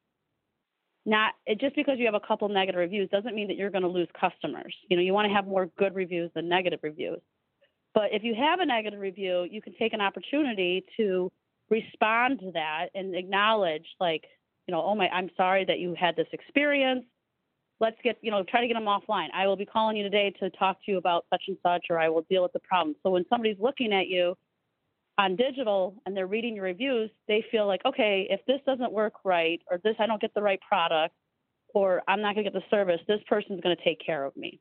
not 1.05 1.35
it, 1.45 1.59
just 1.61 1.75
because 1.75 1.97
you 1.99 2.05
have 2.05 2.15
a 2.15 2.27
couple 2.27 2.49
negative 2.49 2.79
reviews 2.79 3.09
doesn't 3.09 3.33
mean 3.33 3.47
that 3.47 3.55
you're 3.55 3.69
going 3.69 3.83
to 3.83 3.87
lose 3.87 4.09
customers. 4.19 4.75
You 4.89 4.97
know, 4.97 5.03
you 5.03 5.13
want 5.13 5.29
to 5.29 5.33
have 5.33 5.47
more 5.47 5.69
good 5.77 5.95
reviews 5.95 6.29
than 6.35 6.49
negative 6.49 6.79
reviews. 6.83 7.21
But 7.93 8.11
if 8.11 8.23
you 8.23 8.35
have 8.35 8.59
a 8.59 8.65
negative 8.65 8.99
review, 8.99 9.47
you 9.49 9.61
can 9.61 9.73
take 9.79 9.93
an 9.93 10.01
opportunity 10.01 10.83
to 10.97 11.31
respond 11.69 12.39
to 12.39 12.51
that 12.53 12.87
and 12.95 13.15
acknowledge 13.15 13.85
like, 13.99 14.23
you 14.67 14.73
know, 14.73 14.83
oh 14.83 14.95
my, 14.95 15.07
I'm 15.09 15.29
sorry 15.37 15.65
that 15.65 15.79
you 15.79 15.95
had 15.99 16.15
this 16.15 16.27
experience. 16.33 17.05
Let's 17.79 17.97
get, 18.03 18.17
you 18.21 18.31
know, 18.31 18.43
try 18.43 18.61
to 18.61 18.67
get 18.67 18.73
them 18.73 18.85
offline. 18.85 19.27
I 19.33 19.45
will 19.47 19.55
be 19.55 19.65
calling 19.65 19.97
you 19.97 20.03
today 20.03 20.33
to 20.39 20.49
talk 20.51 20.77
to 20.85 20.91
you 20.91 20.97
about 20.97 21.25
such 21.29 21.43
and 21.47 21.57
such, 21.61 21.85
or 21.89 21.99
I 21.99 22.09
will 22.09 22.25
deal 22.29 22.41
with 22.41 22.53
the 22.53 22.59
problem. 22.59 22.95
So 23.03 23.11
when 23.11 23.25
somebody's 23.29 23.59
looking 23.59 23.93
at 23.93 24.07
you 24.07 24.35
on 25.19 25.35
digital 25.35 25.95
and 26.05 26.17
they're 26.17 26.27
reading 26.27 26.55
your 26.55 26.65
reviews, 26.65 27.11
they 27.27 27.45
feel 27.51 27.67
like, 27.67 27.81
okay, 27.85 28.27
if 28.29 28.43
this 28.45 28.59
doesn't 28.65 28.91
work 28.91 29.13
right, 29.23 29.61
or 29.69 29.79
this 29.83 29.95
I 29.99 30.07
don't 30.07 30.21
get 30.21 30.33
the 30.33 30.41
right 30.41 30.59
product, 30.67 31.13
or 31.73 32.01
I'm 32.07 32.21
not 32.21 32.33
going 32.33 32.45
to 32.45 32.51
get 32.51 32.59
the 32.59 32.75
service, 32.75 32.99
this 33.07 33.19
person's 33.27 33.61
going 33.61 33.75
to 33.75 33.83
take 33.83 34.03
care 34.03 34.25
of 34.25 34.35
me. 34.35 34.59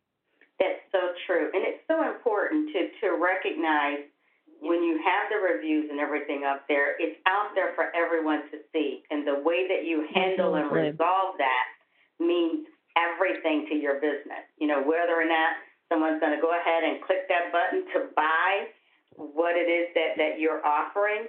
That's 0.58 0.80
so 0.92 0.98
true, 1.26 1.50
and 1.52 1.64
it's 1.66 1.82
so 1.88 2.08
important 2.10 2.70
to 2.72 2.88
to 3.00 3.18
recognize 3.22 4.08
when 4.60 4.82
you 4.82 5.00
have 5.04 5.28
the 5.28 5.36
reviews 5.36 5.90
and 5.90 6.00
everything 6.00 6.44
up 6.44 6.64
there, 6.68 6.96
it's 6.98 7.18
out 7.26 7.52
there 7.54 7.72
for 7.74 7.92
everyone 7.94 8.48
to 8.50 8.58
see, 8.72 9.02
and 9.10 9.26
the 9.26 9.42
way 9.44 9.68
that 9.68 9.84
you 9.84 10.06
handle 10.14 10.54
and 10.54 10.70
resolve 10.72 11.36
that 11.38 11.66
means 12.18 12.66
everything 12.96 13.66
to 13.68 13.76
your 13.76 14.00
business. 14.00 14.44
You 14.58 14.66
know, 14.66 14.80
whether 14.80 15.12
or 15.12 15.28
not 15.28 15.60
someone's 15.88 16.20
going 16.20 16.34
to 16.34 16.40
go 16.40 16.56
ahead 16.56 16.82
and 16.84 17.02
click 17.04 17.28
that 17.28 17.52
button 17.52 17.84
to 17.94 18.08
buy 18.16 18.72
what 19.16 19.56
it 19.56 19.68
is 19.68 19.92
that, 19.94 20.16
that 20.16 20.40
you're 20.40 20.64
offering. 20.64 21.28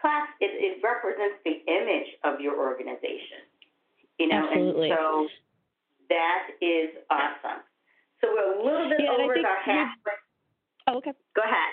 Plus, 0.00 0.26
it, 0.40 0.52
it 0.58 0.82
represents 0.84 1.38
the 1.46 1.62
image 1.70 2.10
of 2.24 2.40
your 2.40 2.58
organization. 2.58 3.46
You 4.18 4.28
know, 4.28 4.46
Absolutely. 4.46 4.90
and 4.90 4.98
so 4.98 5.26
that 6.10 6.42
is 6.60 6.90
awesome. 7.10 7.62
So 8.20 8.28
we're 8.30 8.60
a 8.60 8.62
little 8.62 8.88
bit 8.90 9.00
Yeah, 9.00 9.16
over 9.16 9.34
our 9.34 9.62
halfway. 9.64 10.18
Oh, 10.86 10.98
okay. 10.98 11.12
Go 11.34 11.42
ahead. 11.42 11.72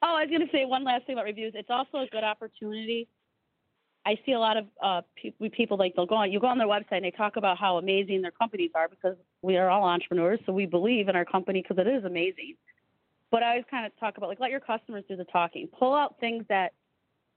Oh, 0.00 0.16
I 0.16 0.24
was 0.24 0.30
going 0.30 0.46
to 0.46 0.52
say 0.52 0.64
one 0.64 0.84
last 0.84 1.06
thing 1.06 1.14
about 1.14 1.24
reviews. 1.24 1.52
It's 1.56 1.70
also 1.70 1.98
a 1.98 2.06
good 2.06 2.24
opportunity. 2.24 3.08
I 4.06 4.16
see 4.24 4.32
a 4.32 4.38
lot 4.38 4.56
of 4.56 4.66
uh, 4.82 5.02
pe- 5.16 5.48
people 5.50 5.76
like 5.76 5.94
they'll 5.96 6.06
go 6.06 6.14
on. 6.14 6.32
You 6.32 6.40
go 6.40 6.46
on 6.46 6.58
their 6.58 6.68
website 6.68 6.92
and 6.92 7.04
they 7.04 7.10
talk 7.10 7.36
about 7.36 7.58
how 7.58 7.78
amazing 7.78 8.22
their 8.22 8.30
companies 8.30 8.70
are 8.74 8.88
because 8.88 9.16
we 9.42 9.56
are 9.56 9.68
all 9.68 9.84
entrepreneurs, 9.84 10.38
so 10.46 10.52
we 10.52 10.66
believe 10.66 11.08
in 11.08 11.16
our 11.16 11.24
company 11.24 11.62
because 11.62 11.84
it 11.84 11.88
is 11.88 12.04
amazing. 12.04 12.54
But 13.30 13.42
I 13.42 13.50
always 13.50 13.64
kind 13.70 13.84
of 13.84 13.92
talk 13.98 14.16
about 14.16 14.28
like 14.28 14.40
let 14.40 14.50
your 14.50 14.60
customers 14.60 15.04
do 15.08 15.16
the 15.16 15.24
talking. 15.24 15.68
Pull 15.78 15.94
out 15.94 16.14
things 16.20 16.44
that 16.48 16.72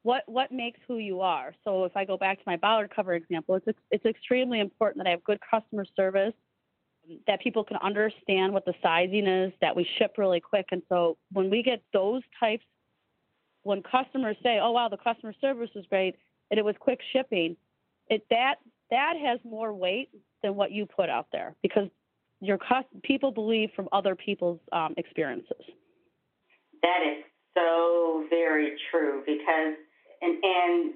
what 0.03 0.23
what 0.27 0.51
makes 0.51 0.79
who 0.87 0.97
you 0.97 1.21
are. 1.21 1.53
So 1.63 1.83
if 1.83 1.97
I 1.97 2.05
go 2.05 2.15
back 2.15 2.37
to 2.37 2.43
my 2.45 2.55
bollard 2.55 2.91
cover 2.95 3.15
example, 3.15 3.55
it's 3.55 3.77
it's 3.89 4.05
extremely 4.05 4.59
important 4.59 5.03
that 5.03 5.07
I 5.07 5.11
have 5.11 5.23
good 5.23 5.39
customer 5.49 5.85
service, 5.95 6.33
that 7.27 7.41
people 7.41 7.63
can 7.63 7.77
understand 7.77 8.53
what 8.53 8.65
the 8.65 8.73
sizing 8.81 9.27
is, 9.27 9.53
that 9.61 9.75
we 9.75 9.87
ship 9.97 10.15
really 10.17 10.39
quick. 10.39 10.67
And 10.71 10.81
so 10.89 11.17
when 11.31 11.49
we 11.49 11.63
get 11.63 11.81
those 11.93 12.21
types, 12.39 12.65
when 13.63 13.83
customers 13.83 14.37
say, 14.41 14.59
"Oh 14.59 14.71
wow, 14.71 14.89
the 14.89 14.97
customer 14.97 15.33
service 15.39 15.69
was 15.75 15.85
great," 15.87 16.15
and 16.49 16.57
it 16.57 16.65
was 16.65 16.75
quick 16.79 16.99
shipping, 17.13 17.55
it 18.09 18.25
that 18.29 18.55
that 18.89 19.15
has 19.17 19.39
more 19.43 19.73
weight 19.73 20.09
than 20.43 20.55
what 20.55 20.71
you 20.71 20.85
put 20.85 21.09
out 21.09 21.27
there 21.31 21.55
because 21.61 21.87
your 22.41 22.59
people 23.03 23.31
believe 23.31 23.69
from 23.75 23.87
other 23.91 24.15
people's 24.15 24.59
um, 24.71 24.93
experiences. 24.97 25.63
That 26.81 26.99
is 27.05 27.23
so 27.53 28.25
very 28.29 28.77
true 28.89 29.21
because 29.25 29.75
and 30.21 30.43
and 30.43 30.93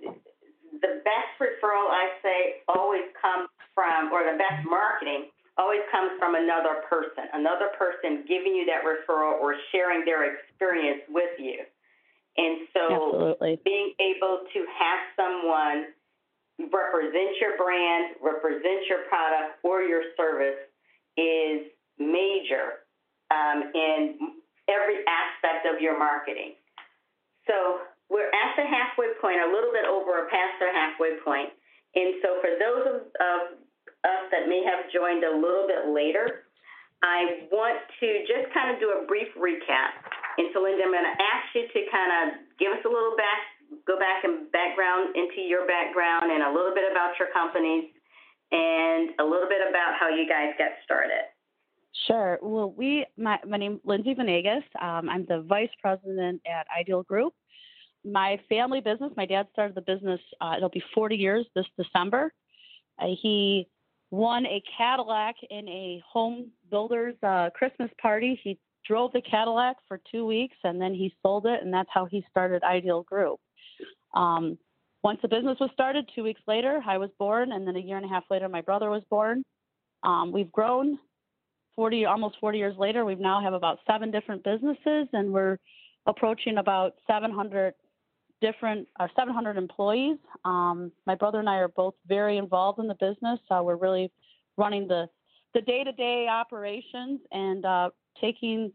the 0.82 1.02
best 1.06 1.34
referral 1.40 1.88
I 1.90 2.10
say 2.22 2.62
always 2.68 3.04
comes 3.22 3.50
from 3.74 4.12
or 4.12 4.24
the 4.24 4.38
best 4.38 4.68
marketing 4.68 5.30
always 5.58 5.82
comes 5.92 6.12
from 6.20 6.36
another 6.36 6.84
person, 6.90 7.32
another 7.34 7.72
person 7.80 8.28
giving 8.28 8.56
you 8.56 8.68
that 8.68 8.84
referral 8.84 9.40
or 9.40 9.56
sharing 9.72 10.04
their 10.04 10.36
experience 10.36 11.02
with 11.10 11.32
you. 11.40 11.64
And 12.38 12.68
so 12.76 12.84
Absolutely. 12.92 13.62
being 13.64 13.96
able 14.00 14.44
to 14.52 14.60
have 14.68 15.00
someone 15.16 15.96
represent 16.60 17.40
your 17.40 17.56
brand, 17.56 18.16
represent 18.22 18.88
your 18.90 19.08
product 19.08 19.60
or 19.64 19.82
your 19.82 20.04
service 20.18 20.60
is 21.16 21.72
major 22.00 22.84
um, 23.32 23.72
in 23.74 24.20
every 24.68 25.00
aspect 25.08 25.64
of 25.72 25.80
your 25.80 25.98
marketing. 25.98 26.60
So 27.48 27.88
we're 28.10 28.28
at 28.28 28.52
the 28.58 28.68
halfway 28.68 29.16
point, 29.22 29.40
a 29.40 29.50
little 29.52 29.72
bit 29.72 29.86
over 29.86 30.26
or 30.26 30.28
past 30.28 30.60
the 30.60 30.68
halfway 30.74 31.16
point. 31.24 31.56
And 31.96 32.20
so 32.22 32.44
for 32.44 32.52
those 32.60 32.84
of, 32.84 32.96
of 33.24 33.40
us 34.06 34.30
that 34.30 34.46
may 34.46 34.62
have 34.62 34.88
joined 34.94 35.26
a 35.26 35.34
little 35.34 35.66
bit 35.66 35.90
later, 35.90 36.46
I 37.02 37.50
want 37.50 37.82
to 38.00 38.08
just 38.30 38.54
kind 38.54 38.74
of 38.74 38.80
do 38.80 38.94
a 38.94 39.06
brief 39.06 39.30
recap. 39.36 39.94
And 40.38 40.50
so, 40.54 40.62
Linda, 40.62 40.86
I'm 40.86 40.94
going 40.94 41.06
to 41.06 41.18
ask 41.18 41.46
you 41.54 41.66
to 41.68 41.80
kind 41.90 42.12
of 42.14 42.24
give 42.58 42.72
us 42.72 42.84
a 42.86 42.92
little 42.92 43.18
back, 43.18 43.42
go 43.88 43.98
back 43.98 44.24
and 44.24 44.52
background 44.52 45.16
into 45.16 45.42
your 45.42 45.68
background 45.68 46.32
and 46.32 46.44
a 46.44 46.52
little 46.52 46.74
bit 46.74 46.86
about 46.90 47.18
your 47.20 47.30
companies 47.34 47.92
and 48.52 49.18
a 49.20 49.26
little 49.26 49.50
bit 49.50 49.62
about 49.66 49.98
how 50.00 50.10
you 50.10 50.28
guys 50.28 50.54
got 50.58 50.72
started. 50.84 51.30
Sure. 52.08 52.40
Well, 52.42 52.74
we, 52.76 53.06
my, 53.18 53.40
my 53.48 53.58
name 53.58 53.80
is 53.80 53.86
Linzie 53.88 54.16
Venegas. 54.16 54.64
Um, 54.82 55.10
I'm 55.10 55.26
the 55.26 55.42
vice 55.48 55.72
president 55.82 56.42
at 56.46 56.68
Ideal 56.70 57.04
Group. 57.04 57.34
My 58.04 58.40
family 58.50 58.82
business, 58.82 59.12
my 59.18 59.26
dad 59.26 59.48
started 59.54 59.76
the 59.76 59.82
business, 59.82 60.20
uh, 60.40 60.54
it'll 60.58 60.70
be 60.70 60.84
40 60.94 61.16
years 61.16 61.46
this 61.56 61.66
December. 61.78 62.34
Uh, 63.00 63.08
he 63.22 63.68
won 64.16 64.46
a 64.46 64.64
Cadillac 64.78 65.36
in 65.50 65.68
a 65.68 66.02
home 66.10 66.52
builder's 66.72 67.16
uh, 67.22 67.50
Christmas 67.54 67.92
party. 68.02 68.40
He 68.44 68.58
drove 68.88 69.12
the 69.12 69.22
Cadillac 69.22 69.76
for 69.88 70.00
two 70.10 70.26
weeks 70.26 70.56
and 70.64 70.80
then 70.80 70.94
he 70.94 71.14
sold 71.22 71.46
it, 71.46 71.62
and 71.62 71.74
that's 71.74 71.90
how 71.94 72.06
he 72.06 72.24
started 72.30 72.64
Ideal 72.64 73.04
Group. 73.04 73.40
Um, 74.14 74.58
once 75.04 75.20
the 75.22 75.28
business 75.28 75.58
was 75.60 75.70
started, 75.74 76.10
two 76.16 76.24
weeks 76.24 76.42
later, 76.48 76.82
I 76.88 76.98
was 76.98 77.10
born, 77.20 77.52
and 77.52 77.68
then 77.68 77.76
a 77.76 77.80
year 77.80 77.98
and 77.98 78.06
a 78.06 78.10
half 78.10 78.24
later, 78.32 78.48
my 78.48 78.62
brother 78.62 78.90
was 78.90 79.04
born. 79.10 79.44
Um, 80.04 80.32
we've 80.32 80.52
grown 80.52 80.98
40, 81.76 82.06
almost 82.06 82.38
40 82.40 82.58
years 82.58 82.76
later, 82.78 83.04
we 83.06 83.16
now 83.16 83.42
have 83.42 83.54
about 83.54 83.80
seven 83.86 84.12
different 84.12 84.44
businesses, 84.44 85.08
and 85.14 85.34
we're 85.34 85.58
approaching 86.08 86.58
about 86.58 86.94
700 87.06 87.74
different, 88.42 88.88
uh, 89.00 89.08
700 89.16 89.58
employees. 89.58 90.18
Um, 90.44 90.92
my 91.06 91.16
brother 91.16 91.40
and 91.40 91.50
I 91.50 91.58
are 91.58 91.68
both 91.68 91.96
very 92.08 92.38
involved 92.38 92.80
in 92.80 92.88
the 92.88 92.96
business. 92.96 93.40
We're 93.50 93.76
really 93.76 94.12
running 94.58 94.88
the 94.88 95.08
the 95.54 95.62
day-to-day 95.62 96.28
operations 96.30 97.22
and 97.32 97.66
uh, 97.66 97.90
taking 98.20 98.74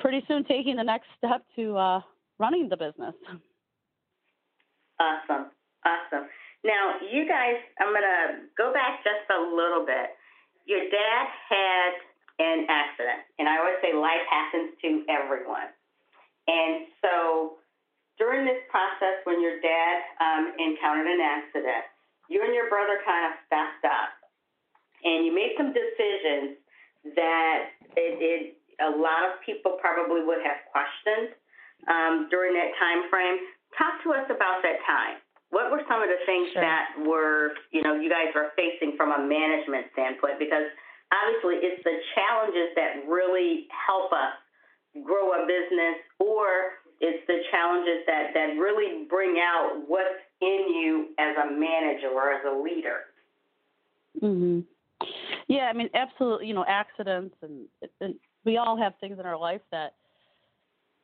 pretty 0.00 0.24
soon 0.26 0.44
taking 0.44 0.74
the 0.74 0.82
next 0.82 1.06
step 1.16 1.46
to 1.54 1.76
uh, 1.76 2.00
running 2.38 2.68
the 2.68 2.76
business. 2.76 3.14
Awesome. 4.98 5.50
Awesome. 5.86 6.26
Now, 6.64 6.96
you 7.12 7.28
guys, 7.28 7.60
I'm 7.78 7.92
to 8.02 8.48
go 8.56 8.72
back 8.72 9.04
just 9.04 9.28
a 9.30 9.40
little 9.54 9.86
bit. 9.86 10.16
Your 10.66 10.80
dad 10.90 11.26
had 11.48 11.92
an 12.40 12.66
accident, 12.68 13.22
and 13.38 13.48
I 13.48 13.58
always 13.58 13.78
say 13.82 13.94
life 13.94 14.24
happens 14.28 14.74
to 14.82 15.04
everyone. 15.06 15.70
And 16.48 16.86
so 17.02 17.62
this 18.44 18.62
process, 18.70 19.20
when 19.24 19.40
your 19.40 19.60
dad 19.60 19.96
um, 20.20 20.52
encountered 20.60 21.08
an 21.08 21.20
accident, 21.20 21.84
you 22.28 22.40
and 22.40 22.54
your 22.54 22.68
brother 22.68 23.00
kind 23.04 23.32
of 23.32 23.32
stepped 23.48 23.84
up 23.84 24.24
and 25.04 25.24
you 25.28 25.32
made 25.34 25.52
some 25.60 25.76
decisions 25.76 26.56
that 27.12 27.76
it, 27.96 28.16
it 28.18 28.40
a 28.80 28.90
lot 28.90 29.28
of 29.28 29.38
people 29.44 29.76
probably 29.78 30.24
would 30.24 30.40
have 30.42 30.58
questioned 30.72 31.36
um, 31.86 32.26
during 32.32 32.56
that 32.56 32.72
time 32.80 33.06
frame. 33.12 33.38
Talk 33.76 34.02
to 34.02 34.16
us 34.16 34.26
about 34.32 34.64
that 34.64 34.80
time. 34.88 35.20
What 35.52 35.70
were 35.70 35.84
some 35.86 36.02
of 36.02 36.10
the 36.10 36.18
things 36.26 36.50
sure. 36.50 36.64
that 36.64 36.98
were, 37.06 37.54
you 37.70 37.84
know, 37.84 37.94
you 37.94 38.10
guys 38.10 38.34
were 38.34 38.50
facing 38.58 38.96
from 38.96 39.14
a 39.14 39.20
management 39.22 39.86
standpoint? 39.94 40.42
Because 40.42 40.66
obviously 41.14 41.62
it's 41.62 41.84
the 41.86 41.94
challenges 42.18 42.74
that 42.74 43.06
really 43.06 43.70
help 43.70 44.10
us 44.10 44.34
grow 45.04 45.38
a 45.38 45.46
business 45.46 46.02
or 46.18 46.82
it's 47.04 47.26
the 47.26 47.38
challenges 47.50 48.00
that, 48.06 48.32
that 48.32 48.58
really 48.58 49.04
bring 49.04 49.36
out 49.38 49.82
what's 49.86 50.24
in 50.40 50.66
you 50.74 51.08
as 51.18 51.36
a 51.36 51.50
manager 51.50 52.08
or 52.08 52.32
as 52.32 52.40
a 52.46 52.62
leader. 52.62 53.00
Mhm. 54.22 54.64
Yeah, 55.46 55.68
I 55.68 55.74
mean, 55.74 55.90
absolutely. 55.92 56.46
You 56.46 56.54
know, 56.54 56.64
accidents 56.66 57.36
and, 57.42 57.66
and 58.00 58.14
we 58.44 58.56
all 58.56 58.76
have 58.76 58.94
things 59.00 59.18
in 59.18 59.26
our 59.26 59.36
life 59.36 59.60
that 59.70 59.94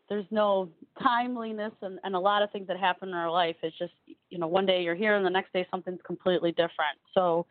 there's 0.09 0.27
no 0.31 0.71
timeliness 1.03 1.73
and, 1.83 1.99
and 2.03 2.15
a 2.17 2.19
lot 2.19 2.43
of 2.43 2.51
things 2.51 2.67
that 2.69 2.79
happen 2.79 3.11
in 3.11 3.15
our 3.15 3.31
life. 3.31 3.57
It's 3.63 3.77
just, 3.79 3.93
you 4.31 4.39
know, 4.39 4.49
one 4.49 4.67
day 4.67 4.83
you're 4.83 4.95
here 4.95 5.17
and 5.17 5.25
the 5.25 5.31
next 5.31 5.53
day 5.53 5.67
something's 5.71 6.01
completely 6.05 6.51
different. 6.53 6.99
So 7.15 7.47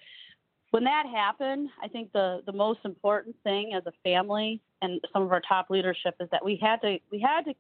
when 0.71 0.83
that 0.85 1.05
happened, 1.05 1.69
I 1.81 1.87
think 1.87 2.11
the, 2.13 2.41
the 2.45 2.51
most 2.51 2.79
important 2.83 3.35
thing 3.43 3.73
as 3.75 3.83
a 3.85 3.93
family 4.03 4.59
and 4.81 4.99
some 5.13 5.21
of 5.21 5.31
our 5.31 5.41
top 5.41 5.69
leadership 5.69 6.15
is 6.19 6.29
that 6.31 6.43
we 6.43 6.57
had 6.61 6.81
to 6.81 6.97
we 7.11 7.19
had 7.19 7.45
to 7.45 7.53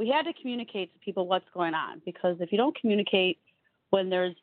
we 0.00 0.08
had 0.08 0.22
to 0.22 0.32
communicate 0.32 0.94
to 0.94 0.98
people 1.00 1.28
what's 1.28 1.44
going 1.52 1.74
on 1.74 2.00
because 2.06 2.38
if 2.40 2.50
you 2.50 2.56
don't 2.56 2.74
communicate 2.80 3.38
when 3.90 4.08
there's 4.08 4.34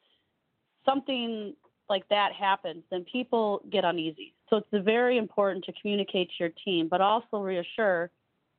something 0.85 1.55
like 1.89 2.07
that 2.09 2.31
happens, 2.31 2.83
then 2.91 3.03
people 3.11 3.63
get 3.71 3.83
uneasy. 3.83 4.35
So 4.51 4.57
it's 4.57 4.85
very 4.85 5.17
important 5.17 5.65
to 5.65 5.73
communicate 5.81 6.29
to 6.29 6.35
your 6.39 6.51
team, 6.63 6.87
but 6.87 7.01
also 7.01 7.39
reassure 7.39 8.11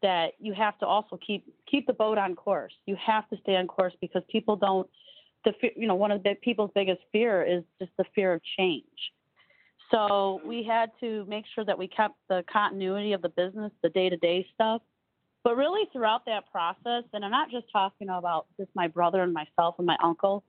that 0.02 0.32
you 0.40 0.52
have 0.54 0.76
to 0.80 0.86
also 0.86 1.16
keep 1.24 1.44
keep 1.70 1.86
the 1.86 1.92
boat 1.92 2.18
on 2.18 2.34
course. 2.34 2.72
You 2.86 2.96
have 2.96 3.28
to 3.28 3.36
stay 3.42 3.54
on 3.54 3.68
course 3.68 3.94
because 4.00 4.22
people 4.28 4.56
don't. 4.56 4.88
The 5.44 5.52
you 5.76 5.86
know 5.86 5.94
one 5.94 6.10
of 6.10 6.24
the 6.24 6.34
people's 6.42 6.72
biggest 6.74 7.00
fear 7.12 7.44
is 7.44 7.62
just 7.78 7.92
the 7.96 8.04
fear 8.12 8.32
of 8.32 8.40
change. 8.58 9.12
So 9.92 10.40
we 10.44 10.64
had 10.64 10.90
to 10.98 11.24
make 11.28 11.44
sure 11.54 11.64
that 11.64 11.78
we 11.78 11.86
kept 11.86 12.16
the 12.28 12.44
continuity 12.52 13.12
of 13.12 13.22
the 13.22 13.28
business, 13.28 13.70
the 13.82 13.88
day 13.88 14.08
to 14.08 14.16
day 14.16 14.46
stuff. 14.52 14.82
But 15.48 15.56
really 15.56 15.88
throughout 15.94 16.26
that 16.26 16.44
process, 16.52 17.04
and 17.14 17.24
I'm 17.24 17.30
not 17.30 17.50
just 17.50 17.64
talking 17.72 18.10
about 18.10 18.48
just 18.58 18.68
my 18.74 18.86
brother 18.86 19.22
and 19.22 19.32
myself 19.32 19.76
and 19.78 19.86
my 19.86 19.96
uncle, 20.04 20.44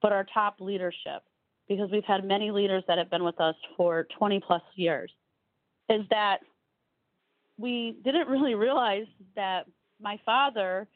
but 0.00 0.12
our 0.12 0.24
top 0.32 0.60
leadership, 0.60 1.24
because 1.68 1.90
we've 1.90 2.04
had 2.04 2.24
many 2.24 2.52
leaders 2.52 2.84
that 2.86 2.96
have 2.96 3.10
been 3.10 3.24
with 3.24 3.40
us 3.40 3.56
for 3.76 4.06
20 4.16 4.40
plus 4.46 4.62
years, 4.76 5.10
is 5.90 6.02
that 6.10 6.38
we 7.58 7.98
didn't 8.04 8.28
really 8.28 8.54
realize 8.54 9.08
that 9.34 9.66
my 10.00 10.20
father 10.24 10.86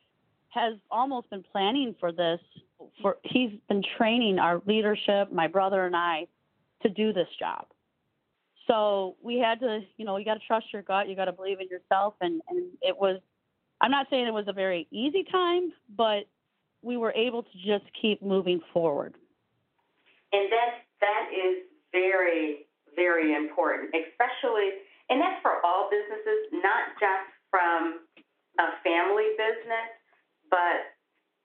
has 0.51 0.75
almost 0.89 1.29
been 1.29 1.43
planning 1.51 1.97
for 1.99 2.13
this 2.13 2.39
for 3.03 3.17
he's 3.25 3.51
been 3.69 3.83
training 3.97 4.39
our 4.39 4.63
leadership 4.67 5.33
my 5.33 5.49
brother 5.49 5.85
and 5.85 5.97
i 5.97 6.29
to 6.81 6.89
do 6.89 7.13
this 7.13 7.27
job. 7.41 7.67
So 8.69 9.17
we 9.21 9.41
had 9.41 9.59
to 9.61 9.81
you 9.97 10.05
know 10.05 10.17
you 10.17 10.25
got 10.25 10.35
to 10.35 10.47
trust 10.47 10.67
your 10.73 10.83
gut 10.83 11.09
you 11.09 11.17
got 11.17 11.25
to 11.25 11.33
believe 11.33 11.59
in 11.59 11.67
yourself 11.67 12.15
and 12.21 12.41
and 12.49 12.69
it 12.83 12.97
was 12.97 13.21
i'm 13.81 13.91
not 13.91 14.07
saying 14.11 14.27
it 14.27 14.33
was 14.33 14.49
a 14.49 14.53
very 14.53 14.87
easy 14.91 15.25
time 15.31 15.73
but 15.97 16.25
we 16.83 16.97
were 16.97 17.13
able 17.13 17.43
to 17.43 17.59
just 17.65 17.85
keep 18.01 18.23
moving 18.23 18.61
forward 18.73 19.15
and 20.33 20.51
that 20.53 20.85
that 21.01 21.29
is 21.33 21.65
very 21.93 22.67
very 22.97 23.35
important 23.35 23.91
especially 23.95 24.71
and 25.09 25.21
that's 25.21 25.41
for 25.41 25.65
all 25.65 25.89
businesses, 25.89 26.53
not 26.61 26.93
just 27.01 27.29
from 27.49 28.05
a 28.61 28.69
family 28.85 29.33
business, 29.41 29.89
but 30.53 30.93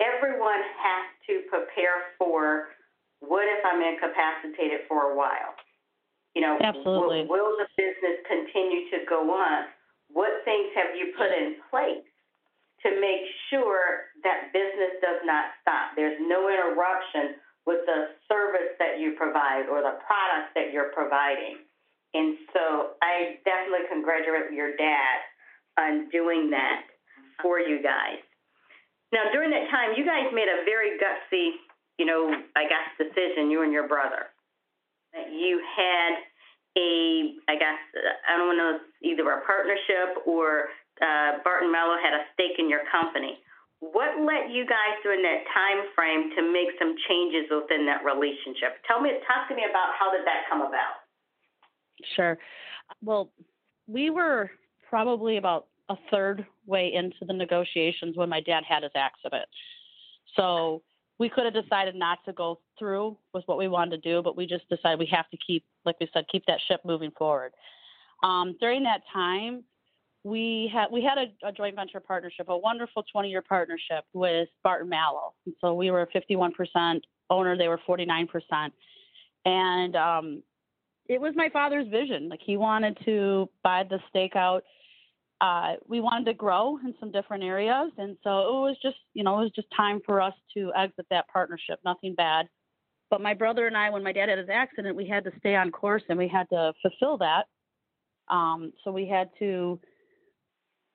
everyone 0.03 0.59
has 0.75 1.05
to 1.31 1.47
prepare 1.47 2.11
for 2.19 2.75
what 3.23 3.47
if 3.47 3.63
I'm 3.63 3.79
incapacitated 3.79 4.83
for 4.91 5.11
a 5.11 5.15
while? 5.15 5.55
You 6.35 6.41
know, 6.41 6.59
Absolutely. 6.59 7.23
Will, 7.23 7.39
will 7.39 7.55
the 7.55 7.69
business 7.79 8.19
continue 8.27 8.91
to 8.91 9.07
go 9.07 9.31
on? 9.31 9.71
What 10.11 10.43
things 10.43 10.75
have 10.75 10.91
you 10.91 11.15
put 11.15 11.31
in 11.31 11.55
place 11.71 12.03
to 12.83 12.89
make 12.99 13.23
sure 13.49 14.11
that 14.23 14.51
business 14.51 14.99
does 14.99 15.23
not 15.23 15.55
stop? 15.63 15.95
There's 15.95 16.19
no 16.19 16.51
interruption 16.51 17.39
with 17.65 17.87
the 17.87 18.15
service 18.27 18.75
that 18.79 18.99
you 18.99 19.15
provide 19.15 19.71
or 19.71 19.79
the 19.79 19.95
products 20.03 20.51
that 20.55 20.75
you're 20.75 20.91
providing. 20.91 21.63
And 22.13 22.37
so 22.51 22.93
I 23.01 23.39
definitely 23.47 23.87
congratulate 23.89 24.51
your 24.51 24.75
dad 24.75 25.17
on 25.79 26.09
doing 26.11 26.51
that 26.51 26.85
for 27.41 27.59
you 27.59 27.81
guys. 27.81 28.21
Now, 29.11 29.31
during 29.31 29.49
that 29.51 29.69
time, 29.69 29.93
you 29.95 30.05
guys 30.05 30.29
made 30.33 30.49
a 30.49 30.65
very 30.65 30.97
gutsy, 30.97 31.57
you 31.97 32.05
know, 32.05 32.33
I 32.55 32.67
guess, 32.67 32.85
decision, 32.97 33.49
you 33.49 33.63
and 33.63 33.71
your 33.71 33.87
brother. 33.87 34.29
That 35.13 35.31
you 35.31 35.61
had 35.61 36.17
a, 36.77 37.37
I 37.47 37.55
guess, 37.55 37.79
I 38.27 38.37
don't 38.37 38.57
know, 38.57 38.79
either 39.03 39.23
a 39.29 39.45
partnership 39.45 40.25
or 40.25 40.69
uh, 41.03 41.43
Barton 41.43 41.67
Malow 41.67 41.99
had 41.99 42.15
a 42.15 42.23
stake 42.33 42.55
in 42.57 42.69
your 42.69 42.87
company. 42.87 43.37
What 43.79 44.15
led 44.23 44.47
you 44.55 44.63
guys 44.63 44.95
during 45.03 45.21
that 45.23 45.43
time 45.51 45.91
frame 45.93 46.31
to 46.39 46.41
make 46.41 46.71
some 46.79 46.95
changes 47.09 47.51
within 47.51 47.85
that 47.91 48.07
relationship? 48.07 48.79
Tell 48.87 49.01
me, 49.03 49.11
talk 49.27 49.51
to 49.51 49.55
me 49.55 49.67
about 49.69 49.91
how 49.99 50.09
did 50.15 50.23
that 50.23 50.47
come 50.49 50.61
about? 50.61 51.03
Sure. 52.15 52.39
Well, 53.03 53.31
we 53.87 54.09
were 54.09 54.49
probably 54.89 55.35
about 55.35 55.67
a 55.89 55.95
third 56.09 56.45
way 56.65 56.93
into 56.93 57.25
the 57.27 57.33
negotiations 57.33 58.15
when 58.15 58.29
my 58.29 58.39
dad 58.39 58.63
had 58.67 58.83
his 58.83 58.93
accident. 58.95 59.49
So 60.37 60.81
we 61.19 61.29
could 61.29 61.43
have 61.45 61.53
decided 61.53 61.95
not 61.95 62.19
to 62.25 62.33
go 62.33 62.59
through 62.79 63.17
with 63.33 63.43
what 63.47 63.57
we 63.57 63.67
wanted 63.67 64.01
to 64.01 64.09
do, 64.09 64.21
but 64.23 64.37
we 64.37 64.45
just 64.45 64.67
decided 64.69 64.97
we 64.99 65.09
have 65.11 65.29
to 65.29 65.37
keep, 65.45 65.65
like 65.85 65.99
we 65.99 66.07
said, 66.13 66.25
keep 66.31 66.45
that 66.47 66.59
ship 66.67 66.81
moving 66.85 67.11
forward. 67.17 67.51
Um, 68.23 68.55
during 68.59 68.83
that 68.83 69.01
time, 69.11 69.63
we 70.23 70.71
had 70.73 70.87
we 70.91 71.03
had 71.03 71.17
a, 71.17 71.47
a 71.47 71.51
joint 71.51 71.75
venture 71.75 71.99
partnership, 71.99 72.47
a 72.49 72.57
wonderful 72.57 73.03
20-year 73.13 73.41
partnership 73.41 74.05
with 74.13 74.47
Barton 74.63 74.89
Malow. 74.89 75.33
And 75.45 75.55
so 75.59 75.73
we 75.73 75.91
were 75.91 76.07
51% 76.15 77.01
owner; 77.29 77.57
they 77.57 77.67
were 77.67 77.79
49%. 77.87 78.27
And 79.45 79.95
um, 79.95 80.43
it 81.07 81.19
was 81.19 81.33
my 81.35 81.49
father's 81.49 81.87
vision. 81.89 82.29
Like 82.29 82.39
he 82.45 82.55
wanted 82.55 82.97
to 83.05 83.49
buy 83.63 83.83
the 83.89 83.99
stake 84.09 84.35
out. 84.35 84.63
Uh, 85.41 85.73
we 85.89 85.99
wanted 85.99 86.25
to 86.25 86.33
grow 86.33 86.77
in 86.85 86.93
some 87.01 87.11
different 87.11 87.43
areas, 87.43 87.91
and 87.97 88.15
so 88.23 88.29
it 88.29 88.61
was 88.61 88.77
just, 88.81 88.95
you 89.13 89.25
know, 89.25 89.39
it 89.39 89.43
was 89.43 89.51
just 89.53 89.67
time 89.75 89.99
for 90.05 90.21
us 90.21 90.33
to 90.55 90.71
exit 90.73 91.05
that 91.09 91.27
partnership. 91.27 91.79
Nothing 91.83 92.15
bad, 92.15 92.47
but 93.09 93.19
my 93.19 93.33
brother 93.33 93.67
and 93.67 93.75
I, 93.75 93.89
when 93.89 94.03
my 94.03 94.13
dad 94.13 94.29
had 94.29 94.37
his 94.37 94.47
accident, 94.49 94.95
we 94.95 95.05
had 95.05 95.25
to 95.25 95.31
stay 95.39 95.55
on 95.55 95.69
course 95.69 96.03
and 96.07 96.17
we 96.17 96.29
had 96.29 96.47
to 96.49 96.73
fulfill 96.81 97.17
that. 97.17 97.47
Um, 98.29 98.71
so 98.83 98.91
we 98.91 99.05
had 99.05 99.29
to 99.39 99.79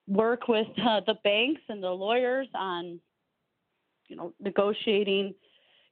work 0.08 0.48
with 0.48 0.66
uh, 0.78 1.00
the 1.06 1.14
banks 1.22 1.60
and 1.68 1.82
the 1.82 1.90
lawyers 1.90 2.48
on, 2.54 3.00
you 4.08 4.16
know, 4.16 4.32
negotiating, 4.40 5.34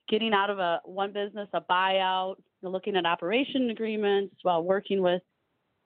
getting 0.09 0.33
out 0.33 0.51
of 0.51 0.59
a 0.59 0.81
one 0.85 1.12
business, 1.12 1.49
a 1.53 1.61
buyout, 1.61 2.37
looking 2.62 2.97
at 2.97 3.07
operation 3.07 3.71
agreements 3.71 4.35
while 4.43 4.62
working 4.62 5.03
with 5.03 5.23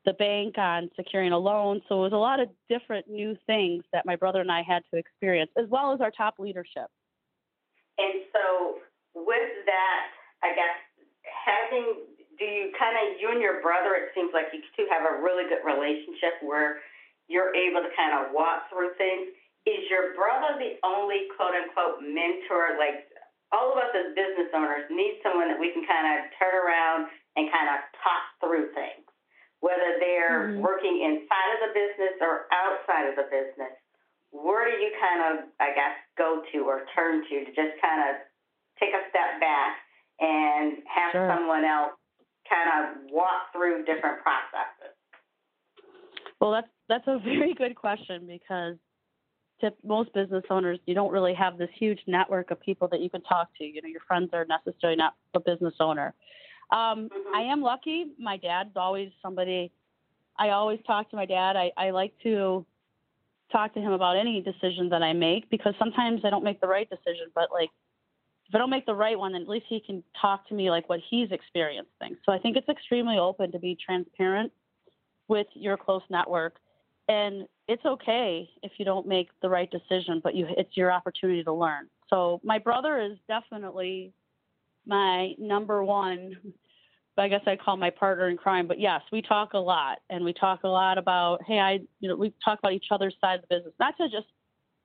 the 0.06 0.12
bank 0.14 0.56
on 0.56 0.88
securing 0.96 1.32
a 1.32 1.38
loan. 1.38 1.82
So 1.88 1.96
it 1.96 2.10
was 2.10 2.12
a 2.12 2.16
lot 2.16 2.40
of 2.40 2.48
different 2.68 3.08
new 3.08 3.36
things 3.46 3.84
that 3.92 4.06
my 4.06 4.16
brother 4.16 4.40
and 4.40 4.50
I 4.50 4.62
had 4.62 4.82
to 4.92 4.98
experience, 4.98 5.50
as 5.58 5.68
well 5.68 5.92
as 5.92 6.00
our 6.00 6.10
top 6.10 6.36
leadership. 6.38 6.88
And 7.98 8.24
so, 8.32 8.78
with 9.14 9.52
that, 9.66 10.02
I 10.42 10.54
guess 10.54 10.76
having 11.28 12.08
do 12.38 12.46
you 12.48 12.72
kind 12.80 12.96
of 12.96 13.20
you 13.20 13.28
and 13.28 13.44
your 13.44 13.60
brother? 13.60 13.92
It 14.00 14.16
seems 14.16 14.32
like 14.32 14.48
you 14.56 14.64
two 14.72 14.88
have 14.88 15.04
a 15.04 15.20
really 15.20 15.44
good 15.44 15.60
relationship 15.60 16.40
where 16.40 16.80
you're 17.30 17.54
able 17.54 17.80
to 17.86 17.92
kind 17.94 18.12
of 18.18 18.34
walk 18.34 18.66
through 18.68 18.90
things. 18.98 19.30
Is 19.70 19.86
your 19.86 20.18
brother 20.18 20.58
the 20.58 20.82
only 20.82 21.30
quote 21.38 21.54
unquote 21.54 22.02
mentor, 22.02 22.74
like 22.80 23.06
all 23.54 23.70
of 23.70 23.78
us 23.78 23.92
as 23.94 24.10
business 24.18 24.50
owners 24.50 24.90
need 24.90 25.22
someone 25.22 25.46
that 25.46 25.60
we 25.60 25.70
can 25.70 25.86
kind 25.86 26.06
of 26.18 26.26
turn 26.38 26.54
around 26.54 27.06
and 27.38 27.46
kind 27.54 27.68
of 27.70 27.78
talk 28.02 28.24
through 28.42 28.74
things, 28.74 29.06
whether 29.62 29.98
they're 30.02 30.54
mm-hmm. 30.54 30.64
working 30.64 31.02
inside 31.06 31.50
of 31.58 31.70
the 31.70 31.72
business 31.76 32.18
or 32.18 32.50
outside 32.50 33.06
of 33.06 33.14
the 33.14 33.28
business. 33.30 33.74
where 34.30 34.70
do 34.70 34.78
you 34.78 34.90
kind 34.98 35.20
of, 35.26 35.44
I 35.58 35.74
guess, 35.74 35.94
go 36.16 36.42
to 36.52 36.58
or 36.66 36.86
turn 36.94 37.22
to 37.28 37.34
to 37.44 37.50
just 37.50 37.74
kind 37.82 38.00
of 38.10 38.22
take 38.78 38.94
a 38.94 39.02
step 39.10 39.40
back 39.42 39.78
and 40.20 40.78
have 40.86 41.12
Sure. 41.12 41.28
someone 41.28 41.64
else 41.64 41.92
kind 42.48 42.70
of 42.70 43.10
walk 43.10 43.50
through 43.52 43.84
different 43.84 44.22
processes? 44.22 44.94
Well, 46.40 46.52
that's 46.52 46.68
that's 46.90 47.06
a 47.06 47.18
very 47.24 47.54
good 47.54 47.74
question 47.74 48.26
because 48.26 48.76
to 49.62 49.72
most 49.84 50.12
business 50.14 50.44
owners, 50.50 50.78
you 50.86 50.94
don't 50.94 51.12
really 51.12 51.34
have 51.34 51.58
this 51.58 51.68
huge 51.78 52.00
network 52.06 52.50
of 52.50 52.60
people 52.60 52.88
that 52.88 53.00
you 53.00 53.10
can 53.10 53.22
talk 53.22 53.48
to. 53.58 53.64
You 53.64 53.80
know, 53.82 53.88
your 53.88 54.00
friends 54.06 54.30
are 54.32 54.46
necessarily 54.46 54.96
not 54.96 55.14
a 55.34 55.40
business 55.40 55.74
owner. 55.80 56.14
Um, 56.70 57.08
Mhm. 57.08 57.34
I 57.34 57.42
am 57.42 57.60
lucky. 57.62 58.12
My 58.18 58.36
dad's 58.36 58.76
always 58.76 59.12
somebody. 59.22 59.70
I 60.36 60.50
always 60.50 60.80
talk 60.86 61.10
to 61.10 61.16
my 61.16 61.26
dad. 61.26 61.56
I, 61.56 61.72
I 61.76 61.90
like 61.90 62.18
to 62.22 62.64
talk 63.52 63.74
to 63.74 63.80
him 63.80 63.92
about 63.92 64.16
any 64.16 64.40
decision 64.40 64.88
that 64.90 65.02
I 65.02 65.12
make 65.12 65.50
because 65.50 65.74
sometimes 65.78 66.24
I 66.24 66.30
don't 66.30 66.44
make 66.44 66.60
the 66.60 66.68
right 66.68 66.88
decision, 66.88 67.26
but 67.34 67.50
like 67.52 67.70
if 68.48 68.54
I 68.54 68.58
don't 68.58 68.70
make 68.70 68.86
the 68.86 68.94
right 68.94 69.18
one, 69.18 69.32
then 69.32 69.42
at 69.42 69.48
least 69.48 69.66
he 69.68 69.80
can 69.80 70.02
talk 70.20 70.48
to 70.48 70.54
me 70.54 70.70
like 70.70 70.88
what 70.88 71.00
he's 71.10 71.30
experiencing. 71.30 72.16
So 72.24 72.32
I 72.32 72.38
think 72.38 72.56
it's 72.56 72.68
extremely 72.68 73.18
open 73.18 73.52
to 73.52 73.58
be 73.58 73.76
transparent 73.76 74.52
with 75.28 75.46
your 75.54 75.76
close 75.76 76.02
network. 76.10 76.56
And 77.10 77.48
it's 77.66 77.84
okay 77.84 78.48
if 78.62 78.72
you 78.78 78.84
don't 78.84 79.06
make 79.06 79.30
the 79.42 79.48
right 79.48 79.68
decision, 79.70 80.20
but 80.22 80.36
you 80.36 80.46
it's 80.56 80.76
your 80.76 80.92
opportunity 80.92 81.42
to 81.42 81.52
learn. 81.52 81.88
So 82.08 82.40
my 82.44 82.58
brother 82.58 83.00
is 83.00 83.18
definitely 83.26 84.12
my 84.86 85.32
number 85.38 85.84
one 85.84 86.36
I 87.18 87.28
guess 87.28 87.42
I 87.46 87.54
call 87.56 87.76
my 87.76 87.90
partner 87.90 88.30
in 88.30 88.38
crime. 88.38 88.66
But 88.66 88.80
yes, 88.80 89.02
we 89.12 89.20
talk 89.20 89.52
a 89.52 89.58
lot 89.58 89.98
and 90.08 90.24
we 90.24 90.32
talk 90.32 90.60
a 90.64 90.68
lot 90.68 90.96
about, 90.96 91.42
hey, 91.46 91.58
I 91.58 91.80
you 91.98 92.08
know, 92.08 92.16
we 92.16 92.32
talk 92.42 92.58
about 92.60 92.72
each 92.72 92.86
other's 92.90 93.14
side 93.20 93.40
of 93.40 93.42
the 93.42 93.56
business. 93.56 93.74
Not 93.78 93.96
to 93.98 94.08
just 94.08 94.28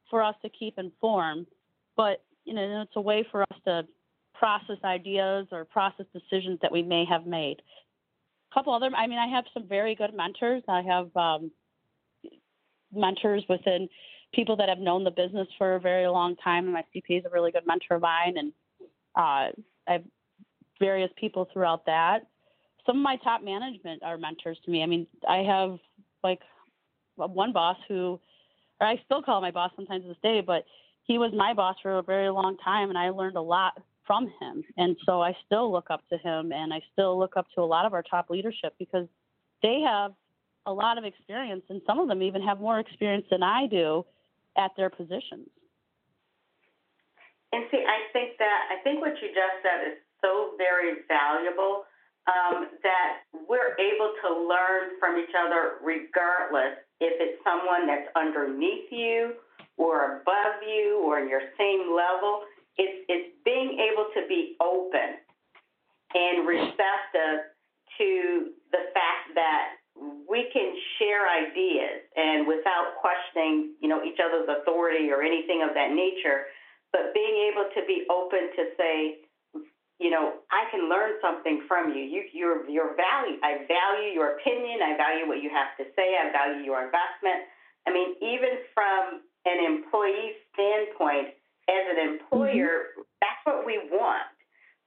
for 0.10 0.22
us 0.22 0.36
to 0.42 0.50
keep 0.50 0.78
informed, 0.78 1.48
but 1.96 2.24
you 2.44 2.54
know, 2.54 2.82
it's 2.82 2.96
a 2.96 3.02
way 3.02 3.26
for 3.32 3.44
us 3.44 3.58
to 3.66 3.88
process 4.34 4.78
ideas 4.84 5.48
or 5.52 5.64
process 5.64 6.08
decisions 6.12 6.60
that 6.62 6.72
we 6.72 6.82
may 6.82 7.06
have 7.06 7.26
made 7.26 7.62
A 8.52 8.54
couple 8.54 8.74
other 8.74 8.90
i 8.96 9.08
mean 9.08 9.18
i 9.18 9.28
have 9.28 9.46
some 9.54 9.66
very 9.66 9.96
good 9.96 10.14
mentors 10.14 10.62
i 10.68 10.82
have 10.82 11.16
um, 11.16 11.52
mentors 12.96 13.44
within 13.50 13.88
people 14.34 14.56
that 14.56 14.70
have 14.70 14.80
known 14.80 15.04
the 15.04 15.12
business 15.12 15.48
for 15.58 15.76
a 15.76 15.80
very 15.80 16.08
long 16.08 16.36
time 16.38 16.66
and 16.66 16.74
my 16.74 16.84
cpa 16.96 17.20
is 17.20 17.26
a 17.26 17.30
really 17.30 17.52
good 17.52 17.66
mentor 17.66 17.96
of 17.96 18.02
mine 18.02 18.36
and 18.38 18.52
uh, 19.16 19.52
i 19.88 19.94
have 19.94 20.04
various 20.80 21.12
people 21.18 21.48
throughout 21.52 21.86
that 21.86 22.28
some 22.86 22.98
of 22.98 23.04
my 23.04 23.16
top 23.24 23.44
management 23.44 24.04
are 24.04 24.18
mentors 24.18 24.58
to 24.66 24.72
me 24.72 24.84
i 24.84 24.86
mean 24.86 25.08
i 25.28 25.38
have 25.38 25.78
like 26.24 26.40
one 27.16 27.54
boss 27.54 27.78
who 27.88 28.20
or 28.82 28.88
i 28.88 29.00
still 29.06 29.22
call 29.22 29.42
my 29.42 29.52
boss 29.52 29.72
sometimes 29.76 30.04
this 30.06 30.18
day 30.22 30.42
but 30.42 30.66
he 31.04 31.18
was 31.18 31.32
my 31.36 31.54
boss 31.54 31.76
for 31.82 32.00
a 32.00 32.04
very 32.04 32.30
long 32.30 32.58
time 32.58 32.90
and 32.90 32.98
i 32.98 33.10
learned 33.10 33.38
a 33.38 33.42
lot 33.42 33.74
from 34.06 34.32
him. 34.40 34.64
And 34.78 34.96
so 35.06 35.22
I 35.22 35.36
still 35.46 35.72
look 35.72 35.88
up 35.90 36.02
to 36.10 36.18
him 36.18 36.52
and 36.52 36.74
I 36.74 36.82
still 36.94 37.18
look 37.18 37.38
up 37.38 37.48
to 37.56 37.62
a 37.62 37.64
lot 37.64 37.86
of 37.86 37.94
our 37.94 38.04
top 38.04 38.30
leadership 38.30 38.74
because 38.80 39.08
they 39.62 39.82
have 39.86 40.14
a 40.66 40.74
lot 40.74 40.98
of 40.98 41.06
experience 41.06 41.64
and 41.70 41.82
some 41.86 42.00
of 42.00 42.08
them 42.08 42.22
even 42.22 42.42
have 42.42 42.60
more 42.60 42.80
experience 42.80 43.26
than 43.30 43.44
I 43.44 43.68
do 43.68 44.06
at 44.58 44.72
their 44.78 44.90
positions. 44.90 45.50
And 47.52 47.66
see, 47.72 47.84
I 47.88 48.12
think 48.12 48.38
that 48.40 48.68
I 48.72 48.84
think 48.84 49.02
what 49.02 49.14
you 49.22 49.30
just 49.30 49.64
said 49.64 49.88
is 49.88 49.98
so 50.22 50.56
very 50.58 51.06
valuable 51.08 51.86
um, 52.28 52.68
that 52.82 53.24
we're 53.48 53.78
able 53.78 54.12
to 54.26 54.30
learn 54.50 54.98
from 55.00 55.18
each 55.20 55.34
other 55.38 55.78
regardless 55.84 56.82
if 57.00 57.14
it's 57.22 57.40
someone 57.44 57.86
that's 57.86 58.10
underneath 58.16 58.90
you 58.92 59.36
or 59.78 60.22
above 60.22 60.64
you 60.66 61.04
or 61.06 61.20
in 61.20 61.30
your 61.30 61.42
same 61.58 61.94
level. 61.94 62.44
It's, 62.78 63.06
it's 63.08 63.32
being 63.46 63.80
able 63.80 64.10
to 64.16 64.28
be 64.28 64.58
open 64.60 65.22
and 66.14 66.48
receptive 66.48 67.56
to 68.00 68.52
the 68.72 68.92
fact 68.92 69.32
that 69.36 69.80
we 69.96 70.52
can 70.52 70.76
share 71.00 71.24
ideas 71.28 72.04
and 72.16 72.48
without 72.48 73.00
questioning, 73.00 73.76
you 73.80 73.88
know, 73.88 74.04
each 74.04 74.20
other's 74.20 74.48
authority 74.50 75.10
or 75.10 75.24
anything 75.24 75.64
of 75.64 75.74
that 75.74 75.96
nature, 75.96 76.52
but 76.92 77.14
being 77.14 77.50
able 77.52 77.68
to 77.72 77.82
be 77.88 78.04
open 78.12 78.52
to 78.56 78.64
say, 78.76 79.24
you 80.00 80.12
know, 80.12 80.44
I 80.52 80.68
can 80.72 80.90
learn 80.90 81.16
something 81.24 81.64
from 81.68 81.96
you. 81.96 82.04
You, 82.04 82.28
your, 82.34 82.68
your 82.70 83.00
value. 83.00 83.40
I 83.40 83.64
value 83.64 84.12
your 84.12 84.36
opinion. 84.36 84.84
I 84.84 84.98
value 85.00 85.28
what 85.28 85.40
you 85.40 85.50
have 85.50 85.72
to 85.80 85.88
say. 85.96 86.20
I 86.20 86.32
value 86.36 86.68
your 86.68 86.84
investment. 86.84 87.48
I 87.88 87.96
mean, 87.96 88.20
even 88.20 88.60
from 88.76 89.24
an 89.48 89.64
employee 89.64 90.36
standpoint, 90.52 91.32
as 91.68 91.84
an 91.90 92.00
employer, 92.10 92.94
mm-hmm. 92.94 93.02
that's 93.22 93.42
what 93.44 93.66
we 93.66 93.80
want. 93.90 94.30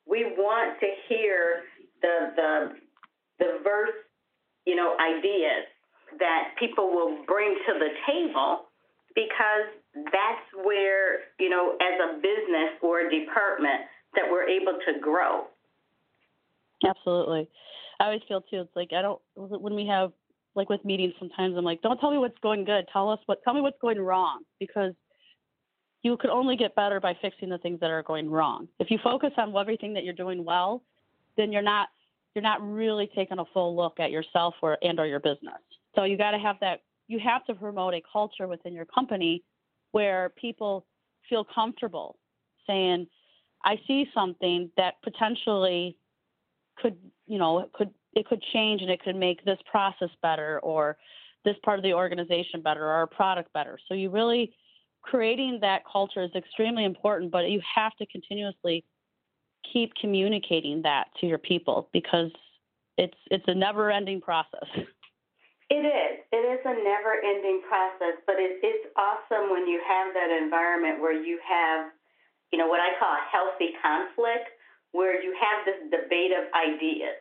We 0.07 0.25
want 0.37 0.79
to 0.81 0.89
hear 1.09 1.65
the 2.03 2.33
the 2.37 2.51
diverse, 3.39 3.99
you 4.69 4.77
know, 4.77 4.93
ideas 5.01 5.65
that 6.19 6.53
people 6.61 6.89
will 6.93 7.25
bring 7.27 7.57
to 7.67 7.73
the 7.79 7.89
table 8.07 8.69
because 9.15 9.73
that's 10.13 10.45
where, 10.63 11.21
you 11.41 11.49
know, 11.49 11.73
as 11.81 11.97
a 12.05 12.17
business 12.17 12.77
or 12.83 13.01
a 13.01 13.11
department 13.11 13.89
that 14.15 14.25
we're 14.31 14.47
able 14.47 14.79
to 14.87 15.01
grow. 15.01 15.47
Absolutely. 16.87 17.49
I 17.99 18.05
always 18.05 18.21
feel 18.29 18.43
too, 18.43 18.61
it's 18.61 18.77
like 18.77 18.91
I 18.93 19.01
don't 19.01 19.21
when 19.35 19.75
we 19.75 19.87
have 19.87 20.13
like 20.55 20.69
with 20.69 20.85
meetings 20.85 21.15
sometimes 21.19 21.57
I'm 21.57 21.65
like, 21.65 21.81
don't 21.81 21.99
tell 21.99 22.11
me 22.11 22.19
what's 22.19 22.39
going 22.43 22.65
good. 22.65 22.85
Tell 22.93 23.11
us 23.11 23.19
what 23.25 23.43
tell 23.45 23.55
me 23.55 23.63
what's 23.63 23.81
going 23.81 23.99
wrong 23.99 24.43
because 24.61 24.93
you 26.03 26.17
could 26.19 26.31
only 26.31 26.57
get 26.57 26.75
better 26.77 27.01
by 27.01 27.17
fixing 27.23 27.49
the 27.49 27.59
things 27.59 27.81
that 27.81 27.91
are 27.91 28.03
going 28.03 28.31
wrong. 28.31 28.69
If 28.79 28.91
you 28.91 28.99
focus 29.03 29.31
on 29.39 29.57
everything 29.57 29.95
that 29.95 30.05
you're 30.05 30.13
doing 30.13 30.45
well, 30.45 30.83
then 31.37 31.53
you're 31.53 31.63
not 31.63 31.89
you're 32.35 32.43
not 32.43 32.63
really 32.63 33.11
taking 33.15 33.39
a 33.39 33.45
full 33.53 33.77
look 33.77 33.99
at 34.01 34.11
yourself 34.11 34.55
or 34.63 34.79
and 34.83 34.99
or 35.01 35.07
your 35.07 35.21
business. 35.21 35.59
So 35.95 36.05
you 36.05 36.17
got 36.17 36.33
to 36.33 36.39
have 36.39 36.57
that 36.61 36.83
you 37.09 37.19
have 37.19 37.45
to 37.47 37.55
promote 37.55 37.95
a 37.95 38.03
culture 38.13 38.47
within 38.47 38.75
your 38.75 38.85
company 38.85 39.43
where 39.93 40.31
people 40.37 40.87
feel 41.29 41.45
comfortable 41.45 42.19
saying 42.67 43.07
I 43.65 43.81
see 43.87 44.07
something 44.15 44.71
that 44.77 44.95
potentially 45.03 45.97
could, 46.77 46.97
you 47.27 47.39
know, 47.39 47.69
could 47.73 47.91
it 48.15 48.27
could 48.27 48.43
change 48.53 48.83
and 48.83 48.91
it 48.91 49.03
could 49.03 49.17
make 49.17 49.45
this 49.45 49.59
process 49.71 50.11
better 50.23 50.61
or 50.61 50.97
this 51.45 51.57
part 51.65 51.79
of 51.79 51.83
the 51.83 51.93
organization 51.93 52.63
better 52.63 52.85
or 52.85 52.93
our 52.93 53.07
product 53.07 53.53
better. 53.53 53.79
So 53.89 53.95
you 53.95 54.11
really 54.11 54.53
creating 55.03 55.59
that 55.63 55.83
culture 55.91 56.23
is 56.23 56.31
extremely 56.35 56.85
important, 56.85 57.31
but 57.31 57.49
you 57.49 57.61
have 57.75 57.95
to 57.97 58.07
continuously 58.07 58.85
keep 59.73 59.95
communicating 60.01 60.83
that 60.83 61.09
to 61.21 61.27
your 61.27 61.39
people 61.39 61.89
because 61.93 62.31
it's 62.97 63.17
it's 63.31 63.45
a 63.47 63.55
never 63.55 63.91
ending 63.91 64.21
process. 64.21 64.69
It 65.71 65.85
is. 65.85 66.25
It 66.33 66.45
is 66.49 66.61
a 66.65 66.75
never 66.83 67.21
ending 67.21 67.61
process, 67.69 68.17
but 68.25 68.37
it, 68.41 68.57
it's 68.65 68.89
awesome 68.97 69.51
when 69.51 69.69
you 69.69 69.81
have 69.85 70.15
that 70.15 70.33
environment 70.33 71.01
where 71.01 71.13
you 71.13 71.39
have, 71.45 71.93
you 72.53 72.59
know, 72.59 72.67
what 72.67 72.81
I 72.81 72.97
call 72.99 73.13
a 73.13 73.25
healthy 73.29 73.77
conflict, 73.85 74.49
where 74.93 75.23
you 75.23 75.37
have 75.37 75.69
this 75.69 75.81
debate 75.93 76.33
of 76.33 76.49
ideas. 76.57 77.21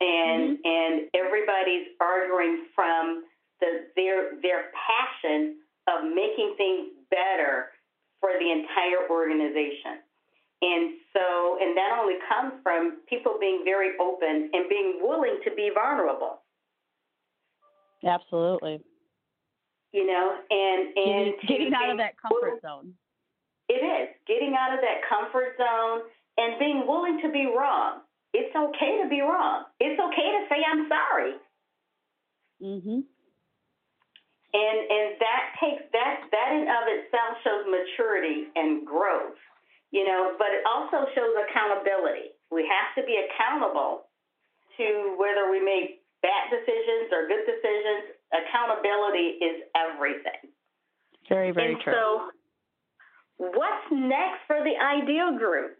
And 0.00 0.56
mm-hmm. 0.56 0.64
and 0.64 0.94
everybody's 1.12 1.90
arguing 2.00 2.70
from 2.74 3.24
the 3.60 3.90
their 3.96 4.40
their 4.40 4.70
passion 4.72 5.58
of 5.90 6.06
making 6.06 6.54
things 6.56 6.94
better 7.10 7.74
for 8.20 8.30
the 8.38 8.46
entire 8.46 9.10
organization. 9.10 10.06
And 10.62 10.99
so, 11.12 11.58
and 11.60 11.76
that 11.76 11.98
only 11.98 12.14
comes 12.28 12.54
from 12.62 12.98
people 13.08 13.36
being 13.40 13.62
very 13.64 13.98
open 14.00 14.50
and 14.52 14.68
being 14.68 14.98
willing 15.02 15.40
to 15.44 15.50
be 15.54 15.70
vulnerable. 15.74 16.42
Absolutely. 18.06 18.80
You 19.92 20.06
know, 20.06 20.36
and 20.50 20.96
and 20.96 21.34
getting, 21.48 21.74
out 21.74 21.90
of 21.90 21.98
that 21.98 22.14
comfort 22.20 22.62
zone. 22.62 22.94
It 23.68 23.82
is 23.82 24.08
getting 24.26 24.54
out 24.54 24.72
of 24.72 24.80
that 24.80 25.02
comfort 25.08 25.58
zone 25.58 26.02
and 26.38 26.58
being 26.58 26.86
willing 26.86 27.20
to 27.22 27.30
be 27.30 27.46
wrong. 27.46 28.00
It's 28.32 28.54
okay 28.54 29.02
to 29.02 29.08
be 29.08 29.20
wrong. 29.20 29.64
It's 29.80 29.98
okay 29.98 30.28
to 30.30 30.46
say 30.48 30.62
I'm 30.62 30.88
sorry. 30.88 31.34
Mhm. 32.62 33.02
And 34.52 34.78
and 34.90 35.08
that 35.18 35.42
takes 35.60 35.82
that 35.92 36.22
that 36.30 36.52
in 36.52 36.62
of 36.70 36.84
itself 36.86 37.38
shows 37.42 37.66
maturity 37.66 38.46
and 38.54 38.86
growth, 38.86 39.38
you 39.90 40.06
know, 40.06 40.34
but 40.38 40.48
it 40.54 40.62
also 40.66 41.06
shows 41.14 41.34
accountability. 41.48 42.34
We 42.50 42.66
have 42.66 42.94
to 42.98 43.06
be 43.06 43.18
accountable 43.18 44.06
to 44.76 45.16
whether 45.18 45.50
we 45.50 45.60
make 45.60 46.02
bad 46.22 46.50
decisions 46.50 47.10
or 47.12 47.26
good 47.26 47.46
decisions. 47.46 48.14
Accountability 48.30 49.42
is 49.42 49.62
everything. 49.74 50.50
Very, 51.28 51.50
very 51.50 51.74
and 51.74 51.82
true. 51.82 51.92
So 51.92 52.30
what's 53.38 53.86
next 53.90 54.46
for 54.46 54.58
the 54.62 54.74
ideal 54.78 55.38
group? 55.38 55.78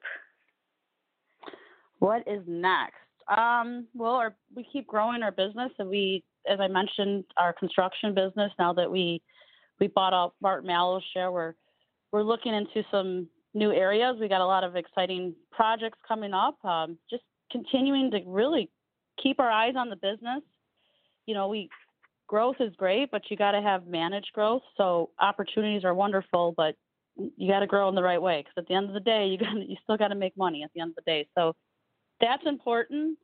What 1.99 2.23
is 2.27 2.43
next? 2.47 2.97
Um, 3.29 3.87
well, 3.95 4.15
our, 4.15 4.35
we 4.55 4.67
keep 4.73 4.87
growing 4.87 5.23
our 5.23 5.31
business, 5.31 5.71
and 5.79 5.89
we 5.89 6.25
as 6.49 6.59
I 6.61 6.69
mentioned, 6.69 7.25
our 7.37 7.53
construction 7.53 8.15
business, 8.15 8.51
now 8.59 8.73
that 8.75 8.91
we 8.91 9.23
we 9.79 9.89
bought 9.89 10.13
out 10.13 10.35
Barton 10.41 10.69
Malow 10.69 11.01
share. 11.13 11.31
We're 11.31 11.55
we're 12.13 12.23
looking 12.23 12.55
into 12.55 12.83
some 12.91 13.29
new 13.55 13.73
areas. 13.73 14.17
We 14.21 14.29
got 14.29 14.41
a 14.41 14.47
lot 14.47 14.65
of 14.65 14.77
exciting 14.77 15.35
projects 15.51 15.99
coming 16.07 16.33
up. 16.33 16.63
Um, 16.65 16.99
just 17.09 17.23
continuing 17.51 18.11
to 18.13 18.21
really 18.27 18.71
keep 19.23 19.41
our 19.41 19.51
eyes 19.51 19.75
on 19.77 19.91
the 19.91 19.97
business. 19.97 20.43
You 21.27 21.35
know, 21.35 21.49
we 21.49 21.69
growth 22.27 22.57
is 22.61 22.73
great, 22.77 23.11
but 23.11 23.23
you 23.29 23.37
got 23.37 23.53
to 23.53 23.61
have 23.61 23.87
managed 23.87 24.31
growth. 24.33 24.63
So 24.77 25.11
opportunities 25.19 25.85
are 25.85 25.95
wonderful, 25.95 26.55
but 26.57 26.77
you 27.17 27.51
got 27.51 27.61
to 27.61 27.67
grow 27.67 27.89
in 27.89 27.95
the 27.95 28.03
right 28.03 28.23
way 28.23 28.41
because 28.41 28.55
at 28.57 28.69
the 28.69 28.75
end 28.75 28.87
of 28.87 28.95
the 28.95 29.01
day, 29.01 29.27
you 29.27 29.39
got 29.39 29.55
you 29.57 29.77
still 29.83 29.97
got 29.97 30.09
to 30.09 30.15
make 30.15 30.37
money 30.37 30.63
at 30.63 30.71
the 30.75 30.81
end 30.81 30.91
of 30.91 30.97
the 30.97 31.11
day. 31.11 31.27
So 31.37 31.55
that's 32.21 32.43
important. 32.47 33.19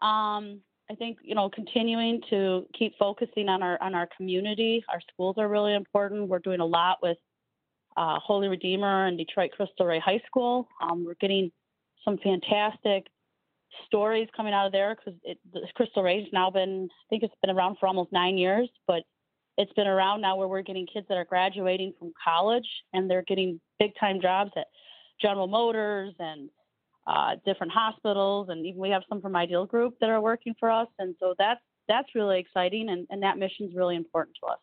Um, 0.00 0.60
I 0.90 0.94
think 0.96 1.18
you 1.22 1.34
know 1.34 1.48
continuing 1.48 2.20
to 2.30 2.66
keep 2.78 2.96
focusing 2.98 3.48
on 3.48 3.62
our 3.62 3.80
on 3.82 3.94
our 3.94 4.08
community. 4.16 4.84
Our 4.88 5.00
schools 5.12 5.36
are 5.38 5.48
really 5.48 5.74
important. 5.74 6.28
We're 6.28 6.38
doing 6.38 6.60
a 6.60 6.66
lot 6.66 6.98
with 7.02 7.18
uh, 7.96 8.18
Holy 8.18 8.48
Redeemer 8.48 9.06
and 9.06 9.16
Detroit 9.16 9.52
Cristo 9.52 9.84
Rey 9.84 10.00
High 10.00 10.22
School. 10.26 10.68
Um, 10.80 11.04
we're 11.04 11.14
getting 11.14 11.50
some 12.04 12.18
fantastic 12.18 13.06
stories 13.86 14.28
coming 14.36 14.54
out 14.54 14.66
of 14.66 14.72
there 14.72 14.96
because 14.96 15.18
Cristo 15.74 16.02
Rey's 16.02 16.28
now 16.32 16.50
been 16.50 16.88
I 16.90 17.04
think 17.10 17.22
it's 17.22 17.34
been 17.42 17.54
around 17.54 17.76
for 17.78 17.86
almost 17.86 18.12
nine 18.12 18.38
years, 18.38 18.68
but 18.86 19.02
it's 19.56 19.72
been 19.74 19.86
around 19.86 20.20
now 20.20 20.36
where 20.36 20.48
we're 20.48 20.62
getting 20.62 20.86
kids 20.86 21.06
that 21.08 21.16
are 21.16 21.24
graduating 21.24 21.94
from 21.98 22.12
college 22.22 22.68
and 22.92 23.10
they're 23.10 23.22
getting 23.22 23.60
big 23.78 23.92
time 23.98 24.20
jobs 24.20 24.50
at 24.56 24.66
General 25.20 25.46
Motors 25.46 26.14
and 26.18 26.50
uh, 27.06 27.36
different 27.44 27.72
hospitals, 27.72 28.48
and 28.48 28.64
even 28.66 28.80
we 28.80 28.90
have 28.90 29.02
some 29.08 29.20
from 29.20 29.36
Ideal 29.36 29.66
Group 29.66 29.94
that 30.00 30.08
are 30.08 30.20
working 30.20 30.54
for 30.58 30.70
us, 30.70 30.88
and 30.98 31.14
so 31.20 31.34
that's 31.38 31.60
that's 31.86 32.08
really 32.14 32.38
exciting, 32.38 32.88
and, 32.88 33.06
and 33.10 33.22
that 33.22 33.36
mission 33.36 33.66
is 33.68 33.74
really 33.74 33.94
important 33.94 34.34
to 34.42 34.46
us. 34.50 34.58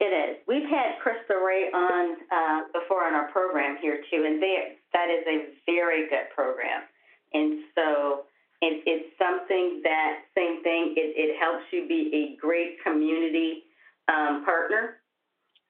It 0.00 0.12
is. 0.16 0.36
We've 0.48 0.68
had 0.68 0.98
Cristo 1.02 1.34
Rey 1.44 1.68
on 1.72 2.16
uh, 2.32 2.60
before 2.72 3.04
on 3.04 3.14
our 3.14 3.30
program 3.30 3.76
here 3.80 4.00
too, 4.10 4.24
and 4.26 4.42
they, 4.42 4.80
that 4.92 5.08
is 5.10 5.24
a 5.28 5.36
very 5.66 6.08
good 6.08 6.32
program. 6.34 6.82
And 7.34 7.64
so 7.74 8.24
it, 8.62 8.82
it's 8.86 9.12
something 9.18 9.82
that 9.84 10.24
same 10.34 10.62
thing. 10.62 10.94
It, 10.96 11.12
it 11.16 11.36
helps 11.38 11.64
you 11.70 11.86
be 11.86 12.10
a 12.16 12.40
great 12.40 12.82
community 12.82 13.64
um, 14.08 14.42
partner 14.44 15.00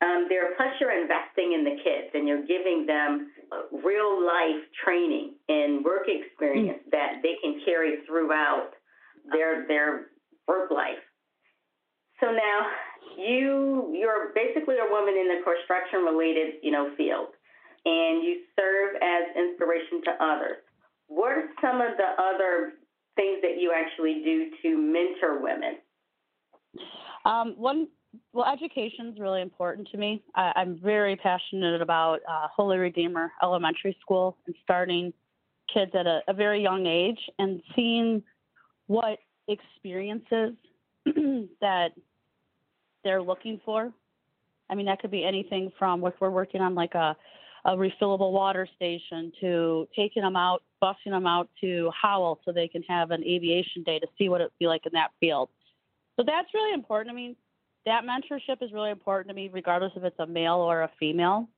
um, 0.02 0.26
there, 0.28 0.54
plus 0.56 0.68
you're 0.80 0.96
investing 0.96 1.52
in 1.52 1.64
the 1.64 1.76
kids 1.84 2.08
and 2.14 2.26
you're 2.26 2.46
giving 2.46 2.86
them 2.86 3.30
real 3.84 4.24
life 4.24 4.64
training 4.82 5.34
and 5.48 5.84
work 5.84 6.06
experience 6.08 6.80
mm. 6.86 6.90
that 6.90 7.20
they 7.22 7.36
can 7.42 7.60
carry 7.64 7.98
throughout 8.06 8.70
their 9.32 9.66
their 9.68 10.06
work 10.48 10.70
life. 10.70 11.04
So 12.20 12.26
now 12.32 12.66
you 13.18 13.94
you're 13.96 14.32
basically 14.34 14.76
a 14.76 14.90
woman 14.90 15.14
in 15.14 15.28
the 15.28 15.42
construction 15.44 16.04
related 16.04 16.54
you 16.62 16.70
know 16.70 16.90
field, 16.96 17.28
and 17.84 18.22
you 18.22 18.42
serve 18.58 18.96
as 19.02 19.36
inspiration 19.36 20.02
to 20.04 20.12
others. 20.24 20.58
What 21.08 21.32
are 21.32 21.48
some 21.60 21.80
of 21.80 21.96
the 21.96 22.22
other 22.22 22.74
things 23.16 23.38
that 23.42 23.58
you 23.58 23.72
actually 23.74 24.22
do 24.24 24.50
to 24.62 24.76
mentor 24.76 25.42
women? 25.42 25.78
Um, 27.24 27.54
one 27.56 27.88
well, 28.32 28.52
education 28.52 29.08
is 29.12 29.20
really 29.20 29.42
important 29.42 29.88
to 29.92 29.96
me. 29.96 30.22
I, 30.34 30.52
am 30.56 30.80
very 30.82 31.16
passionate 31.16 31.80
about 31.80 32.20
uh, 32.28 32.48
Holy 32.54 32.78
Redeemer 32.78 33.32
Elementary 33.42 33.96
School 34.00 34.36
and 34.46 34.54
starting 34.62 35.12
kids 35.72 35.92
at 35.94 36.06
a, 36.06 36.20
a 36.28 36.32
very 36.32 36.62
young 36.62 36.86
age 36.86 37.20
and 37.38 37.62
seeing 37.74 38.22
what 38.86 39.18
experiences 39.48 40.54
that 41.06 41.90
they're 43.04 43.22
looking 43.22 43.60
for. 43.64 43.92
I 44.68 44.74
mean, 44.74 44.86
that 44.86 45.00
could 45.00 45.10
be 45.10 45.24
anything 45.24 45.72
from 45.78 46.04
if 46.04 46.14
we're 46.20 46.30
working 46.30 46.60
on 46.60 46.74
like 46.74 46.94
a, 46.94 47.16
a 47.64 47.72
refillable 47.72 48.32
water 48.32 48.68
station 48.76 49.32
to 49.40 49.88
taking 49.96 50.22
them 50.22 50.36
out, 50.36 50.62
busing 50.82 51.10
them 51.10 51.26
out 51.26 51.48
to 51.60 51.90
Howell 52.00 52.40
so 52.44 52.52
they 52.52 52.68
can 52.68 52.82
have 52.84 53.10
an 53.10 53.22
aviation 53.24 53.82
day 53.82 53.98
to 53.98 54.06
see 54.16 54.28
what 54.28 54.40
it'd 54.40 54.52
be 54.58 54.66
like 54.66 54.86
in 54.86 54.92
that 54.94 55.10
field. 55.18 55.48
So 56.16 56.24
that's 56.24 56.48
really 56.54 56.72
important. 56.72 57.12
I 57.12 57.16
mean, 57.16 57.36
that 57.86 58.04
mentorship 58.04 58.62
is 58.62 58.72
really 58.72 58.90
important 58.90 59.28
to 59.28 59.34
me, 59.34 59.50
regardless 59.52 59.92
if 59.96 60.04
it's 60.04 60.18
a 60.18 60.26
male 60.26 60.56
or 60.56 60.82
a 60.82 60.90
female. 61.00 61.48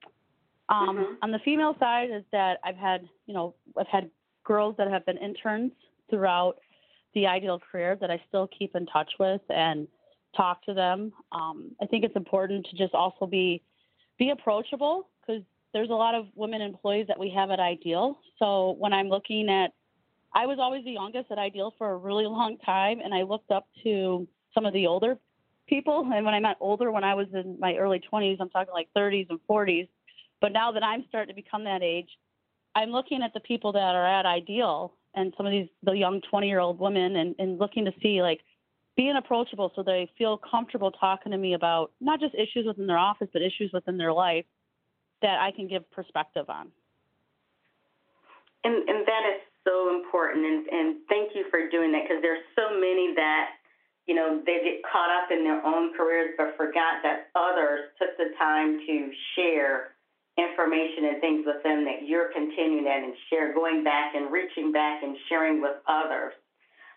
Um, 0.68 0.96
mm-hmm. 0.96 1.14
On 1.22 1.32
the 1.32 1.40
female 1.44 1.76
side, 1.78 2.10
is 2.10 2.22
that 2.32 2.58
I've 2.64 2.76
had, 2.76 3.08
you 3.26 3.34
know, 3.34 3.54
I've 3.76 3.88
had 3.88 4.10
girls 4.44 4.74
that 4.78 4.88
have 4.88 5.04
been 5.04 5.18
interns 5.18 5.72
throughout 6.08 6.54
the 7.14 7.26
ideal 7.26 7.58
career 7.58 7.96
that 8.00 8.10
I 8.10 8.22
still 8.28 8.48
keep 8.56 8.74
in 8.74 8.86
touch 8.86 9.12
with 9.18 9.40
and 9.50 9.86
talk 10.36 10.64
to 10.64 10.74
them. 10.74 11.12
Um, 11.32 11.72
I 11.80 11.86
think 11.86 12.04
it's 12.04 12.16
important 12.16 12.66
to 12.70 12.76
just 12.76 12.94
also 12.94 13.26
be 13.26 13.62
be 14.18 14.30
approachable 14.30 15.08
because 15.20 15.42
there's 15.72 15.90
a 15.90 15.94
lot 15.94 16.14
of 16.14 16.26
women 16.34 16.60
employees 16.60 17.06
that 17.08 17.18
we 17.18 17.30
have 17.30 17.50
at 17.50 17.60
Ideal. 17.60 18.18
So 18.38 18.76
when 18.78 18.92
I'm 18.92 19.08
looking 19.08 19.48
at, 19.48 19.72
I 20.34 20.46
was 20.46 20.58
always 20.60 20.84
the 20.84 20.92
youngest 20.92 21.30
at 21.30 21.38
Ideal 21.38 21.74
for 21.78 21.90
a 21.90 21.96
really 21.96 22.26
long 22.26 22.58
time, 22.64 23.00
and 23.02 23.14
I 23.14 23.22
looked 23.22 23.50
up 23.50 23.66
to 23.84 24.26
some 24.54 24.66
of 24.66 24.72
the 24.74 24.86
older 24.86 25.18
people. 25.68 26.10
And 26.14 26.24
when 26.24 26.34
I 26.34 26.40
meant 26.40 26.58
older, 26.60 26.90
when 26.90 27.04
I 27.04 27.14
was 27.14 27.28
in 27.32 27.56
my 27.58 27.76
early 27.76 28.02
20s, 28.12 28.36
I'm 28.40 28.50
talking 28.50 28.74
like 28.74 28.88
30s 28.96 29.28
and 29.30 29.38
40s. 29.48 29.88
But 30.40 30.52
now 30.52 30.72
that 30.72 30.82
I'm 30.82 31.04
starting 31.08 31.34
to 31.34 31.40
become 31.40 31.64
that 31.64 31.82
age, 31.82 32.08
I'm 32.74 32.90
looking 32.90 33.22
at 33.22 33.32
the 33.32 33.40
people 33.40 33.72
that 33.72 33.94
are 33.94 34.06
at 34.06 34.26
Ideal 34.26 34.94
and 35.14 35.32
some 35.36 35.46
of 35.46 35.52
these 35.52 35.68
the 35.82 35.92
young 35.92 36.20
20 36.30 36.48
year 36.48 36.58
old 36.58 36.78
women 36.78 37.16
and, 37.16 37.34
and 37.38 37.58
looking 37.58 37.84
to 37.84 37.92
see 38.02 38.22
like 38.22 38.40
being 38.96 39.16
approachable 39.16 39.72
so 39.74 39.82
they 39.82 40.10
feel 40.18 40.38
comfortable 40.38 40.90
talking 40.90 41.32
to 41.32 41.38
me 41.38 41.54
about 41.54 41.92
not 42.00 42.20
just 42.20 42.34
issues 42.34 42.66
within 42.66 42.86
their 42.86 42.98
office 42.98 43.28
but 43.32 43.42
issues 43.42 43.70
within 43.72 43.96
their 43.96 44.12
life 44.12 44.44
that 45.22 45.40
I 45.40 45.52
can 45.52 45.68
give 45.68 45.88
perspective 45.92 46.50
on. 46.50 46.68
And, 48.64 48.74
and 48.88 49.06
that 49.06 49.22
is 49.34 49.40
so 49.64 49.94
important 49.94 50.44
and, 50.44 50.66
and 50.68 50.96
thank 51.08 51.34
you 51.34 51.44
for 51.50 51.68
doing 51.70 51.92
that 51.92 52.02
because 52.04 52.22
there's 52.22 52.44
so 52.56 52.78
many 52.78 53.14
that 53.16 53.50
you 54.06 54.16
know, 54.16 54.42
they 54.44 54.58
get 54.64 54.82
caught 54.82 55.10
up 55.10 55.30
in 55.30 55.44
their 55.44 55.64
own 55.64 55.94
careers 55.94 56.34
but 56.36 56.56
forgot 56.56 57.02
that 57.02 57.30
others 57.34 57.90
took 57.98 58.16
the 58.18 58.34
time 58.38 58.80
to 58.86 59.10
share 59.36 59.94
information 60.38 61.12
and 61.12 61.20
things 61.20 61.44
with 61.46 61.62
them 61.62 61.84
that 61.84 62.08
you're 62.08 62.32
continuing 62.32 62.84
that 62.84 63.02
and 63.04 63.14
share, 63.28 63.54
going 63.54 63.84
back 63.84 64.14
and 64.14 64.32
reaching 64.32 64.72
back 64.72 65.02
and 65.02 65.16
sharing 65.28 65.60
with 65.60 65.76
others 65.86 66.32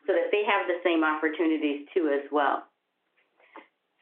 so 0.08 0.14
that 0.14 0.32
they 0.32 0.44
have 0.46 0.68
the 0.68 0.80
same 0.84 1.04
opportunities 1.04 1.88
too 1.94 2.10
as 2.14 2.30
well. 2.32 2.64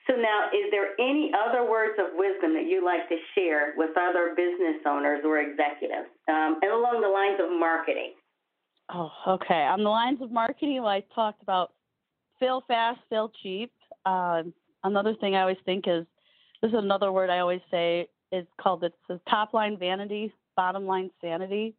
So 0.07 0.15
now, 0.15 0.51
is 0.51 0.69
there 0.71 0.99
any 0.99 1.31
other 1.31 1.69
words 1.69 1.93
of 1.97 2.07
wisdom 2.13 2.53
that 2.55 2.67
you'd 2.67 2.83
like 2.83 3.07
to 3.07 3.15
share 3.35 3.73
with 3.77 3.91
other 3.95 4.35
business 4.35 4.83
owners 4.85 5.21
or 5.23 5.39
executives, 5.39 6.11
um, 6.27 6.59
and 6.61 6.71
along 6.71 6.99
the 7.01 7.07
lines 7.07 7.39
of 7.39 7.57
marketing? 7.57 8.13
Oh, 8.89 9.09
okay. 9.27 9.63
On 9.63 9.81
the 9.81 9.89
lines 9.89 10.21
of 10.21 10.29
marketing, 10.29 10.81
well, 10.81 10.91
I 10.91 11.03
talked 11.15 11.41
about 11.41 11.71
fail 12.37 12.63
fast, 12.67 12.99
fail 13.09 13.31
cheap. 13.41 13.71
Uh, 14.05 14.43
another 14.83 15.15
thing 15.15 15.35
I 15.35 15.41
always 15.41 15.57
think 15.65 15.85
is 15.87 16.05
this 16.61 16.69
is 16.69 16.77
another 16.77 17.11
word 17.11 17.29
I 17.29 17.39
always 17.39 17.61
say 17.71 18.09
is 18.33 18.45
called 18.59 18.83
it's 18.83 18.95
the 19.07 19.21
top 19.29 19.53
line 19.53 19.77
vanity, 19.77 20.33
bottom 20.57 20.85
line 20.85 21.11
sanity. 21.21 21.75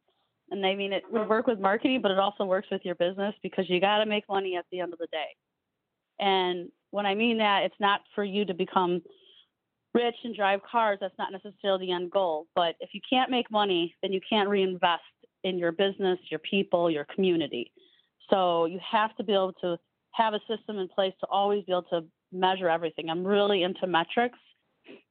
And 0.50 0.64
I 0.64 0.74
mean 0.74 0.92
it 0.92 1.04
would 1.10 1.28
work 1.28 1.46
with 1.46 1.58
marketing, 1.58 2.00
but 2.02 2.10
it 2.10 2.18
also 2.18 2.44
works 2.44 2.68
with 2.70 2.82
your 2.84 2.94
business 2.94 3.34
because 3.42 3.68
you 3.68 3.80
got 3.80 3.98
to 3.98 4.06
make 4.06 4.24
money 4.28 4.56
at 4.56 4.66
the 4.70 4.80
end 4.80 4.92
of 4.92 4.98
the 4.98 5.08
day. 5.10 5.28
And 6.20 6.70
when 6.90 7.06
I 7.06 7.14
mean 7.14 7.38
that, 7.38 7.62
it's 7.64 7.80
not 7.80 8.02
for 8.14 8.24
you 8.24 8.44
to 8.44 8.54
become 8.54 9.02
rich 9.94 10.14
and 10.24 10.34
drive 10.34 10.60
cars. 10.70 10.98
That's 11.00 11.18
not 11.18 11.32
necessarily 11.32 11.86
the 11.86 11.92
end 11.92 12.10
goal. 12.10 12.46
But 12.54 12.74
if 12.80 12.90
you 12.92 13.00
can't 13.08 13.30
make 13.30 13.50
money, 13.50 13.94
then 14.02 14.12
you 14.12 14.20
can't 14.28 14.48
reinvest 14.48 15.02
in 15.44 15.58
your 15.58 15.72
business, 15.72 16.18
your 16.30 16.40
people, 16.40 16.90
your 16.90 17.06
community. 17.14 17.72
So 18.30 18.66
you 18.66 18.78
have 18.90 19.14
to 19.16 19.24
be 19.24 19.32
able 19.32 19.52
to 19.60 19.76
have 20.12 20.34
a 20.34 20.40
system 20.48 20.78
in 20.78 20.88
place 20.88 21.12
to 21.20 21.26
always 21.26 21.64
be 21.64 21.72
able 21.72 21.82
to 21.84 22.04
measure 22.32 22.68
everything. 22.68 23.10
I'm 23.10 23.24
really 23.24 23.62
into 23.62 23.86
metrics 23.86 24.38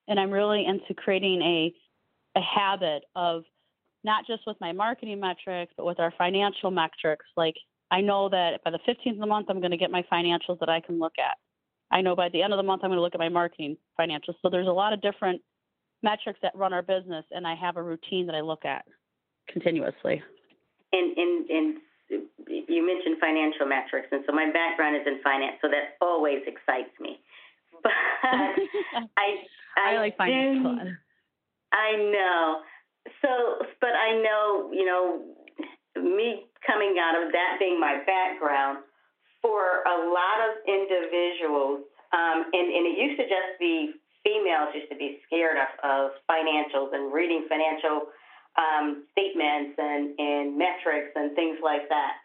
and 0.08 0.20
I'm 0.20 0.32
really 0.32 0.66
into 0.66 0.94
creating 0.94 1.42
a 1.42 1.74
a 2.36 2.42
habit 2.42 3.04
of 3.16 3.44
not 4.04 4.26
just 4.28 4.44
with 4.46 4.58
my 4.60 4.72
marketing 4.72 5.20
metrics, 5.20 5.74
but 5.78 5.86
with 5.86 6.00
our 6.00 6.14
financial 6.18 6.72
metrics. 6.72 7.26
Like 7.38 7.56
I 7.92 8.02
know 8.02 8.30
that 8.30 8.64
by 8.64 8.72
the 8.72 8.80
15th 8.88 9.14
of 9.14 9.20
the 9.20 9.26
month, 9.28 9.48
I'm 9.50 9.60
going 9.60 9.72
to 9.72 9.78
get 9.78 9.92
my 9.92 10.04
financials 10.12 10.60
that 10.60 10.70
I 10.70 10.82
can 10.82 11.00
look 11.00 11.14
at. 11.20 11.38
I 11.92 12.02
know 12.02 12.16
by 12.16 12.30
the 12.30 12.42
end 12.42 12.54
of 12.54 12.58
the 12.58 12.64
month, 12.64 12.82
I'm 12.84 12.90
going 12.90 12.98
to 12.98 13.02
look 13.02 13.14
at 13.14 13.20
my 13.20 13.30
marketing 13.30 13.78
financials. 14.00 14.36
So 14.42 14.50
there's 14.50 14.68
a 14.68 14.72
lot 14.72 14.94
of 14.94 15.02
different 15.02 15.42
metrics 16.02 16.40
that 16.42 16.56
run 16.56 16.74
our 16.74 16.82
business, 16.82 17.24
and 17.32 17.46
I 17.46 17.56
have 17.56 17.78
a 17.78 17.84
routine 17.84 18.26
that 18.28 18.36
I 18.36 18.42
look 18.42 18.66
at 18.66 18.84
continuously. 19.48 20.22
And, 20.92 21.18
and, 21.18 21.50
and 21.50 21.78
you 22.48 22.86
mentioned 22.86 23.18
financial 23.22 23.68
metrics, 23.68 24.08
and 24.12 24.24
so 24.26 24.34
my 24.34 24.52
background 24.52 24.96
is 24.96 25.04
in 25.06 25.22
finance, 25.24 25.58
so 25.62 25.68
that 25.70 25.96
always 26.02 26.40
excites 26.48 26.94
me. 27.00 27.20
But 27.84 27.92
I, 28.24 29.44
I, 29.76 29.96
I 29.96 29.98
like 29.98 30.16
finance. 30.16 30.64
Do, 30.64 30.96
I 31.74 31.98
know. 31.98 32.62
So, 33.22 33.60
but 33.80 33.92
I 33.96 34.22
know, 34.22 34.72
you 34.72 34.86
know, 34.86 35.24
me 35.96 36.46
coming 36.66 36.96
out 37.00 37.22
of 37.22 37.32
that 37.32 37.58
being 37.60 37.80
my 37.80 38.00
background, 38.06 38.84
for 39.44 39.84
a 39.84 39.98
lot 40.08 40.40
of 40.48 40.64
individuals, 40.64 41.84
um, 42.16 42.48
and, 42.56 42.68
and 42.72 42.84
it 42.88 42.96
used 42.96 43.20
to 43.20 43.28
just 43.28 43.60
be 43.60 43.92
females 44.24 44.72
used 44.72 44.88
to 44.88 44.96
be 44.96 45.20
scared 45.28 45.60
of, 45.60 45.68
of 45.84 46.04
financials 46.32 46.96
and 46.96 47.12
reading 47.12 47.46
financial 47.52 48.08
um, 48.56 49.04
statements 49.12 49.76
and, 49.76 50.16
and 50.18 50.56
metrics 50.56 51.12
and 51.16 51.36
things 51.36 51.60
like 51.60 51.92
that. 51.92 52.24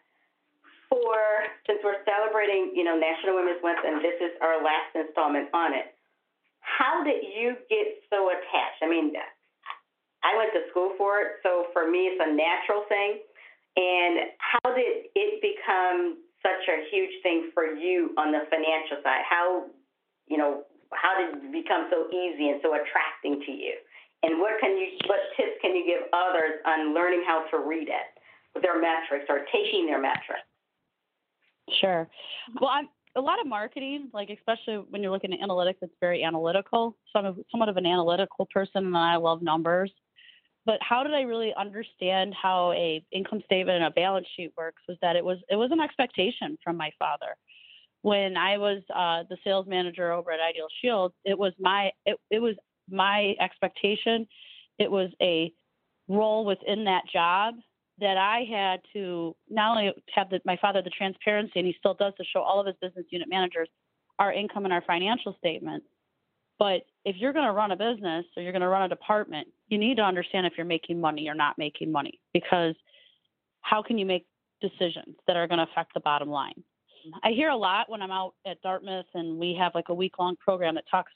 For 0.87 1.19
since 1.67 1.83
we're 1.83 2.01
celebrating, 2.07 2.71
you 2.73 2.87
know, 2.87 2.95
National 2.97 3.35
Women's 3.35 3.61
Month, 3.61 3.83
and 3.85 3.99
this 3.99 4.15
is 4.23 4.33
our 4.41 4.63
last 4.63 4.95
installment 4.95 5.51
on 5.53 5.75
it, 5.75 5.93
how 6.63 7.03
did 7.03 7.21
you 7.35 7.53
get 7.69 7.99
so 8.09 8.31
attached? 8.31 8.79
I 8.81 8.87
mean, 8.87 9.13
I 10.23 10.35
went 10.35 10.51
to 10.53 10.67
school 10.71 10.93
for 10.97 11.21
it, 11.21 11.39
so 11.43 11.67
for 11.71 11.89
me, 11.89 12.11
it's 12.11 12.19
a 12.19 12.31
natural 12.31 12.83
thing. 12.89 13.23
And 13.77 14.31
how 14.39 14.75
did 14.75 15.07
it 15.15 15.39
become 15.39 16.19
such 16.43 16.63
a 16.67 16.83
huge 16.91 17.21
thing 17.23 17.51
for 17.53 17.65
you 17.65 18.11
on 18.17 18.31
the 18.31 18.43
financial 18.51 18.99
side? 19.03 19.23
How, 19.23 19.67
you 20.27 20.37
know, 20.37 20.63
how 20.91 21.15
did 21.19 21.39
it 21.39 21.51
become 21.51 21.87
so 21.91 22.11
easy 22.11 22.49
and 22.49 22.59
so 22.63 22.75
attracting 22.75 23.43
to 23.45 23.51
you? 23.51 23.75
And 24.23 24.39
what 24.39 24.59
can 24.59 24.75
you, 24.75 24.99
what 25.07 25.19
tips 25.37 25.55
can 25.61 25.75
you 25.75 25.85
give 25.87 26.11
others 26.11 26.59
on 26.65 26.93
learning 26.93 27.23
how 27.25 27.45
to 27.51 27.63
read 27.63 27.87
it, 27.87 28.61
their 28.61 28.81
metrics 28.81 29.25
or 29.29 29.45
taking 29.53 29.85
their 29.85 30.01
metrics? 30.01 30.43
Sure. 31.79 32.09
Well, 32.59 32.71
I'm 32.71 32.89
a 33.15 33.21
lot 33.21 33.39
of 33.39 33.47
marketing, 33.47 34.09
like 34.13 34.29
especially 34.29 34.83
when 34.89 35.01
you're 35.01 35.11
looking 35.11 35.33
at 35.33 35.39
analytics, 35.39 35.77
it's 35.81 35.93
very 35.99 36.23
analytical. 36.23 36.97
So 37.11 37.19
I'm 37.19 37.43
somewhat 37.51 37.69
of 37.69 37.77
an 37.77 37.85
analytical 37.85 38.47
person, 38.53 38.85
and 38.85 38.97
I 38.97 39.15
love 39.15 39.41
numbers. 39.41 39.91
But 40.65 40.79
how 40.81 41.03
did 41.03 41.13
I 41.13 41.21
really 41.21 41.53
understand 41.57 42.33
how 42.39 42.71
a 42.73 43.03
income 43.11 43.41
statement 43.45 43.77
and 43.77 43.85
a 43.85 43.91
balance 43.91 44.27
sheet 44.35 44.51
works? 44.57 44.81
Was 44.87 44.97
that 45.01 45.15
it 45.15 45.23
was 45.23 45.37
it 45.49 45.55
was 45.55 45.71
an 45.71 45.79
expectation 45.79 46.57
from 46.63 46.77
my 46.77 46.91
father. 46.99 47.35
When 48.01 48.37
I 48.37 48.57
was 48.57 48.81
uh, 48.95 49.23
the 49.29 49.37
sales 49.43 49.67
manager 49.67 50.11
over 50.11 50.31
at 50.31 50.39
Ideal 50.39 50.67
Shield, 50.81 51.13
it 51.25 51.37
was 51.37 51.53
my 51.59 51.91
it, 52.05 52.17
it 52.29 52.39
was 52.39 52.55
my 52.89 53.35
expectation. 53.39 54.27
It 54.77 54.89
was 54.89 55.09
a 55.21 55.51
role 56.07 56.45
within 56.45 56.85
that 56.85 57.03
job 57.11 57.55
that 57.99 58.17
I 58.17 58.45
had 58.49 58.79
to 58.93 59.35
not 59.49 59.77
only 59.77 59.93
have 60.15 60.29
the, 60.29 60.39
my 60.45 60.57
father 60.61 60.81
the 60.81 60.89
transparency, 60.89 61.53
and 61.57 61.67
he 61.67 61.75
still 61.77 61.93
does 61.93 62.13
to 62.17 62.23
show 62.23 62.41
all 62.41 62.59
of 62.59 62.67
his 62.67 62.75
business 62.81 63.05
unit 63.09 63.27
managers 63.29 63.69
our 64.19 64.33
income 64.33 64.65
and 64.65 64.73
our 64.73 64.83
financial 64.85 65.35
statements. 65.37 65.85
But 66.57 66.81
if 67.05 67.15
you're 67.17 67.33
going 67.33 67.45
to 67.45 67.53
run 67.53 67.71
a 67.71 67.75
business 67.75 68.25
or 68.35 68.43
you're 68.43 68.51
going 68.51 68.61
to 68.61 68.67
run 68.67 68.83
a 68.83 68.89
department, 68.89 69.47
you 69.67 69.77
need 69.77 69.97
to 69.97 70.03
understand 70.03 70.45
if 70.45 70.53
you're 70.57 70.65
making 70.65 70.99
money 70.99 71.27
or 71.27 71.33
not 71.33 71.57
making 71.57 71.91
money 71.91 72.19
because 72.33 72.75
how 73.61 73.81
can 73.81 73.97
you 73.97 74.05
make 74.05 74.25
decisions 74.61 75.15
that 75.27 75.35
are 75.35 75.47
going 75.47 75.59
to 75.59 75.63
affect 75.71 75.93
the 75.93 75.99
bottom 75.99 76.29
line? 76.29 76.63
I 77.23 77.31
hear 77.31 77.49
a 77.49 77.55
lot 77.55 77.89
when 77.89 78.01
I'm 78.01 78.11
out 78.11 78.33
at 78.45 78.61
Dartmouth 78.61 79.05
and 79.13 79.39
we 79.39 79.55
have 79.59 79.73
like 79.73 79.89
a 79.89 79.93
week 79.93 80.19
long 80.19 80.35
program 80.35 80.75
that 80.75 80.83
talks 80.91 81.11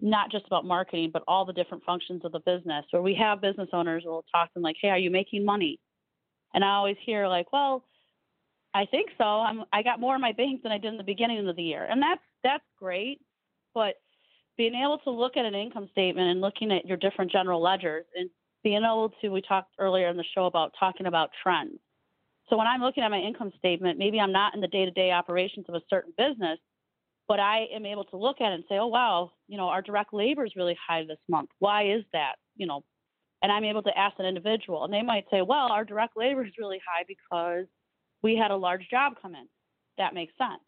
not 0.00 0.30
just 0.32 0.46
about 0.46 0.64
marketing, 0.64 1.10
but 1.12 1.22
all 1.28 1.44
the 1.44 1.52
different 1.52 1.84
functions 1.84 2.22
of 2.24 2.32
the 2.32 2.40
business. 2.40 2.84
Where 2.90 3.02
we 3.02 3.14
have 3.14 3.40
business 3.40 3.68
owners 3.72 4.02
will 4.04 4.24
talk 4.32 4.48
to 4.48 4.54
them 4.54 4.62
like, 4.62 4.76
"Hey, 4.80 4.88
are 4.88 4.98
you 4.98 5.10
making 5.10 5.44
money?" 5.44 5.78
And 6.54 6.64
I 6.64 6.74
always 6.74 6.96
hear 7.04 7.28
like, 7.28 7.52
well, 7.52 7.84
I 8.74 8.86
think 8.86 9.10
so. 9.18 9.24
I'm 9.24 9.64
I 9.72 9.82
got 9.82 10.00
more 10.00 10.14
in 10.14 10.20
my 10.20 10.32
bank 10.32 10.62
than 10.62 10.72
I 10.72 10.78
did 10.78 10.92
in 10.92 10.96
the 10.96 11.04
beginning 11.04 11.46
of 11.46 11.56
the 11.56 11.62
year. 11.62 11.84
And 11.84 12.00
that's 12.02 12.22
that's 12.42 12.64
great. 12.78 13.20
But 13.74 13.96
being 14.62 14.80
able 14.80 14.98
to 14.98 15.10
look 15.10 15.36
at 15.36 15.44
an 15.44 15.56
income 15.56 15.88
statement 15.90 16.28
and 16.28 16.40
looking 16.40 16.70
at 16.70 16.86
your 16.86 16.96
different 16.96 17.32
general 17.32 17.60
ledgers 17.60 18.04
and 18.14 18.30
being 18.62 18.76
able 18.84 19.12
to 19.20 19.28
we 19.28 19.42
talked 19.42 19.74
earlier 19.80 20.06
in 20.06 20.16
the 20.16 20.24
show 20.36 20.46
about 20.46 20.72
talking 20.78 21.06
about 21.06 21.30
trends. 21.42 21.80
So 22.48 22.56
when 22.56 22.68
I'm 22.68 22.80
looking 22.80 23.02
at 23.02 23.10
my 23.10 23.18
income 23.18 23.50
statement, 23.58 23.98
maybe 23.98 24.20
I'm 24.20 24.30
not 24.30 24.54
in 24.54 24.60
the 24.60 24.68
day-to-day 24.68 25.10
operations 25.10 25.66
of 25.68 25.74
a 25.74 25.80
certain 25.90 26.12
business, 26.16 26.60
but 27.26 27.40
I 27.40 27.66
am 27.74 27.84
able 27.84 28.04
to 28.04 28.16
look 28.16 28.40
at 28.40 28.52
it 28.52 28.54
and 28.54 28.64
say, 28.68 28.76
"Oh 28.78 28.86
wow, 28.86 29.32
you 29.48 29.56
know, 29.56 29.68
our 29.68 29.82
direct 29.82 30.14
labor 30.14 30.44
is 30.44 30.54
really 30.54 30.78
high 30.88 31.04
this 31.04 31.18
month. 31.28 31.50
Why 31.58 31.90
is 31.90 32.04
that?" 32.12 32.36
You 32.54 32.68
know, 32.68 32.84
and 33.42 33.50
I'm 33.50 33.64
able 33.64 33.82
to 33.82 33.98
ask 33.98 34.16
an 34.20 34.26
individual, 34.26 34.84
and 34.84 34.94
they 34.94 35.02
might 35.02 35.24
say, 35.28 35.42
well, 35.42 35.72
our 35.72 35.84
direct 35.84 36.16
labor 36.16 36.44
is 36.44 36.52
really 36.56 36.80
high 36.86 37.04
because 37.08 37.66
we 38.22 38.36
had 38.36 38.52
a 38.52 38.56
large 38.56 38.88
job 38.88 39.14
come 39.20 39.34
in. 39.34 39.48
That 39.98 40.14
makes 40.14 40.34
sense. 40.38 40.62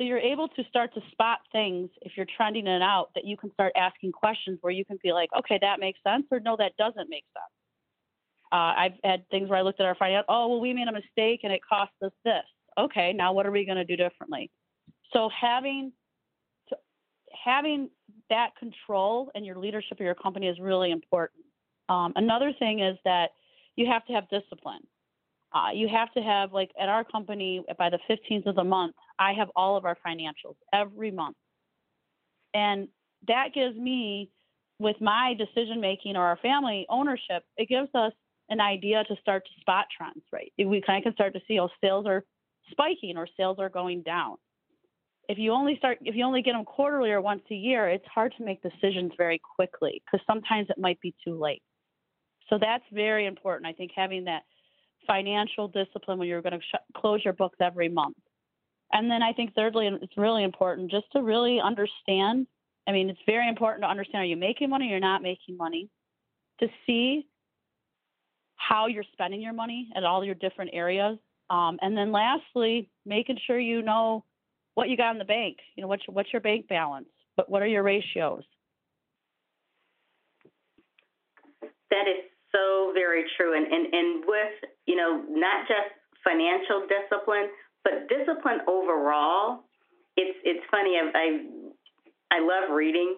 So 0.00 0.04
you're 0.04 0.18
able 0.18 0.48
to 0.48 0.64
start 0.64 0.94
to 0.94 1.02
spot 1.12 1.40
things 1.52 1.90
if 2.00 2.12
you're 2.16 2.26
trending 2.34 2.66
it 2.66 2.80
out 2.80 3.10
that 3.14 3.26
you 3.26 3.36
can 3.36 3.52
start 3.52 3.72
asking 3.76 4.12
questions 4.12 4.56
where 4.62 4.72
you 4.72 4.82
can 4.82 4.98
be 5.02 5.12
like, 5.12 5.28
okay, 5.38 5.58
that 5.60 5.78
makes 5.78 5.98
sense, 6.02 6.24
or 6.30 6.40
no, 6.40 6.56
that 6.56 6.74
doesn't 6.78 7.10
make 7.10 7.24
sense. 7.34 7.52
Uh, 8.50 8.72
I've 8.78 8.92
had 9.04 9.28
things 9.28 9.50
where 9.50 9.58
I 9.58 9.62
looked 9.62 9.78
at 9.78 9.84
our 9.84 9.94
finance, 9.94 10.24
oh, 10.30 10.48
well, 10.48 10.60
we 10.60 10.72
made 10.72 10.88
a 10.88 10.92
mistake 10.92 11.40
and 11.42 11.52
it 11.52 11.60
cost 11.68 11.92
us 12.02 12.12
this. 12.24 12.44
Okay, 12.78 13.12
now 13.12 13.34
what 13.34 13.44
are 13.44 13.50
we 13.50 13.66
going 13.66 13.76
to 13.76 13.84
do 13.84 13.94
differently? 13.94 14.50
So 15.12 15.28
having 15.38 15.92
having 17.44 17.90
that 18.30 18.56
control 18.58 19.30
and 19.34 19.44
your 19.44 19.56
leadership 19.56 19.92
of 19.92 20.00
your 20.00 20.14
company 20.14 20.48
is 20.48 20.58
really 20.58 20.92
important. 20.92 21.44
Um, 21.90 22.14
another 22.16 22.52
thing 22.58 22.80
is 22.80 22.96
that 23.04 23.32
you 23.76 23.86
have 23.86 24.04
to 24.06 24.14
have 24.14 24.24
discipline. 24.30 24.80
Uh, 25.52 25.70
you 25.74 25.88
have 25.88 26.12
to 26.12 26.20
have, 26.20 26.52
like 26.52 26.70
at 26.80 26.88
our 26.88 27.04
company, 27.04 27.64
by 27.76 27.90
the 27.90 27.98
15th 28.08 28.46
of 28.46 28.54
the 28.54 28.64
month, 28.64 28.94
I 29.18 29.32
have 29.32 29.48
all 29.56 29.76
of 29.76 29.84
our 29.84 29.96
financials 30.06 30.54
every 30.72 31.10
month. 31.10 31.36
And 32.54 32.88
that 33.26 33.48
gives 33.54 33.76
me, 33.76 34.30
with 34.78 34.96
my 35.00 35.34
decision 35.36 35.80
making 35.80 36.16
or 36.16 36.24
our 36.24 36.38
family 36.38 36.86
ownership, 36.88 37.44
it 37.56 37.68
gives 37.68 37.88
us 37.94 38.12
an 38.48 38.60
idea 38.60 39.04
to 39.04 39.16
start 39.20 39.44
to 39.44 39.60
spot 39.60 39.86
trends, 39.96 40.24
right? 40.32 40.52
We 40.58 40.82
kind 40.84 40.98
of 40.98 41.04
can 41.04 41.14
start 41.14 41.34
to 41.34 41.40
see, 41.46 41.58
oh, 41.58 41.68
sales 41.80 42.06
are 42.06 42.24
spiking 42.70 43.16
or 43.16 43.26
sales 43.36 43.58
are 43.58 43.68
going 43.68 44.02
down. 44.02 44.36
If 45.28 45.38
you 45.38 45.52
only 45.52 45.76
start, 45.78 45.98
if 46.00 46.16
you 46.16 46.24
only 46.24 46.42
get 46.42 46.52
them 46.52 46.64
quarterly 46.64 47.10
or 47.10 47.20
once 47.20 47.42
a 47.50 47.54
year, 47.54 47.88
it's 47.88 48.06
hard 48.12 48.34
to 48.38 48.44
make 48.44 48.62
decisions 48.62 49.12
very 49.16 49.40
quickly 49.56 50.02
because 50.04 50.24
sometimes 50.26 50.68
it 50.70 50.78
might 50.78 51.00
be 51.00 51.14
too 51.24 51.38
late. 51.38 51.62
So 52.48 52.58
that's 52.60 52.82
very 52.92 53.26
important. 53.26 53.66
I 53.66 53.72
think 53.72 53.92
having 53.94 54.24
that 54.24 54.42
financial 55.06 55.68
discipline 55.68 56.18
when 56.18 56.28
you're 56.28 56.42
going 56.42 56.52
to 56.52 56.60
sh- 56.60 56.94
close 56.96 57.24
your 57.24 57.34
books 57.34 57.58
every 57.60 57.88
month. 57.88 58.16
And 58.92 59.10
then 59.10 59.22
I 59.22 59.32
think 59.32 59.54
thirdly, 59.54 59.88
it's 60.02 60.16
really 60.16 60.42
important 60.42 60.90
just 60.90 61.10
to 61.12 61.22
really 61.22 61.60
understand. 61.60 62.46
I 62.88 62.92
mean, 62.92 63.08
it's 63.08 63.20
very 63.26 63.48
important 63.48 63.82
to 63.82 63.88
understand: 63.88 64.22
are 64.22 64.26
you 64.26 64.36
making 64.36 64.70
money? 64.70 64.86
Or 64.86 64.90
you're 64.90 65.00
not 65.00 65.22
making 65.22 65.56
money. 65.56 65.88
To 66.60 66.68
see 66.86 67.26
how 68.56 68.86
you're 68.86 69.04
spending 69.12 69.40
your 69.40 69.54
money 69.54 69.90
at 69.96 70.04
all 70.04 70.24
your 70.24 70.34
different 70.34 70.72
areas. 70.74 71.18
Um, 71.48 71.78
and 71.80 71.96
then 71.96 72.12
lastly, 72.12 72.90
making 73.06 73.38
sure 73.46 73.58
you 73.58 73.82
know 73.82 74.24
what 74.74 74.88
you 74.88 74.96
got 74.96 75.12
in 75.12 75.18
the 75.18 75.24
bank. 75.24 75.58
You 75.76 75.82
know, 75.82 75.88
what's 75.88 76.02
what's 76.08 76.32
your 76.32 76.40
bank 76.40 76.68
balance? 76.68 77.08
But 77.36 77.48
what 77.50 77.62
are 77.62 77.66
your 77.66 77.82
ratios? 77.82 78.44
That 81.90 82.06
is 82.06 82.29
so 82.52 82.92
very 82.94 83.24
true. 83.36 83.56
And, 83.56 83.66
and, 83.66 83.86
and 83.92 84.24
with, 84.26 84.54
you 84.86 84.96
know, 84.96 85.24
not 85.28 85.66
just 85.68 85.94
financial 86.24 86.86
discipline, 86.86 87.48
but 87.84 88.08
discipline 88.08 88.60
overall. 88.68 89.64
It's, 90.16 90.36
it's 90.44 90.64
funny. 90.70 90.98
I, 90.98 91.10
I, 91.14 91.26
I 92.36 92.40
love 92.40 92.74
reading, 92.74 93.16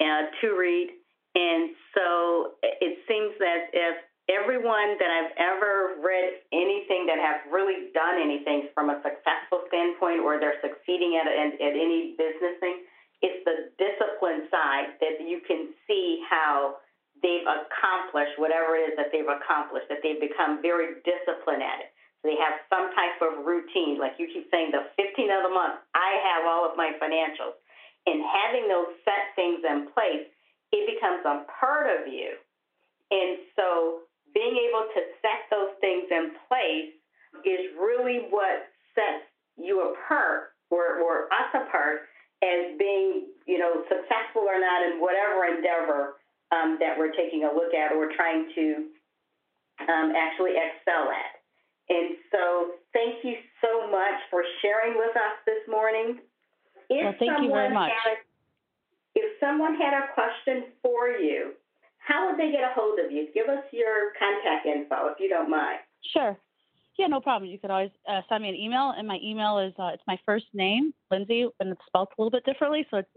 uh, 0.00 0.32
to 0.40 0.58
read. 0.58 0.90
And 1.34 1.70
so 1.94 2.58
it 2.62 2.98
seems 3.06 3.38
that 3.38 3.70
if 3.72 3.96
everyone 4.26 4.98
that 4.98 5.10
I've 5.10 5.34
ever 5.38 5.98
read 6.02 6.42
anything 6.52 7.06
that 7.06 7.18
has 7.18 7.42
really 7.50 7.90
done 7.94 8.18
anything 8.18 8.70
from 8.74 8.90
a 8.90 8.98
successful 9.02 9.62
standpoint 9.68 10.20
or 10.22 10.38
they're 10.38 10.58
succeeding 10.62 11.18
at, 11.18 11.26
at, 11.30 11.54
at 11.54 11.74
any 11.74 12.18
business 12.18 12.58
thing, 12.58 12.82
it's 13.22 13.44
the 13.44 13.70
discipline 13.78 14.48
side 14.50 14.96
that 14.98 15.22
you 15.22 15.40
can 15.46 15.70
see 15.86 16.22
how 16.28 16.80
they've 17.22 17.46
accomplished 17.46 18.36
whatever 18.40 18.76
it 18.76 18.92
is 18.92 18.94
that 18.96 19.12
they've 19.12 19.28
accomplished, 19.28 19.88
that 19.88 20.00
they've 20.00 20.20
become 20.20 20.60
very 20.64 21.00
disciplined 21.04 21.64
at 21.64 21.84
it. 21.84 21.90
So 22.20 22.28
they 22.28 22.36
have 22.40 22.60
some 22.68 22.92
type 22.92 23.20
of 23.24 23.44
routine. 23.44 23.96
Like 23.96 24.20
you 24.20 24.28
keep 24.28 24.48
saying, 24.52 24.72
the 24.72 24.88
15th 24.96 25.32
of 25.32 25.42
the 25.48 25.54
month, 25.54 25.80
I 25.96 26.20
have 26.20 26.48
all 26.48 26.68
of 26.68 26.76
my 26.76 26.92
financials. 27.00 27.56
And 28.08 28.20
having 28.24 28.68
those 28.68 28.92
set 29.04 29.32
things 29.36 29.60
in 29.64 29.88
place, 29.92 30.28
it 30.72 30.84
becomes 30.88 31.24
a 31.24 31.44
part 31.60 31.88
of 31.88 32.08
you. 32.08 32.36
And 33.10 33.40
so 33.56 34.08
being 34.32 34.56
able 34.56 34.88
to 34.94 35.00
set 35.20 35.48
those 35.50 35.74
things 35.80 36.08
in 36.08 36.32
place 36.48 36.94
is 37.44 37.72
really 37.76 38.28
what 38.30 38.68
sets 38.94 39.26
you 39.56 39.92
apart 39.92 40.56
or, 40.70 41.00
or 41.02 41.26
us 41.32 41.50
apart 41.52 42.08
as 42.40 42.78
being, 42.78 43.28
you 43.44 43.58
know, 43.58 43.84
successful 43.88 44.48
or 44.48 44.56
not 44.56 44.80
in 44.86 45.00
whatever 45.00 45.44
endeavor 45.44 46.19
um, 46.52 46.78
that 46.80 46.98
we're 46.98 47.12
taking 47.12 47.44
a 47.44 47.52
look 47.54 47.74
at 47.74 47.92
or 47.94 48.10
trying 48.14 48.50
to 48.54 48.66
um, 49.86 50.12
actually 50.16 50.58
excel 50.58 51.10
at. 51.10 51.40
And 51.90 52.14
so, 52.30 52.78
thank 52.92 53.24
you 53.24 53.34
so 53.58 53.90
much 53.90 54.18
for 54.30 54.44
sharing 54.62 54.94
with 54.94 55.10
us 55.16 55.36
this 55.46 55.62
morning. 55.66 56.20
If 56.88 57.02
well, 57.02 57.14
thank 57.18 57.42
you 57.42 57.50
very 57.50 57.74
much. 57.74 57.90
A, 57.90 58.14
if 59.18 59.40
someone 59.40 59.74
had 59.74 59.94
a 59.94 60.12
question 60.14 60.70
for 60.82 61.08
you, 61.08 61.52
how 61.98 62.26
would 62.26 62.38
they 62.38 62.52
get 62.52 62.62
a 62.62 62.72
hold 62.74 62.98
of 63.04 63.10
you? 63.10 63.28
Give 63.34 63.48
us 63.48 63.64
your 63.72 64.12
contact 64.18 64.66
info 64.66 65.08
if 65.08 65.18
you 65.18 65.28
don't 65.28 65.50
mind. 65.50 65.78
Sure. 66.12 66.38
Yeah, 66.98 67.06
no 67.06 67.20
problem. 67.20 67.50
You 67.50 67.58
could 67.58 67.70
always 67.70 67.90
uh, 68.08 68.20
send 68.28 68.42
me 68.42 68.50
an 68.50 68.54
email, 68.54 68.92
and 68.96 69.08
my 69.08 69.18
email 69.22 69.58
is 69.58 69.72
uh, 69.78 69.90
it's 69.94 70.02
my 70.06 70.18
first 70.26 70.46
name, 70.52 70.92
Linzie, 71.12 71.48
and 71.58 71.70
it's 71.70 71.80
spelled 71.86 72.08
a 72.16 72.22
little 72.22 72.30
bit 72.30 72.44
differently. 72.44 72.86
So 72.90 72.98
it's 72.98 73.08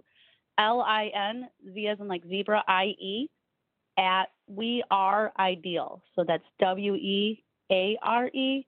L 0.58 0.82
I 0.82 1.12
N 1.14 1.49
Z 1.74 1.88
as 1.88 1.99
in 1.99 2.08
like 2.08 2.24
zebra 2.28 2.64
I 2.68 2.95
E 2.99 3.30
at 3.97 4.26
we 4.47 4.84
are 4.91 5.32
ideal. 5.39 6.01
So 6.16 6.24
that's 6.28 6.43
W 6.60 6.95
E 6.95 7.43
A 7.72 7.97
R 8.01 8.28
E 8.28 8.66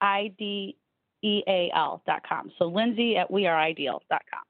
I 0.00 0.32
D 0.38 0.76
E 1.22 1.42
A 1.46 1.70
L 1.74 2.02
dot 2.06 2.22
com. 2.28 2.50
So 2.58 2.70
Linzie 2.70 3.16
at 3.16 3.30
we 3.30 3.46
are 3.46 3.58
ideal 3.58 4.02
dot 4.10 4.22
com. 4.30 4.42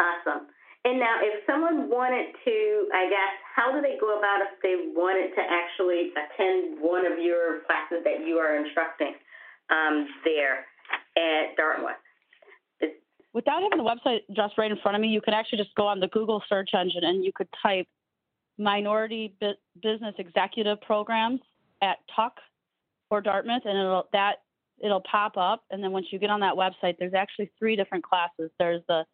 Awesome. 0.00 0.46
And 0.84 1.00
now, 1.00 1.16
if 1.22 1.40
someone 1.48 1.88
wanted 1.88 2.36
to, 2.44 2.56
I 2.92 3.08
guess, 3.08 3.34
how 3.56 3.72
do 3.72 3.80
they 3.80 3.96
go 3.96 4.18
about 4.18 4.44
if 4.44 4.60
they 4.60 4.92
wanted 4.92 5.32
to 5.32 5.40
actually 5.40 6.12
attend 6.12 6.76
one 6.76 7.08
of 7.08 7.16
your 7.16 7.64
classes 7.64 8.04
that 8.04 8.20
you 8.20 8.36
are 8.36 8.60
instructing 8.60 9.16
um, 9.72 10.06
there 10.28 10.68
at 11.16 11.56
Dartmouth? 11.56 12.03
Without 13.34 13.62
having 13.62 13.78
the 13.78 13.84
website 13.84 14.20
just 14.34 14.56
right 14.56 14.70
in 14.70 14.78
front 14.78 14.94
of 14.94 15.00
me, 15.00 15.08
you 15.08 15.20
can 15.20 15.34
actually 15.34 15.58
just 15.58 15.74
go 15.74 15.86
on 15.86 16.00
the 16.00 16.08
Google 16.08 16.42
search 16.48 16.70
engine 16.72 17.04
and 17.04 17.24
you 17.24 17.32
could 17.34 17.48
type 17.60 17.86
minority 18.58 19.34
business 19.82 20.14
executive 20.18 20.80
programs 20.80 21.40
at 21.82 21.98
Tuck 22.14 22.36
or 23.10 23.20
Dartmouth, 23.20 23.62
and 23.64 23.76
it'll 23.76 24.08
that 24.12 24.36
it'll 24.82 25.02
pop 25.10 25.36
up. 25.36 25.64
And 25.70 25.82
then 25.82 25.90
once 25.90 26.06
you 26.10 26.18
get 26.18 26.30
on 26.30 26.40
that 26.40 26.54
website, 26.54 26.96
there's 26.98 27.14
actually 27.14 27.50
three 27.58 27.76
different 27.76 28.04
classes. 28.04 28.50
There's 28.58 28.82
the 28.88 29.04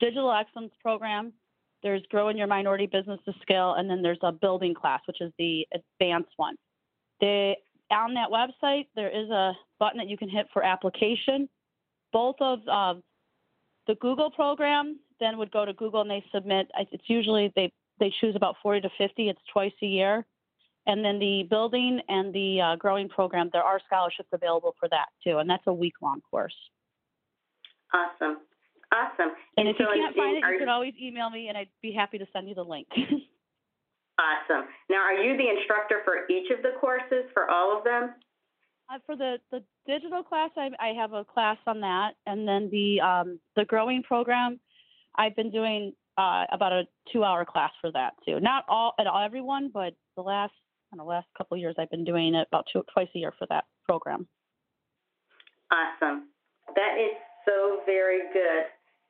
digital 0.00 0.32
excellence 0.32 0.72
program, 0.80 1.32
there's 1.82 2.02
growing 2.10 2.38
your 2.38 2.46
minority 2.46 2.86
business 2.86 3.20
to 3.26 3.34
scale, 3.42 3.74
and 3.74 3.88
then 3.88 4.02
there's 4.02 4.18
a 4.22 4.32
building 4.32 4.74
class, 4.74 5.00
which 5.06 5.20
is 5.20 5.32
the 5.38 5.66
advanced 5.74 6.32
one. 6.36 6.56
They, 7.20 7.56
on 7.90 8.14
that 8.14 8.30
website, 8.30 8.86
there 8.96 9.10
is 9.10 9.28
a 9.30 9.52
button 9.78 9.98
that 9.98 10.08
you 10.08 10.16
can 10.16 10.28
hit 10.28 10.46
for 10.52 10.64
application. 10.64 11.48
Both 12.12 12.36
of 12.40 12.60
uh, 12.66 12.94
the 13.86 13.94
Google 13.96 14.30
program 14.30 14.98
then 15.20 15.38
would 15.38 15.50
go 15.50 15.64
to 15.64 15.72
Google 15.72 16.00
and 16.00 16.10
they 16.10 16.24
submit. 16.32 16.70
It's 16.92 17.08
usually 17.08 17.52
they 17.54 17.72
they 18.00 18.12
choose 18.20 18.34
about 18.34 18.56
40 18.62 18.82
to 18.82 18.90
50. 18.98 19.28
It's 19.28 19.40
twice 19.52 19.72
a 19.82 19.86
year. 19.86 20.26
And 20.86 21.04
then 21.04 21.18
the 21.18 21.46
building 21.48 22.00
and 22.08 22.34
the 22.34 22.60
uh, 22.60 22.76
growing 22.76 23.08
program, 23.08 23.48
there 23.52 23.62
are 23.62 23.80
scholarships 23.86 24.28
available 24.32 24.74
for 24.78 24.88
that 24.90 25.06
too, 25.22 25.38
and 25.38 25.48
that's 25.48 25.62
a 25.66 25.72
week 25.72 25.94
long 26.02 26.20
course. 26.30 26.54
Awesome. 27.94 28.38
Awesome. 28.92 29.32
And, 29.56 29.66
and 29.66 29.68
if 29.68 29.76
so 29.76 29.92
you 29.92 30.02
can't 30.02 30.16
find 30.16 30.36
it, 30.36 30.44
you 30.52 30.58
can 30.58 30.68
always 30.68 30.94
email 31.00 31.30
me 31.30 31.48
and 31.48 31.56
I'd 31.56 31.72
be 31.82 31.92
happy 31.92 32.18
to 32.18 32.26
send 32.32 32.48
you 32.48 32.54
the 32.54 32.64
link. 32.64 32.86
awesome. 32.94 34.68
Now, 34.90 35.02
are 35.02 35.14
you 35.14 35.36
the 35.36 35.48
instructor 35.50 36.02
for 36.04 36.30
each 36.30 36.50
of 36.50 36.62
the 36.62 36.78
courses, 36.80 37.24
for 37.32 37.50
all 37.50 37.76
of 37.76 37.82
them? 37.82 38.14
Uh, 38.92 38.98
for 39.06 39.16
the, 39.16 39.38
the 39.50 39.62
digital 39.86 40.22
class, 40.22 40.50
I, 40.56 40.68
I 40.78 40.88
have 40.88 41.12
a 41.12 41.24
class 41.24 41.56
on 41.66 41.80
that. 41.80 42.12
And 42.26 42.46
then 42.46 42.68
the, 42.70 43.00
um, 43.00 43.40
the 43.56 43.64
growing 43.64 44.02
program, 44.02 44.60
I've 45.16 45.34
been 45.34 45.50
doing 45.50 45.94
uh, 46.18 46.44
about 46.52 46.72
a 46.72 46.84
two 47.12 47.24
hour 47.24 47.44
class 47.44 47.70
for 47.80 47.90
that 47.92 48.12
too. 48.26 48.40
Not 48.40 48.64
all 48.68 48.94
at 48.98 49.06
all, 49.06 49.24
everyone, 49.24 49.70
but 49.72 49.94
the 50.16 50.22
last, 50.22 50.52
in 50.92 50.98
the 50.98 51.04
last 51.04 51.26
couple 51.36 51.56
years, 51.56 51.74
I've 51.78 51.90
been 51.90 52.04
doing 52.04 52.34
it 52.34 52.46
about 52.48 52.66
two, 52.72 52.82
twice 52.92 53.08
a 53.14 53.18
year 53.18 53.32
for 53.38 53.46
that 53.48 53.64
program. 53.88 54.28
Awesome. 55.72 56.28
That 56.76 56.96
is 57.00 57.16
so 57.46 57.80
very 57.86 58.20
good. 58.32 58.64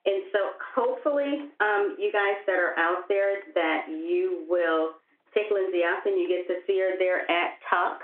And 0.07 0.23
so 0.33 0.39
hopefully, 0.75 1.49
um, 1.61 1.97
you 1.99 2.13
guys 2.13 2.37
that 2.47 2.57
are 2.57 2.79
out 2.79 3.09
there, 3.09 3.41
that 3.55 3.87
you 3.89 4.45
will 4.49 4.91
take 5.35 5.51
Linzie 5.51 5.83
up 5.83 6.07
and 6.07 6.21
you 6.21 6.29
get 6.29 6.47
to 6.47 6.61
see 6.67 6.79
her 6.79 6.97
there 6.99 7.29
at 7.31 7.59
Tuck 7.69 8.01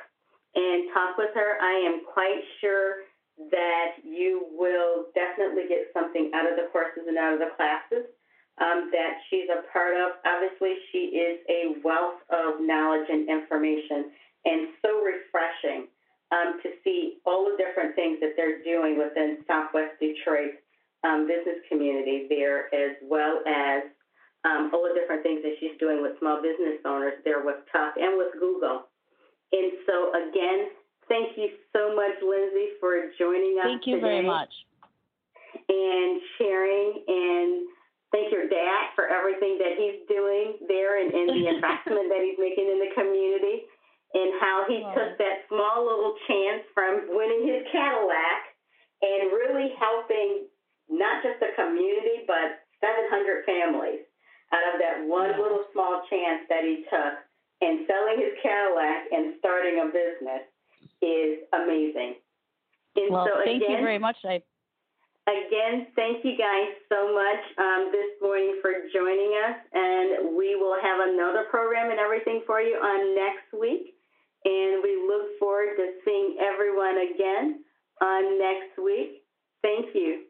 and 0.54 0.90
talk 0.92 1.16
with 1.16 1.30
her. 1.34 1.58
I 1.60 1.74
am 1.86 2.02
quite 2.12 2.42
sure 2.60 3.06
that 3.50 4.02
you 4.04 4.46
will 4.52 5.06
definitely 5.14 5.64
get 5.68 5.88
something 5.94 6.30
out 6.34 6.50
of 6.50 6.56
the 6.56 6.68
courses 6.72 7.04
and 7.08 7.16
out 7.16 7.32
of 7.32 7.38
the 7.40 7.54
classes 7.56 8.04
um, 8.60 8.90
that 8.92 9.24
she's 9.30 9.48
a 9.48 9.64
part 9.72 9.96
of. 9.96 10.20
Obviously, 10.26 10.76
she 10.92 11.16
is 11.16 11.40
a 11.48 11.80
wealth 11.82 12.20
of 12.28 12.60
knowledge 12.60 13.08
and 13.08 13.28
information 13.28 14.12
and 14.44 14.68
so 14.82 15.00
refreshing 15.00 15.88
um, 16.32 16.60
to 16.62 16.70
see 16.84 17.18
all 17.26 17.44
the 17.44 17.56
different 17.56 17.94
things 17.96 18.18
that 18.20 18.34
they're 18.36 18.62
doing 18.62 18.98
within 18.98 19.44
Southwest 19.46 19.98
Detroit 20.00 20.60
um, 21.02 21.26
business 21.26 21.58
community 21.68 22.26
there, 22.28 22.72
as 22.74 22.96
well 23.02 23.40
as 23.46 23.82
um, 24.44 24.70
all 24.72 24.84
the 24.88 24.94
different 24.98 25.22
things 25.22 25.40
that 25.42 25.56
she's 25.60 25.76
doing 25.78 26.00
with 26.00 26.18
small 26.20 26.40
business 26.40 26.80
owners 26.84 27.14
there 27.24 27.44
with 27.44 27.56
Tuck 27.72 27.94
and 27.96 28.16
with 28.16 28.32
Google. 28.38 28.88
And 29.52 29.72
so, 29.86 30.14
again, 30.14 30.70
thank 31.08 31.36
you 31.36 31.50
so 31.74 31.94
much, 31.94 32.14
Linzie, 32.22 32.78
for 32.78 33.10
joining 33.18 33.58
us. 33.58 33.66
Thank 33.66 33.86
you 33.86 33.96
today 33.96 34.22
very 34.22 34.26
much. 34.26 34.50
And 35.68 36.20
sharing, 36.38 37.02
and 37.06 37.66
thank 38.14 38.30
your 38.30 38.46
dad 38.46 38.94
for 38.94 39.10
everything 39.10 39.58
that 39.58 39.74
he's 39.74 40.06
doing 40.06 40.62
there 40.70 41.02
and, 41.02 41.10
and 41.10 41.26
the 41.34 41.46
investment 41.54 42.06
that 42.10 42.22
he's 42.22 42.38
making 42.38 42.70
in 42.70 42.78
the 42.78 42.90
community, 42.94 43.66
and 44.14 44.30
how 44.42 44.66
he 44.66 44.82
took 44.94 45.18
that 45.18 45.46
small 45.46 45.86
little 45.86 46.14
chance 46.26 46.66
from 46.74 47.10
winning 47.14 47.46
his 47.46 47.62
Cadillac 47.70 48.50
and 49.02 49.30
really 49.30 49.70
helping 49.78 50.50
not 50.90 51.22
just 51.22 51.38
the 51.38 51.54
community, 51.54 52.26
but 52.26 52.66
700 52.82 53.46
families 53.46 54.02
out 54.50 54.66
of 54.74 54.82
that 54.82 55.06
one 55.06 55.30
little 55.38 55.62
small 55.70 56.02
chance 56.10 56.42
that 56.50 56.66
he 56.66 56.82
took 56.90 57.22
and 57.60 57.86
selling 57.86 58.18
his 58.18 58.34
Cadillac 58.42 59.12
and 59.12 59.34
starting 59.38 59.80
a 59.80 59.86
business 59.86 60.44
is 61.02 61.44
amazing. 61.52 62.16
And 62.96 63.10
well, 63.12 63.26
so 63.26 63.40
thank 63.44 63.62
you 63.62 63.76
very 63.76 63.98
much. 63.98 64.16
I 64.24 64.42
Again, 65.28 65.86
thank 65.94 66.24
you 66.24 66.34
guys 66.36 66.74
so 66.88 67.14
much 67.14 67.44
um, 67.58 67.92
this 67.92 68.18
morning 68.20 68.58
for 68.62 68.72
joining 68.92 69.30
us, 69.46 69.56
and 69.72 70.34
we 70.36 70.56
will 70.56 70.74
have 70.82 70.98
another 71.06 71.44
program 71.50 71.90
and 71.90 72.00
everything 72.00 72.42
for 72.46 72.60
you 72.60 72.74
on 72.74 73.14
next 73.14 73.52
week. 73.54 73.94
And 74.44 74.82
we 74.82 74.96
look 75.06 75.38
forward 75.38 75.76
to 75.76 75.92
seeing 76.04 76.36
everyone 76.40 76.96
again 77.14 77.62
on 78.00 78.38
next 78.38 78.82
week. 78.82 79.22
Thank 79.62 79.94
you. 79.94 80.29